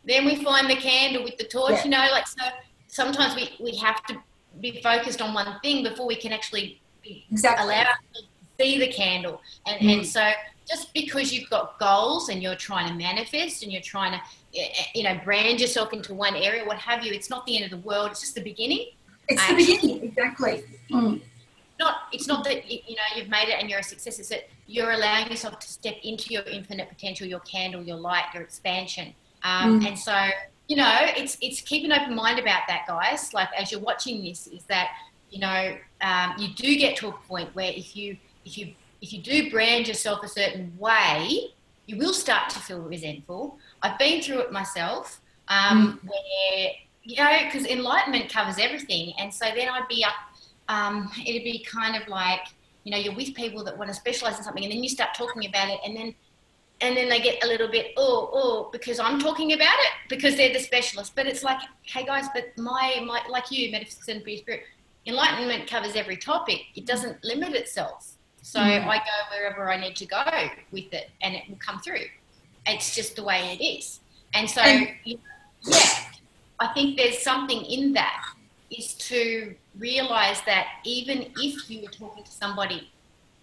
Then 0.05 0.25
we 0.25 0.43
find 0.43 0.69
the 0.69 0.75
candle 0.75 1.23
with 1.23 1.37
the 1.37 1.43
torch, 1.43 1.71
yeah. 1.71 1.83
you 1.83 1.89
know? 1.91 2.07
Like, 2.11 2.27
so 2.27 2.43
sometimes 2.87 3.35
we, 3.35 3.55
we 3.63 3.75
have 3.77 4.03
to 4.05 4.17
be 4.59 4.81
focused 4.81 5.21
on 5.21 5.33
one 5.33 5.59
thing 5.61 5.83
before 5.83 6.07
we 6.07 6.15
can 6.15 6.33
actually 6.33 6.81
exactly. 7.29 7.65
allow 7.65 7.81
ourselves 7.81 8.27
to 8.57 8.63
see 8.63 8.79
the 8.79 8.87
candle. 8.87 9.41
And, 9.67 9.79
mm. 9.79 9.97
and 9.97 10.07
so 10.07 10.31
just 10.69 10.93
because 10.93 11.33
you've 11.33 11.49
got 11.49 11.79
goals 11.79 12.29
and 12.29 12.43
you're 12.43 12.55
trying 12.55 12.87
to 12.89 12.93
manifest 12.93 13.63
and 13.63 13.71
you're 13.71 13.81
trying 13.81 14.11
to 14.11 14.21
you 14.93 15.03
know, 15.03 15.19
brand 15.23 15.59
yourself 15.59 15.93
into 15.93 16.13
one 16.13 16.35
area, 16.35 16.65
what 16.65 16.77
have 16.77 17.03
you. 17.05 17.13
It's 17.13 17.29
not 17.29 17.45
the 17.45 17.55
end 17.55 17.65
of 17.65 17.71
the 17.71 17.87
world. 17.87 18.11
It's 18.11 18.21
just 18.21 18.35
the 18.35 18.41
beginning. 18.41 18.87
It's 19.27 19.45
the 19.47 19.55
beginning, 19.55 20.03
exactly. 20.03 20.63
Mm. 20.89 21.21
Not, 21.79 21.95
it's 22.11 22.27
not 22.27 22.43
that 22.45 22.69
you 22.71 22.95
know 22.95 23.01
you've 23.15 23.29
made 23.29 23.49
it 23.49 23.55
and 23.59 23.69
you're 23.69 23.79
a 23.79 23.83
success. 23.83 24.17
It's 24.19 24.29
that 24.29 24.49
you're 24.65 24.91
allowing 24.91 25.29
yourself 25.29 25.59
to 25.59 25.67
step 25.67 25.95
into 26.03 26.33
your 26.33 26.43
infinite 26.43 26.89
potential, 26.89 27.27
your 27.27 27.41
candle, 27.41 27.83
your 27.83 27.97
light, 27.97 28.23
your 28.33 28.41
expansion. 28.41 29.13
Um, 29.43 29.81
mm. 29.81 29.87
And 29.87 29.99
so, 29.99 30.15
you 30.67 30.75
know, 30.75 30.97
it's 31.01 31.37
it's 31.41 31.61
keep 31.61 31.83
an 31.85 31.91
open 31.91 32.15
mind 32.15 32.39
about 32.39 32.61
that, 32.67 32.85
guys. 32.87 33.33
Like 33.33 33.49
as 33.55 33.71
you're 33.71 33.81
watching 33.81 34.23
this, 34.23 34.47
is 34.47 34.63
that 34.63 34.89
you 35.29 35.39
know 35.39 35.77
um, 36.01 36.33
you 36.39 36.47
do 36.55 36.75
get 36.77 36.95
to 36.97 37.09
a 37.09 37.11
point 37.11 37.53
where 37.53 37.71
if 37.71 37.95
you 37.95 38.17
if 38.45 38.57
you 38.57 38.73
if 39.01 39.13
you 39.13 39.21
do 39.21 39.49
brand 39.49 39.87
yourself 39.87 40.23
a 40.23 40.27
certain 40.27 40.73
way, 40.77 41.53
you 41.85 41.97
will 41.97 42.13
start 42.13 42.49
to 42.51 42.59
feel 42.59 42.81
resentful. 42.81 43.57
I've 43.81 43.97
been 43.97 44.21
through 44.21 44.39
it 44.39 44.51
myself, 44.51 45.21
um, 45.47 45.99
mm. 46.03 46.09
where 46.09 46.71
you 47.03 47.15
know, 47.15 47.39
because 47.45 47.65
enlightenment 47.65 48.29
covers 48.29 48.57
everything, 48.59 49.13
and 49.17 49.33
so 49.33 49.45
then 49.55 49.69
I'd 49.69 49.87
be 49.87 50.03
up. 50.03 50.13
Um, 50.69 51.09
it'd 51.25 51.43
be 51.43 51.63
kind 51.63 51.95
of 52.01 52.07
like 52.09 52.41
you 52.83 52.91
know, 52.91 52.97
you're 52.97 53.15
with 53.15 53.35
people 53.35 53.65
that 53.65 53.77
want 53.77 53.89
to 53.89 53.93
specialize 53.93 54.37
in 54.37 54.43
something, 54.43 54.63
and 54.63 54.71
then 54.71 54.81
you 54.81 54.89
start 54.89 55.09
talking 55.13 55.45
about 55.45 55.69
it, 55.69 55.79
and 55.85 55.95
then 55.95 56.15
and 56.79 56.95
then 56.95 57.09
they 57.09 57.19
get 57.19 57.43
a 57.43 57.47
little 57.47 57.67
bit 57.67 57.87
oh 57.97 58.29
oh 58.31 58.69
because 58.71 58.99
I'm 58.99 59.19
talking 59.19 59.53
about 59.53 59.75
it 59.79 59.91
because 60.09 60.37
they're 60.37 60.53
the 60.53 60.59
specialist. 60.59 61.13
But 61.15 61.27
it's 61.27 61.43
like, 61.43 61.59
hey 61.83 62.05
guys, 62.05 62.25
but 62.33 62.57
my 62.57 63.03
my 63.05 63.21
like 63.29 63.51
you, 63.51 63.71
metaphysics 63.71 64.07
and 64.07 64.21
spirit, 64.21 64.63
enlightenment 65.05 65.69
covers 65.69 65.95
every 65.95 66.17
topic. 66.17 66.61
It 66.75 66.85
doesn't 66.85 67.23
limit 67.23 67.53
itself. 67.53 68.16
So. 68.47 68.61
I 68.61 68.79
go 68.79 69.35
wherever 69.35 69.69
I 69.69 69.75
need 69.75 69.97
to 69.97 70.05
go 70.05 70.23
with 70.71 70.93
it, 70.93 71.09
and 71.21 71.35
it 71.35 71.43
will 71.49 71.57
come 71.57 71.79
through. 71.79 72.05
It's 72.65 72.95
just 72.95 73.17
the 73.17 73.23
way 73.23 73.57
it 73.59 73.61
is. 73.61 73.99
And 74.33 74.49
so, 74.49 74.61
yeah, 74.63 75.17
I 76.57 76.67
think 76.73 76.95
there's 76.95 77.21
something 77.21 77.65
in 77.65 77.91
that 77.93 78.25
is 78.71 78.93
to 78.93 79.53
realize 79.77 80.41
that 80.45 80.67
even 80.85 81.29
if 81.37 81.69
you 81.69 81.81
were 81.81 81.91
talking 81.91 82.23
to 82.23 82.31
somebody 82.31 82.89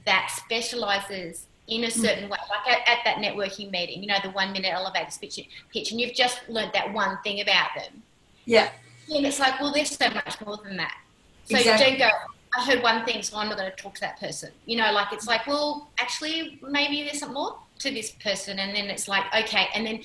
that 0.07 0.31
specializes 0.35 1.49
in 1.69 1.85
a 1.85 1.89
mm. 1.89 1.93
certain 1.93 2.31
way, 2.31 2.39
like 2.49 2.73
at, 2.73 2.89
at, 2.89 3.05
that 3.05 3.17
networking 3.19 3.71
meeting, 3.71 4.03
you 4.03 4.09
know, 4.09 4.17
the 4.23 4.31
one 4.31 4.53
minute 4.53 4.73
elevator 4.73 5.11
pitch, 5.21 5.39
pitch, 5.71 5.93
and 5.93 6.01
you've 6.01 6.15
just 6.15 6.49
learned 6.49 6.73
that 6.73 6.91
one 6.95 7.19
thing 7.23 7.43
about 7.43 7.69
them. 7.77 8.03
Yeah. 8.47 8.71
And 9.15 9.27
it's 9.27 9.39
like, 9.39 9.61
well, 9.61 9.73
there's 9.73 9.91
so 9.91 10.09
much 10.09 10.41
more 10.41 10.57
than 10.65 10.79
that. 10.79 10.97
So 11.45 11.59
exactly. 11.59 11.93
you 11.93 11.99
don't 11.99 12.11
go, 12.11 12.17
I 12.57 12.65
heard 12.65 12.83
one 12.83 13.05
thing, 13.05 13.23
so 13.23 13.37
I'm 13.37 13.49
not 13.49 13.59
going 13.59 13.71
to 13.71 13.77
talk 13.77 13.95
to 13.95 14.01
that 14.03 14.21
person. 14.21 14.51
You 14.67 14.77
know, 14.77 14.93
like 14.93 15.13
it's 15.13 15.27
like, 15.27 15.47
well, 15.47 15.91
actually, 15.99 16.61
maybe 16.63 17.03
there's 17.03 17.19
some 17.19 17.35
more 17.35 17.59
to 17.81 17.91
this 17.91 18.13
person, 18.13 18.59
and 18.59 18.75
then 18.75 18.87
it's 18.87 19.09
like, 19.09 19.25
okay, 19.35 19.69
and 19.75 19.87
then 19.87 20.01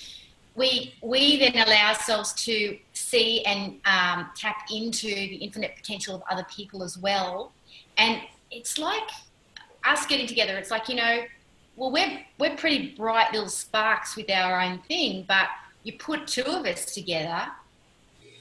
we 0.55 0.95
we 1.01 1.37
then 1.37 1.55
allow 1.55 1.89
ourselves 1.89 2.33
to 2.45 2.77
see 2.93 3.43
and 3.45 3.79
um, 3.85 4.29
tap 4.35 4.65
into 4.71 5.07
the 5.07 5.35
infinite 5.35 5.75
potential 5.75 6.15
of 6.15 6.23
other 6.29 6.45
people 6.49 6.81
as 6.83 6.97
well, 6.97 7.51
and 7.97 8.21
it's 8.51 8.79
like 8.79 9.09
us 9.85 10.05
getting 10.07 10.25
together. 10.25 10.57
It's 10.57 10.71
like 10.71 10.89
you 10.89 10.95
know, 10.95 11.21
well, 11.75 11.91
we're 11.91 12.19
we're 12.39 12.57
pretty 12.57 12.95
bright 12.95 13.31
little 13.31 13.49
sparks 13.49 14.15
with 14.15 14.29
our 14.31 14.59
own 14.59 14.79
thing, 14.79 15.23
but 15.27 15.47
you 15.83 15.93
put 15.93 16.27
two 16.27 16.43
of 16.43 16.65
us 16.65 16.93
together 16.93 17.47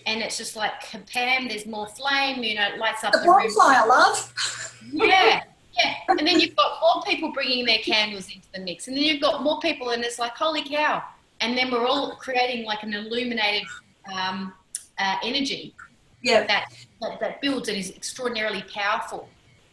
and 0.08 0.22
it's 0.22 0.38
just 0.38 0.56
like 0.56 0.72
Pam, 1.12 1.48
there's 1.48 1.66
more 1.66 1.86
flame, 1.86 2.42
you 2.42 2.54
know, 2.54 2.66
it 2.68 2.78
lights 2.78 3.04
up 3.04 3.12
the, 3.12 3.18
the 3.20 3.26
bonfire, 3.26 3.86
love. 3.86 4.80
Yeah, 4.92 5.42
yeah. 5.78 5.94
And 6.08 6.26
then 6.26 6.40
you've 6.40 6.56
got 6.56 6.80
more 6.80 7.02
people 7.04 7.32
bringing 7.32 7.66
their 7.66 7.78
candles 7.78 8.26
into 8.26 8.46
the 8.54 8.60
mix, 8.60 8.88
and 8.88 8.96
then 8.96 9.04
you've 9.04 9.20
got 9.20 9.42
more 9.42 9.60
people, 9.60 9.90
and 9.90 10.02
it's 10.02 10.18
like, 10.18 10.32
holy 10.32 10.62
cow! 10.62 11.02
And 11.40 11.56
then 11.56 11.70
we're 11.70 11.86
all 11.86 12.16
creating 12.16 12.64
like 12.64 12.82
an 12.82 12.94
illuminated 12.94 13.68
um, 14.12 14.52
uh, 14.98 15.16
energy. 15.22 15.74
Yeah. 16.22 16.46
That, 16.46 16.72
that, 17.00 17.20
that 17.20 17.40
builds 17.40 17.68
and 17.68 17.78
is 17.78 17.90
extraordinarily 17.90 18.64
powerful. 18.74 19.28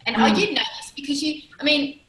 And 0.05 0.15
mm. 0.15 0.19
I 0.19 0.33
did 0.33 0.53
know 0.53 0.61
this 0.79 0.91
because 0.95 1.23
you, 1.23 1.41
I 1.59 1.63
mean, 1.63 2.01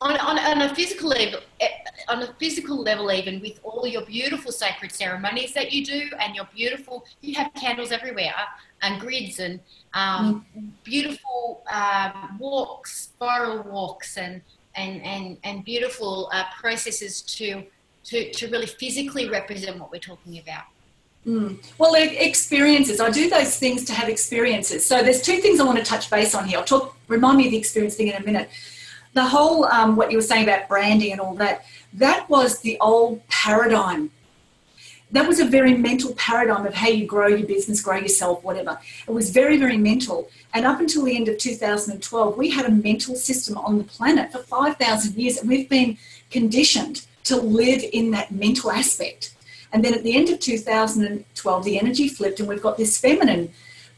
on, 0.00 0.16
on, 0.18 0.38
on 0.38 0.62
a 0.62 0.74
physical 0.74 1.08
level, 1.08 1.40
eh, 1.60 1.68
on 2.08 2.22
a 2.22 2.32
physical 2.38 2.80
level, 2.80 3.10
even 3.10 3.40
with 3.40 3.58
all 3.64 3.86
your 3.86 4.02
beautiful 4.02 4.52
sacred 4.52 4.92
ceremonies 4.92 5.52
that 5.54 5.72
you 5.72 5.84
do, 5.84 6.10
and 6.20 6.36
your 6.36 6.46
beautiful, 6.54 7.04
you 7.20 7.34
have 7.34 7.52
candles 7.54 7.90
everywhere, 7.90 8.34
and 8.82 9.00
grids, 9.00 9.40
and 9.40 9.60
um, 9.94 10.46
mm. 10.56 10.70
beautiful 10.84 11.64
um, 11.72 12.36
walks, 12.38 13.10
spiral 13.12 13.62
walks, 13.64 14.16
and 14.16 14.40
and 14.76 15.02
and 15.02 15.38
and 15.42 15.64
beautiful 15.64 16.30
uh, 16.32 16.44
processes 16.60 17.22
to 17.22 17.64
to 18.04 18.30
to 18.32 18.48
really 18.48 18.66
physically 18.66 19.28
represent 19.28 19.78
what 19.78 19.90
we're 19.90 19.98
talking 19.98 20.38
about. 20.38 20.64
Mm. 21.26 21.62
Well, 21.76 21.94
experiences. 21.96 23.00
I 23.00 23.10
do 23.10 23.28
those 23.28 23.58
things 23.58 23.84
to 23.86 23.92
have 23.92 24.08
experiences. 24.08 24.86
So 24.86 25.02
there's 25.02 25.20
two 25.20 25.38
things 25.38 25.58
I 25.58 25.64
want 25.64 25.78
to 25.78 25.84
touch 25.84 26.08
base 26.08 26.36
on 26.36 26.46
here. 26.46 26.58
I'll 26.58 26.64
talk. 26.64 26.96
Remind 27.08 27.38
me 27.38 27.46
of 27.46 27.50
the 27.50 27.58
experience 27.58 27.96
thing 27.96 28.08
in 28.08 28.14
a 28.14 28.24
minute 28.24 28.48
the 29.14 29.24
whole 29.24 29.64
um, 29.66 29.96
what 29.96 30.10
you 30.10 30.18
were 30.18 30.22
saying 30.22 30.44
about 30.44 30.68
branding 30.68 31.12
and 31.12 31.20
all 31.20 31.34
that 31.34 31.64
that 31.94 32.28
was 32.28 32.60
the 32.60 32.78
old 32.80 33.26
paradigm. 33.28 34.10
That 35.10 35.26
was 35.26 35.40
a 35.40 35.46
very 35.46 35.74
mental 35.74 36.12
paradigm 36.14 36.66
of 36.66 36.74
how 36.74 36.88
you 36.88 37.06
grow 37.06 37.28
your 37.28 37.46
business 37.46 37.80
grow 37.80 37.96
yourself 37.96 38.44
whatever. 38.44 38.78
It 39.06 39.12
was 39.12 39.30
very 39.30 39.56
very 39.56 39.78
mental. 39.78 40.28
And 40.54 40.66
up 40.66 40.80
until 40.80 41.04
the 41.04 41.16
end 41.16 41.28
of 41.28 41.38
2012 41.38 42.36
we 42.36 42.50
had 42.50 42.66
a 42.66 42.70
mental 42.70 43.14
system 43.14 43.56
on 43.58 43.78
the 43.78 43.84
planet 43.84 44.32
for 44.32 44.38
5000 44.38 45.16
years 45.16 45.38
and 45.38 45.48
we've 45.48 45.68
been 45.68 45.96
conditioned 46.30 47.06
to 47.24 47.36
live 47.36 47.82
in 47.92 48.10
that 48.12 48.30
mental 48.30 48.70
aspect. 48.70 49.34
And 49.72 49.84
then 49.84 49.94
at 49.94 50.02
the 50.02 50.16
end 50.16 50.28
of 50.28 50.40
2012 50.40 51.64
the 51.64 51.78
energy 51.78 52.08
flipped 52.08 52.40
and 52.40 52.48
we've 52.48 52.62
got 52.62 52.76
this 52.76 52.98
feminine 52.98 53.52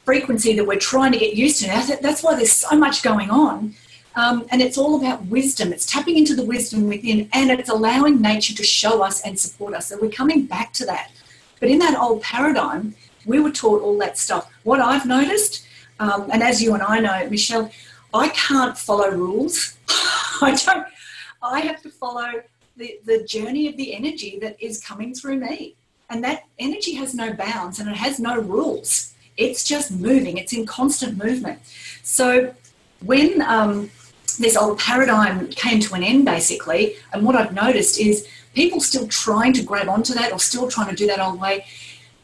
frequency 0.04 0.54
that 0.54 0.66
we're 0.66 0.78
trying 0.78 1.12
to 1.12 1.18
get 1.18 1.34
used 1.34 1.60
to. 1.60 1.66
Now 1.66 1.84
that's 2.00 2.22
why 2.22 2.36
there's 2.36 2.52
so 2.52 2.76
much 2.76 3.02
going 3.02 3.30
on 3.30 3.74
um, 4.16 4.46
and 4.50 4.60
it's 4.60 4.76
all 4.76 4.96
about 4.96 5.24
wisdom. 5.26 5.72
It's 5.72 5.86
tapping 5.86 6.16
into 6.16 6.34
the 6.34 6.44
wisdom 6.44 6.88
within 6.88 7.28
and 7.32 7.50
it's 7.50 7.68
allowing 7.68 8.20
nature 8.20 8.54
to 8.54 8.64
show 8.64 9.02
us 9.02 9.22
and 9.22 9.38
support 9.38 9.74
us. 9.74 9.88
So 9.88 9.98
we're 10.00 10.10
coming 10.10 10.46
back 10.46 10.72
to 10.74 10.86
that. 10.86 11.10
But 11.60 11.68
in 11.68 11.78
that 11.78 11.98
old 11.98 12.22
paradigm, 12.22 12.94
we 13.26 13.38
were 13.40 13.50
taught 13.50 13.82
all 13.82 13.98
that 13.98 14.18
stuff. 14.18 14.50
What 14.64 14.80
I've 14.80 15.06
noticed, 15.06 15.66
um, 16.00 16.28
and 16.32 16.42
as 16.42 16.62
you 16.62 16.74
and 16.74 16.82
I 16.82 17.00
know, 17.00 17.28
Michelle, 17.28 17.70
I 18.12 18.28
can't 18.30 18.76
follow 18.76 19.10
rules. 19.10 19.76
I 19.88 20.58
don't. 20.64 20.86
I 21.42 21.60
have 21.60 21.80
to 21.82 21.90
follow 21.90 22.42
the, 22.76 22.98
the 23.04 23.22
journey 23.24 23.68
of 23.68 23.76
the 23.76 23.94
energy 23.94 24.38
that 24.40 24.56
is 24.60 24.82
coming 24.82 25.14
through 25.14 25.36
me. 25.36 25.76
And 26.08 26.24
that 26.24 26.44
energy 26.58 26.94
has 26.94 27.14
no 27.14 27.32
bounds 27.32 27.78
and 27.78 27.88
it 27.88 27.96
has 27.96 28.18
no 28.18 28.40
rules. 28.40 29.14
It's 29.36 29.62
just 29.62 29.92
moving, 29.92 30.38
it's 30.38 30.52
in 30.52 30.66
constant 30.66 31.16
movement. 31.16 31.60
So 32.02 32.52
when 33.04 33.42
um, 33.42 33.90
this 34.38 34.56
old 34.56 34.78
paradigm 34.78 35.48
came 35.48 35.80
to 35.80 35.94
an 35.94 36.02
end 36.02 36.24
basically. 36.24 36.96
And 37.12 37.24
what 37.24 37.36
I've 37.36 37.52
noticed 37.52 38.00
is 38.00 38.26
people 38.54 38.80
still 38.80 39.06
trying 39.08 39.52
to 39.54 39.62
grab 39.62 39.88
onto 39.88 40.14
that 40.14 40.32
or 40.32 40.38
still 40.38 40.68
trying 40.68 40.90
to 40.90 40.96
do 40.96 41.06
that 41.06 41.20
old 41.20 41.40
way. 41.40 41.66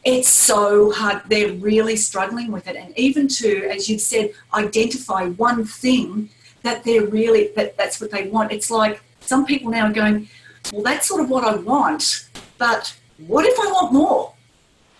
It's 0.03 0.29
so 0.29 0.91
hard. 0.91 1.21
They're 1.27 1.53
really 1.53 1.95
struggling 1.95 2.51
with 2.51 2.67
it. 2.67 2.75
And 2.75 2.97
even 2.97 3.27
to, 3.27 3.69
as 3.69 3.89
you've 3.89 4.01
said, 4.01 4.33
identify 4.53 5.25
one 5.29 5.65
thing 5.65 6.29
that 6.63 6.83
they're 6.83 7.05
really, 7.05 7.51
that 7.55 7.77
that's 7.77 7.99
what 7.99 8.11
they 8.11 8.27
want. 8.29 8.51
It's 8.51 8.71
like 8.71 9.01
some 9.21 9.45
people 9.45 9.71
now 9.71 9.87
are 9.87 9.93
going, 9.93 10.29
well, 10.71 10.83
that's 10.83 11.07
sort 11.07 11.21
of 11.21 11.29
what 11.29 11.43
I 11.43 11.55
want, 11.55 12.29
but 12.57 12.95
what 13.25 13.45
if 13.45 13.57
I 13.59 13.71
want 13.71 13.93
more? 13.93 14.33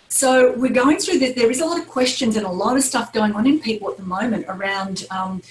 So 0.08 0.52
we're 0.52 0.72
going 0.72 0.98
through 0.98 1.18
that. 1.18 1.36
There 1.36 1.50
is 1.50 1.60
a 1.60 1.66
lot 1.66 1.78
of 1.78 1.88
questions 1.88 2.36
and 2.36 2.46
a 2.46 2.50
lot 2.50 2.76
of 2.76 2.82
stuff 2.82 3.12
going 3.12 3.34
on 3.34 3.46
in 3.46 3.60
people 3.60 3.90
at 3.90 3.96
the 3.96 4.02
moment 4.02 4.46
around 4.48 5.06
um, 5.10 5.42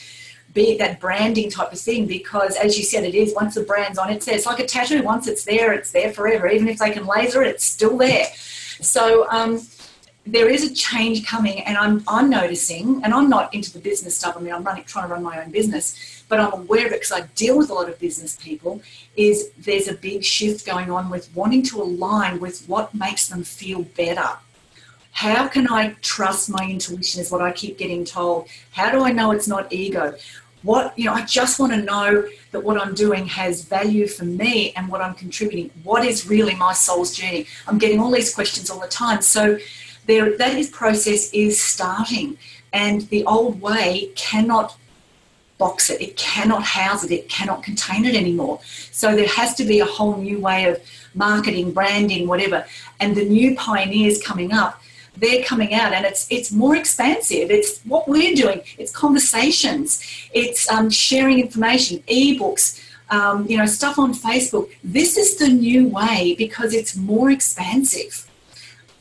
be 0.58 0.76
that 0.78 1.00
branding 1.00 1.50
type 1.52 1.72
of 1.72 1.80
thing 1.80 2.08
because 2.08 2.56
as 2.58 2.78
you 2.78 2.84
said 2.84 3.04
it 3.04 3.14
is 3.14 3.34
once 3.42 3.54
the 3.54 3.62
brand's 3.62 4.00
on 4.00 4.10
it's 4.10 4.26
there. 4.26 4.36
It's 4.36 4.48
like 4.52 4.60
a 4.60 4.66
tattoo. 4.66 5.04
Once 5.04 5.28
it's 5.32 5.44
there 5.52 5.72
it's 5.78 5.92
there 5.92 6.12
forever. 6.12 6.46
Even 6.50 6.68
if 6.68 6.80
they 6.80 6.92
can 6.98 7.06
laser 7.06 7.44
it 7.44 7.50
it's 7.56 7.64
still 7.64 7.96
there. 7.96 8.26
So 8.96 9.04
um, 9.30 9.52
there 10.26 10.50
is 10.50 10.70
a 10.70 10.74
change 10.74 11.26
coming 11.26 11.58
and 11.62 11.78
I'm, 11.78 12.04
I'm 12.08 12.30
noticing 12.30 13.02
and 13.04 13.14
i'm 13.14 13.30
not 13.30 13.54
into 13.54 13.72
the 13.72 13.80
business 13.90 14.18
stuff. 14.18 14.36
I 14.36 14.40
mean 14.42 14.54
i'm 14.54 14.64
running, 14.64 14.84
trying 14.84 15.08
to 15.08 15.14
run 15.14 15.24
my 15.24 15.36
own 15.42 15.52
business 15.52 15.86
but 16.30 16.40
i'm 16.42 16.54
aware 16.62 16.86
of 16.88 16.92
it 16.92 17.00
because 17.02 17.14
i 17.20 17.22
deal 17.44 17.56
with 17.60 17.70
a 17.70 17.74
lot 17.80 17.88
of 17.92 17.98
business 18.08 18.36
people 18.48 18.82
is 19.16 19.52
there's 19.68 19.88
a 19.88 19.96
big 20.10 20.24
shift 20.24 20.66
going 20.66 20.90
on 20.92 21.10
with 21.14 21.26
wanting 21.34 21.64
to 21.70 21.82
align 21.82 22.40
with 22.40 22.58
what 22.72 22.94
makes 22.94 23.28
them 23.30 23.44
feel 23.44 23.84
better. 24.02 24.32
How 25.26 25.48
can 25.48 25.66
I 25.68 25.96
trust 26.02 26.48
my 26.48 26.64
intuition 26.70 27.20
is 27.20 27.32
what 27.32 27.42
I 27.42 27.52
keep 27.52 27.80
getting 27.80 28.06
told. 28.06 28.48
How 28.72 28.92
do 28.92 29.04
I 29.04 29.12
know 29.12 29.32
it's 29.32 29.48
not 29.48 29.74
ego? 29.74 30.14
What 30.68 30.98
you 31.00 31.06
know 31.06 31.14
i 31.14 31.24
just 31.40 31.60
want 31.60 31.72
to 31.72 31.82
know 31.82 32.10
that 32.52 32.62
what 32.68 32.76
i'm 32.82 32.94
doing 32.94 33.26
has 33.26 33.64
value 33.64 34.08
for 34.16 34.26
me 34.26 34.74
and 34.76 34.88
what 34.90 35.02
i'm 35.02 35.16
contributing. 35.16 35.70
What 35.84 36.06
is 36.06 36.28
really 36.28 36.56
my 36.56 36.74
soul's 36.74 37.16
journey? 37.16 37.48
I'm 37.68 37.78
getting 37.78 38.00
all 38.00 38.12
these 38.12 38.34
questions 38.34 38.70
all 38.70 38.80
the 38.80 38.88
time. 38.88 39.22
So 39.22 39.58
there 40.06 40.38
that 40.38 40.54
is 40.58 40.70
process 40.70 41.32
is 41.34 41.62
starting. 41.62 42.38
And 42.74 43.02
the 43.10 43.24
old 43.26 43.62
way 43.62 44.12
cannot 44.16 44.78
box 45.58 45.90
it. 45.90 46.02
It 46.02 46.18
cannot 46.18 46.64
house 46.64 47.04
it. 47.04 47.12
It 47.12 47.30
cannot 47.30 47.64
contain 47.64 48.06
it 48.06 48.16
anymore. 48.16 48.60
So 48.92 49.16
there 49.16 49.28
has 49.28 49.56
to 49.56 49.64
be 49.64 49.80
a 49.80 49.86
whole 49.86 50.18
new 50.18 50.40
way 50.40 50.66
of 50.66 50.80
marketing 51.16 51.72
branding 51.72 52.28
whatever. 52.28 52.66
And 53.00 53.16
the 53.16 53.26
new 53.26 53.56
pioneers 53.56 54.22
coming 54.22 54.54
up 54.54 54.82
they're 55.20 55.44
coming 55.44 55.74
out 55.74 55.94
and 55.94 56.06
it's 56.06 56.28
it's 56.30 56.52
more 56.52 56.76
expansive. 56.76 57.52
It's 57.52 57.82
what 57.82 58.08
we're 58.08 58.36
doing. 58.36 58.62
It's 58.78 58.92
conversations. 58.92 60.02
It's 60.34 60.70
um, 60.70 60.90
sharing 60.90 61.40
information 61.40 62.00
ebooks 62.08 62.84
um, 63.10 63.48
you 63.48 63.58
know 63.58 63.66
stuff 63.66 63.98
on 64.00 64.14
facebook. 64.14 64.70
This 64.84 65.18
is 65.18 65.38
the 65.38 65.48
new 65.48 65.88
way 65.88 66.36
because 66.38 66.74
it's 66.74 66.96
more 66.96 67.32
expansive. 67.32 68.30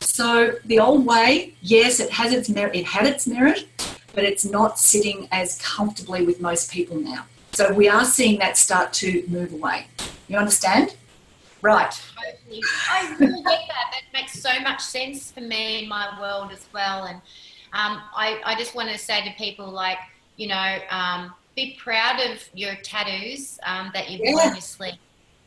So 0.01 0.53
the 0.65 0.79
old 0.79 1.07
way 1.07 1.55
yes 1.63 2.01
it 2.01 2.11
has 2.11 2.33
its 2.33 2.49
merit 2.49 2.77
it 2.77 2.87
had 2.87 3.07
its 3.07 3.27
merit 3.27 3.67
but 4.15 4.25
it's 4.25 4.45
not 4.45 4.79
sitting 4.79 5.29
as 5.31 5.61
comfortably 5.61 6.25
with 6.25 6.41
most 6.41 6.71
people 6.71 6.97
now. 6.97 7.27
So 7.53 7.73
we 7.73 7.89
are 7.89 8.05
seeing 8.05 8.39
that 8.39 8.57
start 8.57 8.93
to 8.95 9.25
move 9.29 9.53
away. 9.53 9.87
You 10.29 10.39
understand 10.39 10.97
right 11.67 12.03
totally. 12.27 12.63
I 12.91 13.17
really 13.19 13.43
get 13.43 13.61
that. 13.69 13.93
That 13.93 14.03
makes 14.13 14.41
so 14.41 14.61
much 14.61 14.81
sense 14.81 15.31
for 15.31 15.41
me 15.41 15.83
in 15.83 15.89
my 15.89 16.19
world 16.21 16.53
as 16.53 16.67
well. 16.73 17.05
And 17.05 17.17
um, 17.73 18.03
I, 18.15 18.41
I 18.45 18.55
just 18.57 18.75
want 18.75 18.91
to 18.91 18.99
say 18.99 19.25
to 19.25 19.35
people, 19.37 19.69
like, 19.69 19.99
you 20.37 20.49
know, 20.49 20.79
um, 20.91 21.35
be 21.55 21.79
proud 21.83 22.21
of 22.21 22.49
your 22.55 22.75
tattoos 22.77 23.59
um, 23.65 23.91
that 23.95 24.11
you've 24.11 24.21
yeah. 24.23 24.33
worn 24.33 24.49
on 24.49 24.55
your 24.55 24.61
sleeve. 24.61 24.95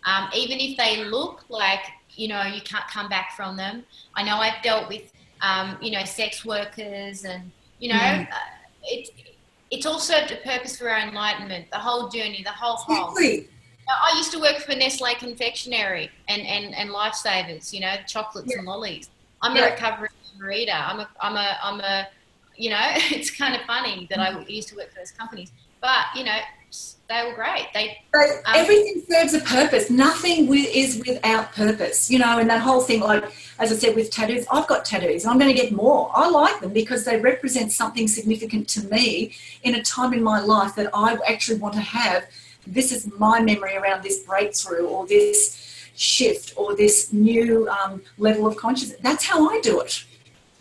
Um, 0.06 0.30
even 0.36 0.60
if 0.60 0.78
they 0.78 1.04
look 1.04 1.46
like, 1.50 1.82
you 2.16 2.28
know, 2.28 2.42
you 2.44 2.62
can't 2.62 2.88
come 2.88 3.10
back 3.10 3.36
from 3.36 3.58
them. 3.58 3.84
I 4.16 4.24
know 4.24 4.38
I've 4.38 4.62
dealt 4.64 4.90
with, 4.90 5.12
um, 5.42 5.78
you 5.82 5.92
know, 5.92 6.04
sex 6.06 6.46
workers 6.46 7.26
and, 7.26 7.52
you 7.80 7.90
know, 7.90 8.00
mm. 8.00 8.28
uh, 8.28 8.36
it's, 8.84 9.12
it's 9.72 9.86
also 9.86 10.14
the 10.28 10.38
purpose 10.38 10.78
for 10.78 10.90
our 10.90 11.00
enlightenment, 11.00 11.70
the 11.72 11.78
whole 11.78 12.10
journey, 12.10 12.42
the 12.44 12.52
whole 12.52 12.78
whole. 12.78 13.14
I 13.90 14.16
used 14.18 14.32
to 14.34 14.40
work 14.40 14.58
for 14.58 14.76
Nestle 14.76 15.16
Confectionery 15.18 16.10
and, 16.28 16.42
and, 16.42 16.76
and 16.76 16.90
Lifesavers, 16.90 17.74
you 17.74 17.80
know, 17.80 17.96
chocolates 18.08 18.52
yeah. 18.52 18.60
and 18.60 18.68
lollies. 18.68 19.10
I'm 19.42 19.56
yeah. 19.56 19.68
a 19.68 19.72
recovering 19.72 20.12
reader. 20.40 20.72
I'm 20.72 21.00
a, 21.00 21.10
I'm 21.22 21.36
a, 21.36 21.58
I'm 21.64 21.80
a, 21.82 22.08
you 22.56 22.70
know, 22.70 22.80
it's 23.12 23.32
kind 23.32 23.56
of 23.56 23.62
funny 23.62 24.08
that 24.10 24.20
I 24.20 24.32
mm-hmm. 24.32 24.50
used 24.50 24.70
to 24.70 24.76
work 24.76 24.90
for 24.90 25.00
those 25.00 25.12
companies, 25.12 25.52
but 25.82 26.06
you 26.16 26.24
know, 26.24 26.38
they 27.10 27.26
were 27.26 27.34
great. 27.34 27.68
They 27.74 27.98
um, 28.14 28.56
everything 28.56 29.04
serves 29.10 29.34
a 29.34 29.40
purpose. 29.40 29.90
Nothing 29.90 30.48
with, 30.48 30.70
is 30.72 31.02
without 31.06 31.52
purpose, 31.54 32.12
you 32.12 32.20
know. 32.20 32.38
And 32.38 32.48
that 32.52 32.62
whole 32.62 32.82
thing, 32.82 33.00
like 33.00 33.24
as 33.58 33.72
I 33.72 33.76
said, 33.76 33.96
with 33.96 34.12
tattoos, 34.12 34.46
I've 34.52 34.68
got 34.68 34.86
tattoos. 34.86 35.26
I'm 35.26 35.40
going 35.40 35.54
to 35.54 35.60
get 35.60 35.72
more. 35.72 36.12
I 36.14 36.30
like 36.30 36.62
them 36.62 36.72
because 36.72 37.06
they 37.06 37.20
represent 37.20 37.72
something 37.72 38.08
significant 38.08 38.68
to 38.70 38.84
me 38.90 39.34
in 39.64 39.74
a 39.74 39.82
time 39.82 40.14
in 40.14 40.22
my 40.22 40.40
life 40.40 40.76
that 40.76 40.92
I 40.94 41.18
actually 41.28 41.58
want 41.58 41.74
to 41.74 41.82
have 41.82 42.26
this 42.68 42.92
is 42.92 43.12
my 43.18 43.42
memory 43.42 43.76
around 43.76 44.04
this 44.04 44.20
breakthrough 44.24 44.86
or 44.86 45.08
this 45.08 45.90
shift 45.96 46.54
or 46.56 46.76
this 46.76 47.12
new 47.12 47.68
um, 47.70 48.02
level 48.18 48.48
of 48.48 48.56
consciousness. 48.56 49.00
That's 49.02 49.26
how 49.26 49.50
I 49.50 49.60
do 49.62 49.82
it. 49.82 50.06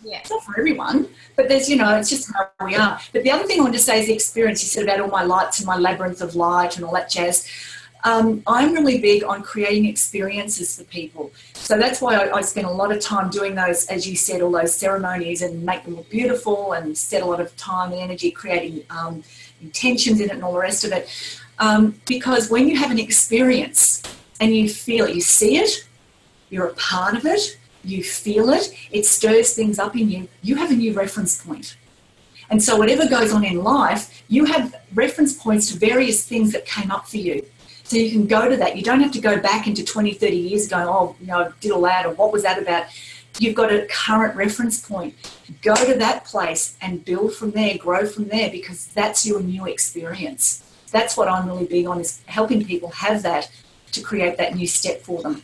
Yeah. 0.03 0.19
It's 0.19 0.29
not 0.29 0.43
for 0.43 0.57
everyone, 0.57 1.09
but 1.35 1.49
there's, 1.49 1.69
you 1.69 1.75
know, 1.75 1.95
it's 1.97 2.09
just 2.09 2.31
how 2.33 2.65
we 2.65 2.75
are. 2.75 2.99
But 3.11 3.23
the 3.23 3.31
other 3.31 3.45
thing 3.45 3.59
I 3.59 3.63
want 3.63 3.73
to 3.73 3.79
say 3.79 3.99
is 3.99 4.07
the 4.07 4.13
experience. 4.13 4.61
You 4.63 4.69
said 4.69 4.83
about 4.83 5.01
all 5.01 5.09
my 5.09 5.23
lights 5.23 5.59
and 5.59 5.67
my 5.67 5.77
labyrinth 5.77 6.21
of 6.21 6.35
light 6.35 6.77
and 6.77 6.85
all 6.85 6.93
that 6.93 7.09
jazz. 7.09 7.47
Um, 8.05 8.43
I'm 8.47 8.73
really 8.73 8.99
big 8.99 9.25
on 9.25 9.43
creating 9.43 9.85
experiences 9.85 10.77
for 10.77 10.85
people. 10.85 11.31
So 11.53 11.77
that's 11.77 12.01
why 12.01 12.15
I, 12.15 12.37
I, 12.37 12.41
spend 12.41 12.65
a 12.65 12.71
lot 12.71 12.93
of 12.93 13.01
time 13.01 13.29
doing 13.29 13.55
those, 13.55 13.87
as 13.87 14.07
you 14.07 14.15
said, 14.15 14.41
all 14.41 14.51
those 14.51 14.73
ceremonies 14.73 15.41
and 15.41 15.63
make 15.65 15.83
them 15.83 15.97
look 15.97 16.09
beautiful 16.09 16.71
and 16.71 16.97
spend 16.97 17.23
a 17.23 17.25
lot 17.25 17.41
of 17.41 17.53
time 17.57 17.91
and 17.91 17.99
energy 17.99 18.31
creating 18.31 18.83
um, 18.89 19.21
intentions 19.61 20.21
in 20.21 20.29
it 20.29 20.33
and 20.33 20.43
all 20.45 20.53
the 20.53 20.59
rest 20.59 20.85
of 20.85 20.93
it. 20.93 21.09
Um, 21.59 21.99
because 22.07 22.49
when 22.49 22.67
you 22.69 22.77
have 22.77 22.89
an 22.89 22.99
experience 22.99 24.01
and 24.39 24.55
you 24.55 24.69
feel 24.69 25.05
it, 25.05 25.15
you 25.15 25.21
see 25.21 25.57
it, 25.57 25.85
you're 26.49 26.67
a 26.67 26.73
part 26.75 27.15
of 27.15 27.25
it, 27.25 27.57
you 27.83 28.03
feel 28.03 28.49
it, 28.49 28.73
it 28.91 29.05
stirs 29.05 29.53
things 29.53 29.77
up 29.77 29.95
in 29.95 30.09
you, 30.09 30.27
you 30.41 30.55
have 30.55 30.71
a 30.71 30.75
new 30.75 30.93
reference 30.93 31.43
point. 31.43 31.75
And 32.49 32.63
so, 32.63 32.77
whatever 32.77 33.07
goes 33.07 33.31
on 33.31 33.43
in 33.43 33.63
life, 33.63 34.23
you 34.27 34.45
have 34.45 34.75
reference 34.95 35.33
points 35.33 35.71
to 35.71 35.77
various 35.77 36.25
things 36.25 36.51
that 36.53 36.65
came 36.65 36.89
up 36.89 37.07
for 37.07 37.17
you. 37.17 37.45
So, 37.83 37.97
you 37.97 38.09
can 38.09 38.25
go 38.25 38.49
to 38.49 38.57
that. 38.57 38.75
You 38.75 38.81
don't 38.81 39.01
have 39.01 39.11
to 39.11 39.21
go 39.21 39.39
back 39.39 39.67
into 39.67 39.83
20, 39.85 40.13
30 40.13 40.35
years 40.35 40.65
ago, 40.65 40.77
oh, 40.87 41.15
you 41.21 41.27
know, 41.27 41.41
I 41.41 41.49
did 41.59 41.71
all 41.71 41.81
that, 41.81 42.07
or 42.07 42.13
what 42.13 42.33
was 42.33 42.41
that 42.43 42.59
about? 42.59 42.85
You've 43.37 43.53
got 43.53 43.71
a 43.71 43.85
current 43.87 44.35
reference 44.35 44.81
point. 44.81 45.13
Go 45.61 45.75
to 45.75 45.93
that 45.95 46.25
place 46.25 46.75
and 46.81 47.05
build 47.05 47.35
from 47.35 47.51
there, 47.51 47.77
grow 47.77 48.07
from 48.07 48.29
there, 48.29 48.49
because 48.49 48.87
that's 48.87 49.27
your 49.27 49.41
new 49.41 49.67
experience 49.67 50.63
that's 50.89 51.17
what 51.17 51.27
I'm 51.27 51.47
really 51.47 51.65
big 51.65 51.85
on 51.87 51.99
is 51.99 52.21
helping 52.25 52.65
people 52.65 52.89
have 52.89 53.23
that 53.23 53.49
to 53.91 54.01
create 54.01 54.37
that 54.37 54.55
new 54.55 54.67
step 54.67 55.01
for 55.01 55.21
them. 55.21 55.41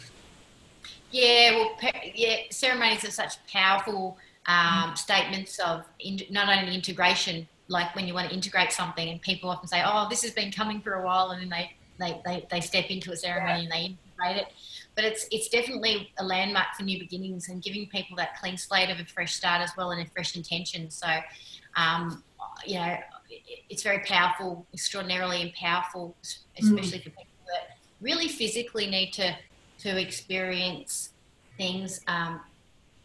Yeah, 1.12 1.52
well, 1.52 1.78
yeah, 2.14 2.38
ceremonies 2.52 3.06
are 3.06 3.12
such 3.12 3.34
powerful 3.48 4.18
um, 4.48 4.96
statements 4.96 5.60
of 5.60 5.86
in, 6.00 6.20
not 6.30 6.56
only 6.56 6.76
integration, 6.76 7.48
like 7.68 7.96
when 7.96 8.08
you 8.08 8.14
want 8.14 8.30
to 8.30 8.36
integrate 8.36 8.72
something, 8.72 9.08
and 9.08 9.22
people 9.22 9.50
often 9.50 9.68
say, 9.68 9.82
"Oh, 9.86 10.08
this 10.10 10.24
has 10.24 10.32
been 10.32 10.52
coming 10.52 10.82
for 10.82 10.94
a 10.94 11.06
while," 11.06 11.32
and 11.32 11.42
then 11.42 11.50
they 11.50 11.72
they, 12.00 12.22
they, 12.26 12.48
they 12.52 12.62
step 12.62 12.90
into 12.90 13.12
a 13.12 13.16
ceremony 13.16 13.64
and 13.64 13.72
they 13.72 13.98
integrate 14.20 14.46
it. 14.46 14.54
But 14.96 15.06
it's 15.06 15.28
it's 15.32 15.50
definitely 15.50 16.12
a 16.18 16.24
landmark 16.24 16.68
for 16.78 16.84
new 16.84 17.00
beginnings 17.00 17.50
and 17.50 17.62
giving 17.62 17.88
people 17.88 18.18
that 18.18 18.38
clean 18.40 18.58
slate 18.58 18.90
of 18.90 19.00
a 19.00 19.06
fresh 19.06 19.34
start 19.34 19.62
as 19.62 19.72
well 19.78 19.92
and 19.92 20.06
a 20.06 20.10
fresh 20.12 20.36
intention. 20.36 20.90
So, 20.90 21.08
um, 21.76 22.24
you 22.66 22.76
know, 22.76 22.98
it's 23.70 23.84
very 23.84 24.00
powerful, 24.00 24.66
extraordinarily 24.74 25.54
powerful, 25.60 26.16
especially 26.58 27.00
mm. 27.00 27.04
for 27.04 27.10
people 27.10 27.24
that 27.48 27.78
really 28.02 28.28
physically 28.28 28.88
need 28.88 29.12
to 29.14 29.36
to 29.80 30.00
experience 30.00 31.12
things. 31.58 32.02
Um, 32.08 32.40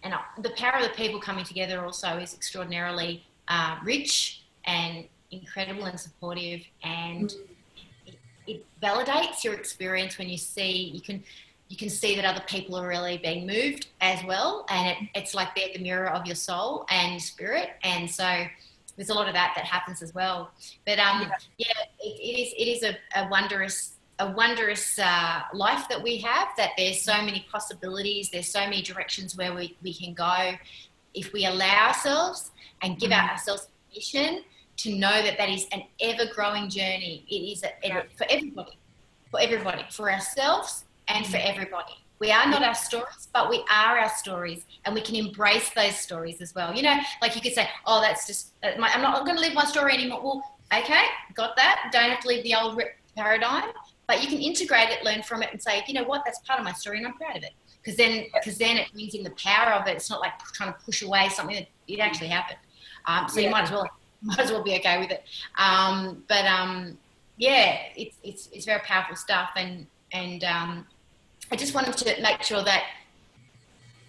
and 0.03 0.15
the 0.39 0.51
power 0.51 0.79
of 0.79 0.85
the 0.85 0.91
people 0.91 1.21
coming 1.21 1.45
together 1.45 1.85
also 1.85 2.17
is 2.19 2.33
extraordinarily 2.33 3.25
uh, 3.49 3.77
rich 3.85 4.43
and 4.65 5.05
incredible 5.31 5.85
and 5.85 5.99
supportive, 5.99 6.63
and 6.83 7.31
mm. 7.31 7.37
it, 8.07 8.15
it 8.47 8.67
validates 8.83 9.45
your 9.45 9.55
experience 9.55 10.19
when 10.19 10.29
you 10.29 10.39
see 10.39 10.91
you 10.95 11.01
can 11.01 11.23
you 11.69 11.77
can 11.77 11.89
see 11.89 12.17
that 12.17 12.25
other 12.25 12.43
people 12.49 12.75
are 12.75 12.89
really 12.89 13.19
being 13.19 13.47
moved 13.47 13.89
as 14.01 14.25
well, 14.25 14.67
and 14.71 14.89
it, 14.89 14.97
it's 15.15 15.35
like 15.35 15.55
they're 15.55 15.73
the 15.73 15.83
mirror 15.83 16.11
of 16.11 16.27
your 16.27 16.35
soul 16.35 16.85
and 16.91 17.21
spirit, 17.21 17.71
and 17.83 18.11
so 18.11 18.45
there's 19.01 19.09
a 19.09 19.15
lot 19.15 19.29
of 19.29 19.33
that 19.33 19.55
that 19.57 19.65
happens 19.65 20.03
as 20.03 20.15
well. 20.15 20.51
But 20.85 20.99
um, 20.99 21.23
yeah, 21.23 21.31
yeah 21.57 21.67
it, 22.01 22.21
it 22.21 22.39
is 22.39 22.53
it 22.53 22.65
is 22.65 22.83
a, 22.83 23.19
a 23.19 23.31
wondrous 23.31 23.95
a 24.19 24.31
wondrous 24.31 24.99
uh, 24.99 25.41
life 25.55 25.89
that 25.89 26.03
we 26.03 26.19
have. 26.19 26.49
That 26.59 26.73
there's 26.77 27.01
so 27.01 27.15
many 27.23 27.47
possibilities. 27.51 28.29
There's 28.29 28.51
so 28.51 28.61
many 28.61 28.83
directions 28.83 29.39
where 29.39 29.55
we, 29.55 29.75
we 29.83 29.95
can 29.95 30.13
go 30.13 30.53
if 31.15 31.33
we 31.33 31.47
allow 31.47 31.89
ourselves 31.89 32.51
and 32.83 32.99
give 32.99 33.11
mm-hmm. 33.11 33.31
ourselves 33.31 33.69
permission 33.89 34.45
to 34.77 34.95
know 34.95 35.23
that 35.23 35.39
that 35.39 35.49
is 35.49 35.67
an 35.73 35.83
ever 36.03 36.25
growing 36.35 36.69
journey. 36.69 37.25
It 37.27 37.35
is 37.35 37.63
a, 37.63 37.71
it, 37.83 38.11
for 38.19 38.27
everybody, 38.29 38.77
for 39.31 39.41
everybody, 39.41 39.83
for 39.91 40.13
ourselves 40.13 40.85
and 41.09 41.27
for 41.27 41.39
everybody. 41.39 42.00
We 42.21 42.31
are 42.31 42.47
not 42.47 42.63
our 42.63 42.75
stories, 42.75 43.29
but 43.33 43.49
we 43.49 43.65
are 43.71 43.99
our 43.99 44.11
stories, 44.11 44.67
and 44.85 44.95
we 44.95 45.01
can 45.01 45.17
embrace 45.17 45.71
those 45.71 45.97
stories 45.97 46.43
as 46.43 46.55
well. 46.55 46.75
You 46.75 46.83
know, 46.83 46.99
like 47.23 47.35
you 47.35 47.41
could 47.41 47.55
say, 47.55 47.67
"Oh, 47.87 48.03
that's 48.03 48.27
just 48.27 48.53
I'm 48.63 49.01
not 49.01 49.25
going 49.25 49.37
to 49.37 49.41
live 49.41 49.55
my 49.55 49.65
story 49.65 49.95
anymore." 49.95 50.21
Well, 50.23 50.45
okay, 50.73 51.05
got 51.35 51.57
that. 51.57 51.89
Don't 51.93 52.11
have 52.11 52.21
to 52.21 52.29
live 52.29 52.45
the 52.45 52.55
old 52.55 52.81
paradigm, 53.17 53.71
but 54.07 54.23
you 54.23 54.29
can 54.29 54.39
integrate 54.39 54.91
it, 54.91 55.03
learn 55.03 55.23
from 55.23 55.43
it, 55.43 55.49
and 55.51 55.63
say, 55.63 55.83
"You 55.89 55.95
know 55.95 56.05
what? 56.05 56.23
That's 56.27 56.39
part 56.41 56.59
of 56.59 56.65
my 56.67 56.73
story, 56.73 56.99
and 56.99 57.07
I'm 57.07 57.15
proud 57.15 57.39
of 57.39 57.43
it." 57.43 57.55
Because 57.83 57.97
then, 57.97 58.27
because 58.35 58.59
then 58.59 58.77
it 58.77 58.93
brings 58.93 59.15
in 59.15 59.25
the 59.25 59.31
power 59.31 59.73
of 59.73 59.89
it. 59.89 59.97
It's 59.97 60.11
not 60.11 60.21
like 60.21 60.39
trying 60.53 60.75
to 60.75 60.79
push 60.81 61.01
away 61.01 61.31
something 61.31 61.57
that 61.57 61.69
it 61.89 62.01
actually 62.01 62.29
happened. 62.29 62.59
Um, 63.07 63.31
so 63.31 63.41
yeah. 63.41 63.47
you 63.47 63.51
might 63.51 63.63
as 63.63 63.71
well 63.71 63.89
might 64.23 64.41
as 64.41 64.51
well 64.51 64.63
be 64.63 64.75
okay 64.75 64.99
with 64.99 65.11
it. 65.11 65.25
Um, 65.57 66.23
but 66.29 66.45
um, 66.45 66.99
yeah, 67.39 67.79
it's 67.97 68.19
it's 68.23 68.51
it's 68.53 68.67
very 68.67 68.81
powerful 68.81 69.17
stuff, 69.17 69.53
and 69.57 69.87
and 70.13 70.45
um, 70.45 70.87
I 71.51 71.57
just 71.57 71.75
wanted 71.75 71.97
to 71.97 72.23
make 72.23 72.43
sure 72.43 72.63
that 72.65 72.85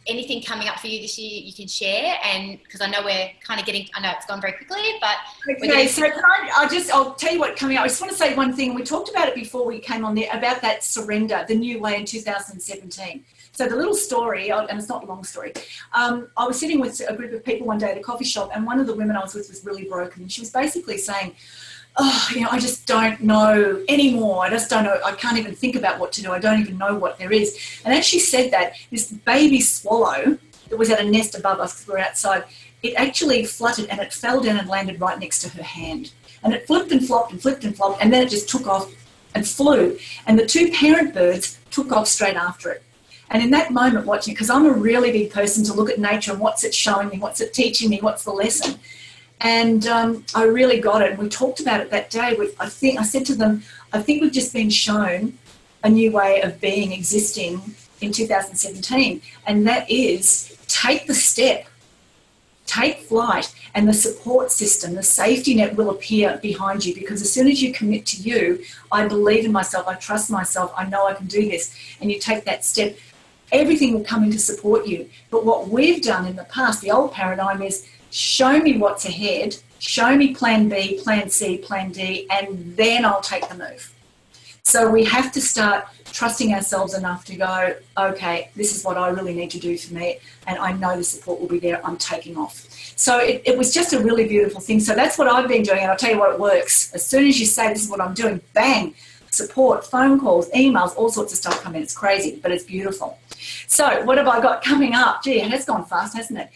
anything 0.08 0.42
coming 0.42 0.68
up 0.68 0.80
for 0.80 0.88
you 0.88 1.00
this 1.00 1.18
year 1.20 1.42
you 1.44 1.54
can 1.54 1.68
share 1.68 2.16
and 2.24 2.58
because 2.64 2.82
I 2.82 2.88
know 2.88 3.04
we're 3.04 3.30
kind 3.46 3.60
of 3.60 3.68
getting 3.68 3.88
I 3.94 4.02
know 4.02 4.12
it's 4.16 4.26
gone 4.26 4.42
very 4.42 4.54
quickly 4.54 4.96
but 5.00 5.16
okay 5.48 5.88
so 5.88 6.02
can 6.02 6.24
I 6.26 6.50
I'll 6.56 6.68
just 6.68 6.92
I'll 6.92 7.14
tell 7.14 7.32
you 7.32 7.40
what 7.40 7.56
coming 7.56 7.78
up. 7.78 7.84
I 7.84 7.88
just 7.88 8.02
want 8.02 8.12
to 8.12 8.18
say 8.18 8.34
one 8.36 8.52
thing 8.54 8.74
we 8.74 8.82
talked 8.82 9.10
about 9.10 9.28
it 9.28 9.36
before 9.36 9.64
we 9.64 9.80
came 9.80 10.04
on 10.04 10.16
there 10.16 10.28
about 10.34 10.60
that 10.64 10.84
surrender 10.84 11.46
the 11.48 11.54
new 11.54 11.80
way 11.80 11.98
in 11.98 12.06
2017 12.06 13.24
so 13.54 13.68
the 13.68 13.76
little 13.76 13.96
story 13.96 14.50
and 14.52 14.70
it's 14.72 14.88
not 14.88 15.04
a 15.04 15.06
long 15.06 15.24
story. 15.24 15.54
Um, 15.94 16.30
I 16.38 16.48
was 16.48 16.60
sitting 16.60 16.80
with 16.80 17.02
a 17.08 17.16
group 17.16 17.34
of 17.34 17.44
people 17.44 17.68
one 17.68 17.78
day 17.78 17.92
at 17.92 17.98
a 17.98 18.02
coffee 18.02 18.26
shop 18.26 18.52
and 18.56 18.66
one 18.66 18.80
of 18.80 18.88
the 18.88 18.96
women 18.96 19.16
I 19.16 19.22
was 19.22 19.36
with 19.36 19.50
was 19.50 19.66
really 19.66 19.86
broken 19.86 20.22
and 20.22 20.32
she 20.32 20.42
was 20.42 20.50
basically 20.50 20.98
saying 20.98 21.36
oh, 21.98 22.30
you 22.34 22.42
know, 22.42 22.50
I 22.52 22.60
just 22.60 22.88
don't 22.88 23.22
know 23.22 23.84
anymore. 23.88 24.44
I 24.44 24.50
just 24.50 24.70
don't 24.70 24.84
know. 24.84 25.00
I 25.06 25.12
can't 25.14 25.38
even 25.38 25.54
think 25.54 25.76
about 25.76 26.00
what 26.00 26.12
to 26.14 26.22
do. 26.22 26.32
I 26.32 26.40
don't 26.40 26.60
even 26.60 26.78
know 26.78 26.96
what 26.96 27.18
there 27.18 27.32
is. 27.32 27.82
And 27.86 27.94
as 27.94 28.06
she 28.06 28.20
said 28.20 28.52
that, 28.52 28.74
this 28.92 29.12
baby 29.12 29.62
swallow 29.62 30.38
that 30.70 30.78
was 30.78 30.90
at 30.90 31.00
a 31.00 31.04
nest 31.04 31.38
above 31.38 31.60
us 31.60 31.74
because 31.74 31.88
we 31.88 31.94
were 31.94 32.00
outside, 32.00 32.44
it 32.82 32.96
actually 32.96 33.46
fluttered 33.46 33.88
and 33.90 34.00
it 34.00 34.14
fell 34.14 34.42
down 34.42 34.58
and 34.58 34.70
landed 34.70 35.00
right 35.00 35.20
next 35.20 35.40
to 35.40 35.50
her 35.50 35.64
hand. 35.64 36.12
And 36.44 36.54
it 36.54 36.66
flipped 36.66 36.92
and 36.92 37.06
flopped 37.06 37.32
and 37.32 37.42
flipped 37.42 37.64
and 37.66 37.76
flopped, 37.76 38.02
and 38.02 38.12
then 38.12 38.24
it 38.26 38.30
just 38.30 38.50
took 38.50 38.66
off 38.66 38.92
and 39.36 39.48
flew. 39.48 39.98
And 40.26 40.40
the 40.40 40.46
two 40.46 40.72
parent 40.72 41.14
birds 41.14 41.60
took 41.70 41.92
off 41.92 42.08
straight 42.08 42.36
after 42.36 42.72
it. 42.72 42.84
And 43.30 43.42
in 43.44 43.52
that 43.52 43.72
moment, 43.72 44.06
watching, 44.06 44.34
because 44.34 44.50
I'm 44.50 44.66
a 44.66 44.72
really 44.72 45.12
big 45.12 45.32
person 45.32 45.64
to 45.66 45.74
look 45.74 45.90
at 45.90 46.00
nature 46.00 46.32
and 46.32 46.42
what's 46.42 46.64
it 46.64 46.74
showing 46.74 47.10
me, 47.10 47.20
what's 47.20 47.40
it 47.40 47.54
teaching 47.54 47.90
me, 47.90 48.00
what's 48.02 48.26
the 48.26 48.32
lesson. 48.32 48.80
And 49.42 49.88
um, 49.88 50.24
I 50.36 50.44
really 50.44 50.80
got 50.80 51.02
it. 51.02 51.18
We 51.18 51.28
talked 51.28 51.60
about 51.60 51.82
it 51.82 51.90
that 51.90 52.10
day. 52.12 52.36
We, 52.38 52.52
I 52.60 52.70
think 52.70 53.00
I 53.00 53.04
said 53.04 53.26
to 53.26 53.36
them, 53.36 53.64
I 53.92 54.02
think 54.02 54.22
we've 54.22 54.32
just 54.32 54.54
been 54.54 54.70
shown 54.70 55.38
a 55.84 55.90
new 55.90 56.12
way 56.12 56.42
of 56.42 56.62
being, 56.62 56.92
existing 56.92 57.60
in 58.02 58.12
2017, 58.12 59.22
and 59.48 59.68
that 59.68 59.90
is 59.90 60.58
take 60.68 61.08
the 61.08 61.14
step, 61.14 61.66
take 62.66 63.00
flight, 63.00 63.54
and 63.74 63.88
the 63.88 63.94
support 63.94 64.52
system, 64.52 64.94
the 64.94 65.04
safety 65.04 65.56
net 65.56 65.76
will 65.76 65.90
appear 65.90 66.40
behind 66.42 66.86
you 66.86 66.94
because 66.94 67.22
as 67.22 67.32
soon 67.32 67.48
as 67.48 67.62
you 67.62 67.74
commit 67.74 68.06
to 68.08 68.18
you, 68.22 68.64
I 68.92 69.08
believe 69.08 69.46
in 69.46 69.52
myself, 69.52 69.88
I 69.88 69.96
trust 69.96 70.30
myself, 70.30 70.72
I 70.78 70.86
know 70.86 71.08
I 71.08 71.14
can 71.14 71.28
do 71.28 71.50
this, 71.50 71.76
and 72.00 72.12
you 72.12 72.20
take 72.20 72.44
that 72.46 72.64
step, 72.64 72.96
everything 73.52 73.94
will 73.94 74.04
come 74.04 74.24
in 74.24 74.32
to 74.32 74.40
support 74.40 74.88
you. 74.88 75.10
But 75.30 75.46
what 75.46 75.70
we've 75.70 76.02
done 76.02 76.26
in 76.28 76.36
the 76.36 76.46
past, 76.46 76.82
the 76.82 76.92
old 76.92 77.12
paradigm 77.12 77.62
is 77.62 77.88
show 78.12 78.60
me 78.60 78.78
what's 78.78 79.06
ahead, 79.06 79.58
show 79.80 80.16
me 80.16 80.36
plan 80.36 80.70
B, 80.70 81.00
plan 81.02 81.30
C, 81.30 81.58
plan 81.58 81.92
D, 81.92 82.28
and 82.30 82.76
then 82.76 83.06
I'll 83.06 83.22
take 83.22 83.48
the 83.50 83.56
move. 83.56 83.94
So 84.64 84.90
we 84.90 85.04
have 85.06 85.32
to 85.32 85.42
start 85.42 85.86
trusting 86.06 86.54
ourselves 86.54 86.94
enough 86.94 87.26
to 87.26 87.36
go, 87.36 87.76
okay, 87.98 88.52
this 88.56 88.76
is 88.76 88.84
what 88.84 88.98
I 88.98 89.10
really 89.10 89.34
need 89.34 89.50
to 89.52 89.60
do 89.60 89.78
for 89.78 89.94
me, 89.94 90.20
and 90.46 90.60
I 90.60 90.74
know 90.74 90.96
the 90.96 91.04
support 91.04 91.40
will 91.42 91.48
be 91.48 91.60
there. 91.60 91.84
I'm 91.86 91.98
taking 91.98 92.38
off. 92.38 92.68
So 92.96 93.18
it, 93.18 93.42
it 93.46 93.58
was 93.58 93.74
just 93.74 93.94
a 93.94 94.00
really 94.00 94.28
beautiful 94.28 94.62
thing. 94.62 94.80
So 94.80 94.94
that's 94.94 95.18
what 95.18 95.28
I've 95.28 95.48
been 95.48 95.64
doing, 95.64 95.80
and 95.80 95.90
I'll 95.90 95.98
tell 95.98 96.12
you 96.12 96.20
what, 96.20 96.34
it 96.34 96.40
works. 96.40 96.94
As 96.94 97.06
soon 97.06 97.26
as 97.28 97.40
you 97.40 97.46
say 97.46 97.70
this 97.70 97.84
is 97.84 97.90
what 97.90 98.02
I'm 98.02 98.14
doing, 98.14 98.42
bang, 98.54 98.94
support, 99.32 99.86
phone 99.86 100.20
calls, 100.20 100.50
emails, 100.52 100.96
all 100.96 101.10
sorts 101.10 101.32
of 101.34 101.40
stuff 101.40 101.64
come 101.64 101.76
in. 101.76 101.82
It's 101.82 101.98
crazy, 101.98 102.40
but 102.42 102.52
it's 102.52 102.66
beautiful. 102.66 103.18
So 103.68 104.04
what 104.04 104.18
have 104.18 104.28
I 104.28 104.42
got 104.42 104.64
coming 104.64 104.94
up? 104.94 105.24
Gee, 105.24 105.42
it 105.42 105.50
has 105.50 105.66
gone 105.66 105.86
fast, 105.86 106.16
hasn't 106.16 106.38
it? 106.38 106.50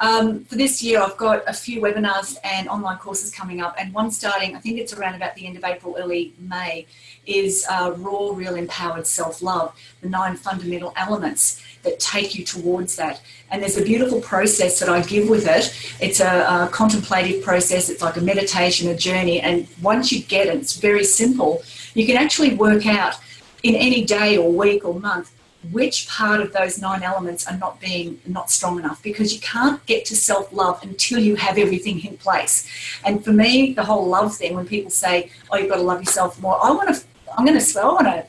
Um, 0.00 0.44
for 0.44 0.56
this 0.56 0.82
year, 0.82 1.00
I've 1.00 1.16
got 1.16 1.44
a 1.46 1.52
few 1.52 1.80
webinars 1.80 2.36
and 2.42 2.68
online 2.68 2.98
courses 2.98 3.32
coming 3.32 3.60
up, 3.60 3.76
and 3.78 3.94
one 3.94 4.10
starting, 4.10 4.56
I 4.56 4.58
think 4.58 4.78
it's 4.78 4.92
around 4.92 5.14
about 5.14 5.36
the 5.36 5.46
end 5.46 5.56
of 5.56 5.62
April, 5.62 5.96
early 5.96 6.34
May, 6.40 6.86
is 7.24 7.64
uh, 7.70 7.94
Raw, 7.96 8.30
Real 8.34 8.56
Empowered 8.56 9.06
Self 9.06 9.42
Love, 9.42 9.74
the 10.00 10.08
nine 10.08 10.34
fundamental 10.34 10.92
elements 10.96 11.62
that 11.84 12.00
take 12.00 12.34
you 12.34 12.44
towards 12.44 12.96
that. 12.96 13.20
And 13.50 13.62
there's 13.62 13.76
a 13.76 13.84
beautiful 13.84 14.20
process 14.20 14.80
that 14.80 14.88
I 14.88 15.00
give 15.02 15.28
with 15.28 15.46
it. 15.46 15.72
It's 16.00 16.20
a, 16.20 16.26
a, 16.26 16.68
contemplative 16.72 17.44
process, 17.44 17.88
it's 17.88 18.02
like 18.02 18.16
a 18.16 18.20
meditation, 18.20 18.88
a 18.88 18.96
journey. 18.96 19.40
And 19.40 19.68
once 19.82 20.10
you 20.10 20.22
get 20.22 20.48
it, 20.48 20.56
it's 20.56 20.76
very 20.76 21.04
simple. 21.04 21.62
You 21.94 22.06
can 22.06 22.16
actually 22.16 22.54
work 22.54 22.86
out 22.86 23.14
in 23.62 23.76
any 23.76 24.04
day 24.04 24.36
or 24.36 24.50
week 24.50 24.84
or 24.84 24.98
month 24.98 25.32
which 25.72 26.08
part 26.08 26.40
of 26.40 26.52
those 26.52 26.80
nine 26.80 27.02
elements 27.02 27.46
are 27.48 27.56
not 27.56 27.80
being 27.80 28.20
not 28.26 28.50
strong 28.50 28.78
enough 28.78 29.02
because 29.02 29.34
you 29.34 29.40
can't 29.40 29.84
get 29.86 30.04
to 30.04 30.14
self-love 30.14 30.80
until 30.82 31.18
you 31.18 31.34
have 31.34 31.58
everything 31.58 32.04
in 32.04 32.16
place 32.16 32.68
and 33.04 33.24
for 33.24 33.32
me 33.32 33.72
the 33.72 33.84
whole 33.84 34.06
love 34.06 34.34
thing 34.34 34.54
when 34.54 34.66
people 34.66 34.90
say 34.90 35.30
oh 35.50 35.56
you've 35.56 35.68
got 35.68 35.76
to 35.76 35.82
love 35.82 35.98
yourself 35.98 36.40
more 36.40 36.64
i 36.64 36.70
want 36.70 36.94
to 36.94 37.04
i'm 37.36 37.44
going 37.44 37.58
to 37.58 37.64
swear 37.64 37.84
i 37.84 37.88
want 37.88 38.06
to 38.06 38.24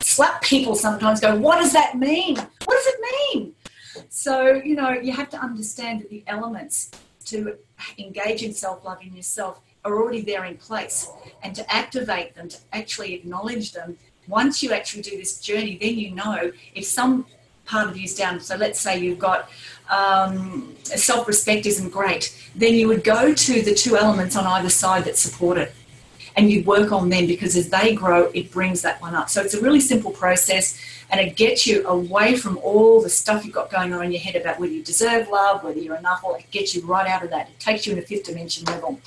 slap 0.00 0.42
people 0.42 0.74
sometimes 0.74 1.20
go, 1.20 1.36
what 1.36 1.60
does 1.60 1.72
that 1.72 1.96
mean? 1.96 2.36
What 2.36 2.76
does 2.76 2.86
it 2.86 3.00
mean? 3.34 3.54
So, 4.08 4.54
you 4.64 4.74
know, 4.74 4.90
you 4.90 5.12
have 5.12 5.28
to 5.30 5.38
understand 5.38 6.02
that 6.02 6.10
the 6.10 6.24
elements 6.26 6.90
to 7.26 7.58
engage 7.98 8.42
in 8.42 8.52
self 8.52 8.84
love 8.84 9.02
in 9.02 9.14
yourself 9.14 9.60
are 9.84 9.96
already 9.96 10.22
there 10.22 10.44
in 10.44 10.56
place. 10.56 11.08
And 11.42 11.54
to 11.54 11.74
activate 11.74 12.34
them, 12.34 12.48
to 12.48 12.58
actually 12.72 13.14
acknowledge 13.14 13.72
them, 13.72 13.96
once 14.28 14.62
you 14.62 14.72
actually 14.72 15.02
do 15.02 15.16
this 15.16 15.40
journey, 15.40 15.78
then 15.80 15.98
you 15.98 16.10
know 16.14 16.52
if 16.74 16.84
some 16.84 17.26
part 17.64 17.88
of 17.88 17.96
you 17.96 18.04
is 18.04 18.14
down. 18.14 18.40
So 18.40 18.56
let's 18.56 18.80
say 18.80 18.98
you've 18.98 19.18
got 19.18 19.50
um, 19.90 20.74
self 20.82 21.26
respect 21.26 21.66
isn't 21.66 21.90
great, 21.90 22.34
then 22.54 22.74
you 22.74 22.88
would 22.88 23.04
go 23.04 23.34
to 23.34 23.62
the 23.62 23.74
two 23.74 23.96
elements 23.96 24.36
on 24.36 24.46
either 24.46 24.70
side 24.70 25.04
that 25.04 25.16
support 25.16 25.58
it 25.58 25.72
and 26.38 26.52
you 26.52 26.62
work 26.62 26.92
on 26.92 27.08
them 27.08 27.26
because 27.26 27.56
as 27.56 27.68
they 27.68 27.94
grow, 27.96 28.30
it 28.32 28.52
brings 28.52 28.80
that 28.82 29.02
one 29.02 29.12
up. 29.12 29.28
So 29.28 29.42
it's 29.42 29.54
a 29.54 29.60
really 29.60 29.80
simple 29.80 30.12
process 30.12 30.78
and 31.10 31.20
it 31.20 31.34
gets 31.34 31.66
you 31.66 31.84
away 31.88 32.36
from 32.36 32.58
all 32.58 33.02
the 33.02 33.08
stuff 33.08 33.44
you've 33.44 33.54
got 33.54 33.72
going 33.72 33.92
on 33.92 34.04
in 34.04 34.12
your 34.12 34.20
head 34.20 34.36
about 34.36 34.60
whether 34.60 34.72
you 34.72 34.84
deserve 34.84 35.28
love, 35.28 35.64
whether 35.64 35.80
you're 35.80 35.96
enough, 35.96 36.22
or 36.22 36.38
it 36.38 36.48
gets 36.52 36.76
you 36.76 36.86
right 36.86 37.08
out 37.08 37.24
of 37.24 37.30
that. 37.30 37.48
It 37.48 37.58
takes 37.58 37.86
you 37.86 37.92
in 37.92 37.98
a 37.98 38.02
fifth 38.02 38.24
dimension 38.24 38.64
level. 38.66 39.00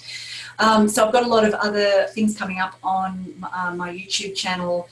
Um, 0.59 0.89
so 0.89 1.05
I've 1.05 1.13
got 1.13 1.24
a 1.24 1.28
lot 1.28 1.45
of 1.45 1.53
other 1.53 2.07
things 2.07 2.38
coming 2.38 2.59
up 2.59 2.76
on 2.84 3.34
uh, 3.53 3.74
my 3.76 3.93
YouTube 3.93 4.36
channel 4.36 4.89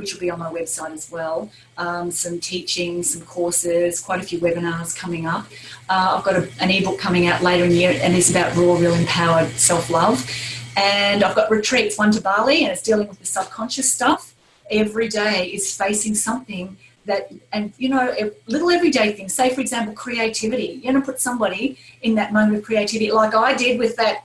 which 0.00 0.12
will 0.12 0.20
be 0.20 0.30
on 0.30 0.38
my 0.38 0.50
website 0.50 0.92
as 0.92 1.10
well. 1.10 1.50
Um, 1.76 2.10
some 2.10 2.40
teaching, 2.40 3.02
some 3.02 3.22
courses, 3.22 4.00
quite 4.00 4.20
a 4.20 4.24
few 4.24 4.38
webinars 4.40 4.96
coming 4.96 5.26
up. 5.26 5.46
Uh, 5.88 6.16
I've 6.16 6.24
got 6.24 6.36
a, 6.36 6.48
an 6.60 6.70
ebook 6.70 6.98
coming 6.98 7.26
out 7.26 7.42
later 7.42 7.64
in 7.64 7.70
the 7.70 7.76
year, 7.76 7.98
and 8.02 8.14
it's 8.14 8.30
about 8.30 8.56
raw, 8.56 8.74
real 8.74 8.94
empowered 8.94 9.50
self 9.50 9.90
love. 9.90 10.28
And 10.76 11.22
I've 11.22 11.34
got 11.34 11.50
retreats, 11.50 11.98
one 11.98 12.10
to 12.12 12.20
Bali, 12.20 12.64
and 12.64 12.72
it's 12.72 12.82
dealing 12.82 13.08
with 13.08 13.18
the 13.18 13.26
subconscious 13.26 13.92
stuff. 13.92 14.34
Every 14.70 15.08
day 15.08 15.46
is 15.48 15.76
facing 15.76 16.14
something 16.14 16.76
that, 17.06 17.30
and 17.52 17.72
you 17.76 17.88
know, 17.88 18.14
little 18.46 18.70
everyday 18.70 19.12
things. 19.12 19.34
Say, 19.34 19.54
for 19.54 19.60
example, 19.60 19.94
creativity. 19.94 20.80
You're 20.82 20.92
going 20.92 21.02
to 21.02 21.06
put 21.06 21.20
somebody 21.20 21.78
in 22.02 22.14
that 22.14 22.32
moment 22.32 22.58
of 22.58 22.64
creativity, 22.64 23.10
like 23.10 23.34
I 23.34 23.54
did 23.54 23.78
with 23.78 23.96
that 23.96 24.24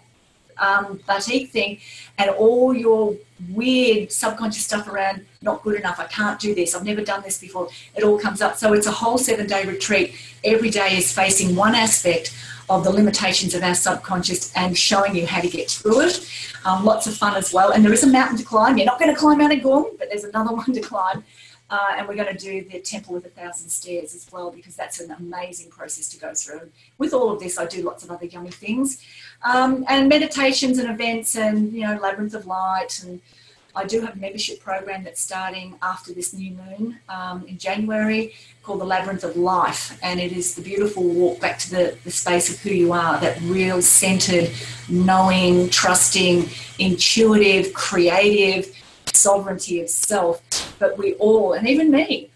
um, 0.58 1.00
batik 1.08 1.50
thing, 1.50 1.80
and 2.18 2.30
all 2.30 2.74
your 2.74 3.16
weird 3.50 4.12
subconscious 4.12 4.66
stuff 4.66 4.88
around 4.88 5.26
not 5.42 5.64
good 5.64 5.76
enough. 5.76 6.00
I 6.00 6.06
can't 6.06 6.40
do 6.40 6.56
this. 6.56 6.76
I've 6.76 6.86
never 6.86 7.02
done 7.02 7.22
this 7.22 7.38
before. 7.38 7.70
It 7.96 8.04
all 8.04 8.20
comes 8.20 8.42
up. 8.42 8.58
So 8.58 8.74
it's 8.74 8.88
a 8.88 8.92
whole 8.92 9.18
seven 9.18 9.48
day 9.48 9.66
retreat. 9.66 10.16
Every 10.44 10.70
day 10.70 10.98
is 10.98 11.12
facing 11.12 11.56
one 11.56 11.76
aspect 11.76 12.36
of 12.70 12.84
the 12.84 12.90
limitations 12.90 13.54
of 13.54 13.64
our 13.64 13.76
subconscious 13.76 14.52
and 14.56 14.78
showing 14.78 15.16
you 15.16 15.28
how 15.28 15.42
to 15.42 15.50
get 15.50 15.70
through 15.70 16.02
it. 16.02 16.28
Um, 16.66 16.84
lots 16.84 17.06
of 17.06 17.16
fun 17.16 17.36
as 17.36 17.54
well. 17.54 17.72
And 17.72 17.86
there 17.86 17.94
is 17.94 18.04
a 18.04 18.08
mountain 18.08 18.38
to 18.38 18.44
climb. 18.44 18.78
You're 18.78 18.88
not 18.88 19.00
going 19.00 19.14
to 19.14 19.20
climb 19.20 19.38
Mount 19.38 19.54
Agung, 19.54 19.98
but 20.00 20.10
there's 20.10 20.24
another 20.24 20.54
one 20.56 20.74
to 20.74 20.82
climb. 20.82 21.24
Uh, 21.68 21.94
and 21.98 22.08
we're 22.08 22.16
going 22.16 22.36
to 22.36 22.38
do 22.38 22.64
the 22.70 22.80
Temple 22.80 23.16
with 23.16 23.26
a 23.26 23.30
Thousand 23.30 23.70
Stairs 23.70 24.14
as 24.14 24.32
well 24.32 24.52
because 24.52 24.76
that's 24.76 25.00
an 25.00 25.12
amazing 25.12 25.72
process 25.72 26.08
to 26.10 26.20
go 26.20 26.34
through. 26.34 26.70
With 27.00 27.12
all 27.12 27.32
of 27.32 27.40
this, 27.40 27.58
I 27.58 27.66
do 27.66 27.82
lots 27.82 28.04
of 28.04 28.12
other 28.12 28.26
yummy 28.26 28.52
things, 28.52 29.04
um, 29.46 29.86
and 29.88 30.10
meditations 30.10 30.78
and 30.80 30.90
events, 30.90 31.36
and 31.36 31.72
you 31.72 31.82
know, 31.82 31.98
Labyrinth 31.98 32.34
of 32.34 32.46
Light, 32.46 33.02
and 33.04 33.22
I 33.78 33.84
do 33.86 34.00
have 34.02 34.16
a 34.16 34.20
membership 34.20 34.62
program 34.62 35.04
that's 35.04 35.20
starting 35.20 35.76
after 35.82 36.14
this 36.14 36.34
new 36.34 36.52
moon 36.52 37.00
um, 37.10 37.46
in 37.46 37.58
January 37.58 38.34
called 38.64 38.80
the 38.80 38.86
Labyrinth 38.86 39.26
of 39.26 39.36
Life. 39.36 40.00
And 40.02 40.20
it 40.20 40.32
is 40.32 40.56
the 40.56 40.62
beautiful 40.62 41.04
walk 41.04 41.42
back 41.42 41.60
to 41.60 41.70
the, 41.70 41.98
the 42.06 42.12
space 42.12 42.50
of 42.50 42.60
who 42.62 42.70
you 42.70 42.94
are, 42.94 43.20
that 43.20 43.40
real 43.42 43.82
centered, 43.82 44.50
knowing, 44.88 45.70
trusting, 45.70 46.50
intuitive, 46.80 47.74
creative 47.74 48.74
sovereignty 49.08 49.82
of 49.82 49.90
self. 49.90 50.42
But 50.80 50.98
we 50.98 51.16
all, 51.16 51.54
and 51.54 51.68
even 51.68 51.92
me, 51.92 52.30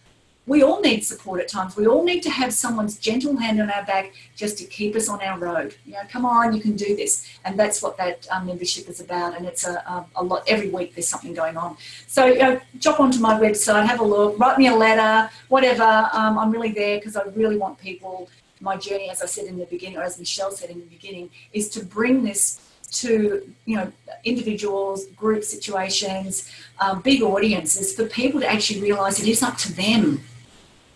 we 0.50 0.64
all 0.64 0.82
need 0.82 1.06
support 1.06 1.39
at 1.39 1.47
times. 1.47 1.78
We 1.78 1.86
all 1.86 2.04
need 2.04 2.24
to 2.24 2.32
have 2.32 2.52
someone's 2.52 2.97
gentle 2.97 3.38
hand 3.38 3.62
on 3.62 3.70
our 3.70 3.86
back 3.86 4.14
just 4.36 4.58
to 4.58 4.66
keep 4.66 4.95
us 4.95 5.08
on 5.08 5.22
our 5.22 5.38
road. 5.38 5.76
You 5.86 5.93
know, 5.93 6.00
come 6.10 6.26
on, 6.26 6.56
you 6.56 6.60
can 6.60 6.76
do 6.76 6.95
this. 6.95 7.30
And 7.45 7.58
that's 7.58 7.84
what 7.84 7.97
that 7.97 8.28
um, 8.32 8.47
membership 8.47 8.89
is 8.89 9.00
about. 9.00 9.38
And 9.38 9.45
it's 9.45 9.68
a, 9.68 9.74
a, 9.74 10.08
a, 10.16 10.24
lot, 10.24 10.41
every 10.47 10.70
week 10.70 10.95
there's 10.95 11.08
something 11.08 11.36
going 11.36 11.56
on. 11.56 11.78
So 12.08 12.26
you 12.26 12.39
know, 12.39 12.60
jump 12.80 13.00
onto 13.00 13.20
my 13.20 13.39
website, 13.39 13.86
have 13.86 14.00
a 14.00 14.04
look, 14.04 14.39
write 14.39 14.58
me 14.58 14.66
a 14.70 14.76
letter, 14.76 15.30
whatever. 15.50 16.10
Um, 16.14 16.39
I'm 16.39 16.50
really 16.50 16.72
there 16.72 16.97
because 16.97 17.16
I 17.16 17.26
really 17.36 17.58
want 17.58 17.78
people, 17.78 18.28
my 18.60 18.76
journey, 18.76 19.12
as 19.12 19.22
I 19.22 19.28
said 19.28 19.45
in 19.45 19.60
the 19.60 19.68
beginning, 19.68 20.00
or 20.00 20.04
as 20.04 20.18
Michelle 20.18 20.52
said 20.52 20.72
in 20.72 20.80
the 20.80 20.88
beginning, 20.88 21.30
is 21.54 21.70
to 21.70 21.86
bring 21.86 22.24
this 22.24 22.60
to 22.91 23.47
you 23.66 23.78
know 23.78 23.91
individuals, 24.24 25.06
group 25.10 25.43
situations, 25.43 26.52
um, 26.80 27.02
big 27.02 27.22
audiences 27.22 27.93
for 27.93 28.06
people 28.06 28.39
to 28.39 28.47
actually 28.50 28.82
realise 28.82 29.20
it 29.22 29.28
is 29.28 29.43
up 29.43 29.56
to 29.56 29.72
them 29.74 30.24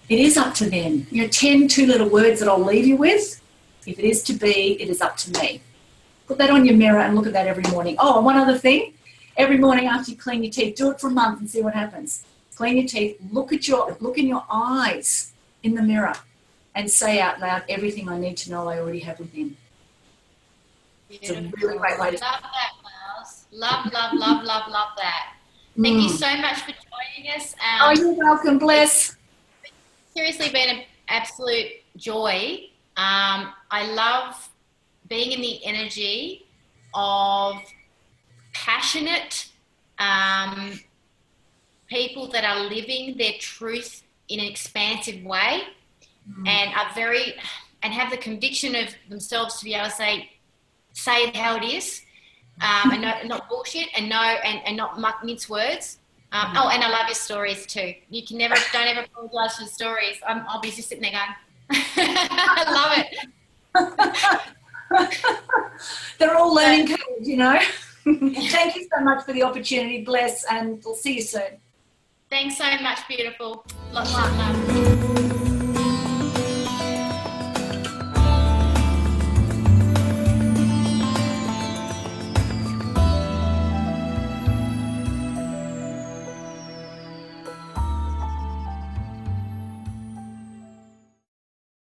it 0.09 0.19
is 0.19 0.37
up 0.37 0.53
to 0.55 0.69
them. 0.69 1.07
You 1.11 1.23
know, 1.23 1.27
10 1.27 1.67
two 1.67 1.85
little 1.85 2.09
words 2.09 2.39
that 2.39 2.49
I'll 2.49 2.63
leave 2.63 2.85
you 2.85 2.97
with. 2.97 3.41
If 3.85 3.99
it 3.99 4.05
is 4.05 4.23
to 4.23 4.33
be, 4.33 4.81
it 4.81 4.89
is 4.89 5.01
up 5.01 5.17
to 5.17 5.31
me. 5.31 5.61
Put 6.27 6.37
that 6.37 6.49
on 6.49 6.65
your 6.65 6.75
mirror 6.75 6.99
and 6.99 7.15
look 7.15 7.27
at 7.27 7.33
that 7.33 7.47
every 7.47 7.69
morning. 7.71 7.95
Oh, 7.99 8.17
and 8.17 8.25
one 8.25 8.37
other 8.37 8.57
thing. 8.57 8.93
Every 9.35 9.57
morning 9.57 9.87
after 9.87 10.11
you 10.11 10.17
clean 10.17 10.43
your 10.43 10.51
teeth, 10.51 10.75
do 10.75 10.91
it 10.91 10.99
for 10.99 11.07
a 11.07 11.11
month 11.11 11.39
and 11.39 11.49
see 11.49 11.61
what 11.61 11.73
happens. 11.73 12.23
Clean 12.55 12.77
your 12.77 12.87
teeth, 12.87 13.17
look 13.31 13.51
at 13.51 13.67
your 13.67 13.97
look 13.99 14.17
in 14.19 14.27
your 14.27 14.45
eyes 14.49 15.33
in 15.63 15.73
the 15.73 15.81
mirror 15.81 16.13
and 16.75 16.89
say 16.89 17.19
out 17.19 17.39
loud 17.39 17.63
everything 17.67 18.07
I 18.07 18.19
need 18.19 18.37
to 18.37 18.51
know 18.51 18.67
I 18.69 18.79
already 18.79 18.99
have 18.99 19.17
within. 19.19 19.57
It's 21.09 21.29
a 21.31 21.41
really 21.61 21.77
great 21.77 21.99
way 21.99 22.11
to 22.11 22.17
love 22.17 22.41
that, 22.41 22.71
Miles. 22.83 23.45
Love, 23.51 23.91
love, 23.91 24.13
love, 24.13 24.43
love, 24.43 24.71
love 24.71 24.89
that. 24.97 25.33
Thank 25.75 25.97
mm. 25.97 26.03
you 26.03 26.09
so 26.09 26.37
much 26.37 26.59
for 26.59 26.71
joining 26.71 27.31
us. 27.35 27.53
Um, 27.53 27.79
oh, 27.81 27.91
you're 27.91 28.13
welcome. 28.13 28.59
Bless 28.59 29.15
seriously 30.15 30.49
been 30.49 30.77
an 30.77 30.83
absolute 31.07 31.67
joy. 31.97 32.69
Um, 32.95 33.51
I 33.71 33.91
love 33.93 34.49
being 35.07 35.31
in 35.31 35.41
the 35.41 35.65
energy 35.65 36.45
of 36.93 37.55
passionate 38.53 39.49
um, 39.99 40.79
people 41.87 42.27
that 42.29 42.43
are 42.43 42.61
living 42.61 43.17
their 43.17 43.33
truth 43.39 44.03
in 44.29 44.39
an 44.39 44.45
expansive 44.45 45.23
way 45.23 45.63
mm. 46.29 46.47
and 46.47 46.73
are 46.75 46.93
very 46.95 47.35
and 47.81 47.93
have 47.93 48.09
the 48.09 48.17
conviction 48.17 48.75
of 48.75 48.89
themselves 49.09 49.59
to 49.59 49.65
be 49.65 49.73
able 49.73 49.85
to 49.85 49.91
say 49.91 50.29
say 50.93 51.23
it 51.23 51.35
how 51.35 51.57
it 51.57 51.63
is 51.63 52.01
um, 52.61 52.91
and 52.91 53.01
not, 53.07 53.25
not 53.25 53.49
bullshit 53.49 53.87
and 53.97 54.07
no 54.07 54.15
and, 54.15 54.61
and 54.65 54.77
not 54.77 54.99
muck 54.99 55.23
mince 55.23 55.49
words 55.49 55.97
um, 56.33 56.51
oh, 56.57 56.69
and 56.69 56.83
I 56.83 56.89
love 56.89 57.07
your 57.07 57.13
stories 57.13 57.67
too. 57.67 57.93
You 58.09 58.25
can 58.25 58.39
never, 58.39 58.55
don't 58.73 58.87
ever 58.87 59.01
apologise 59.01 59.57
for 59.57 59.65
stories. 59.65 60.17
i 60.27 60.33
will 60.33 60.59
be 60.61 60.71
just 60.71 60.89
sitting 60.89 61.03
there 61.03 61.11
going, 61.11 61.35
I 61.95 62.63
love 62.73 62.97
it. 62.97 64.49
They're 66.17 66.35
all 66.35 66.53
learning 66.53 66.87
curves, 66.87 67.27
you 67.27 67.37
know. 67.37 67.59
Thank 68.03 68.75
you 68.75 68.87
so 68.91 69.03
much 69.03 69.25
for 69.25 69.33
the 69.33 69.43
opportunity. 69.43 70.03
Bless, 70.03 70.43
and 70.49 70.83
we'll 70.83 70.95
see 70.95 71.15
you 71.15 71.21
soon. 71.21 71.59
Thanks 72.31 72.57
so 72.57 72.65
much, 72.81 73.07
beautiful. 73.07 73.63
Lots 73.91 74.09
of 74.15 74.35
love. 74.35 74.92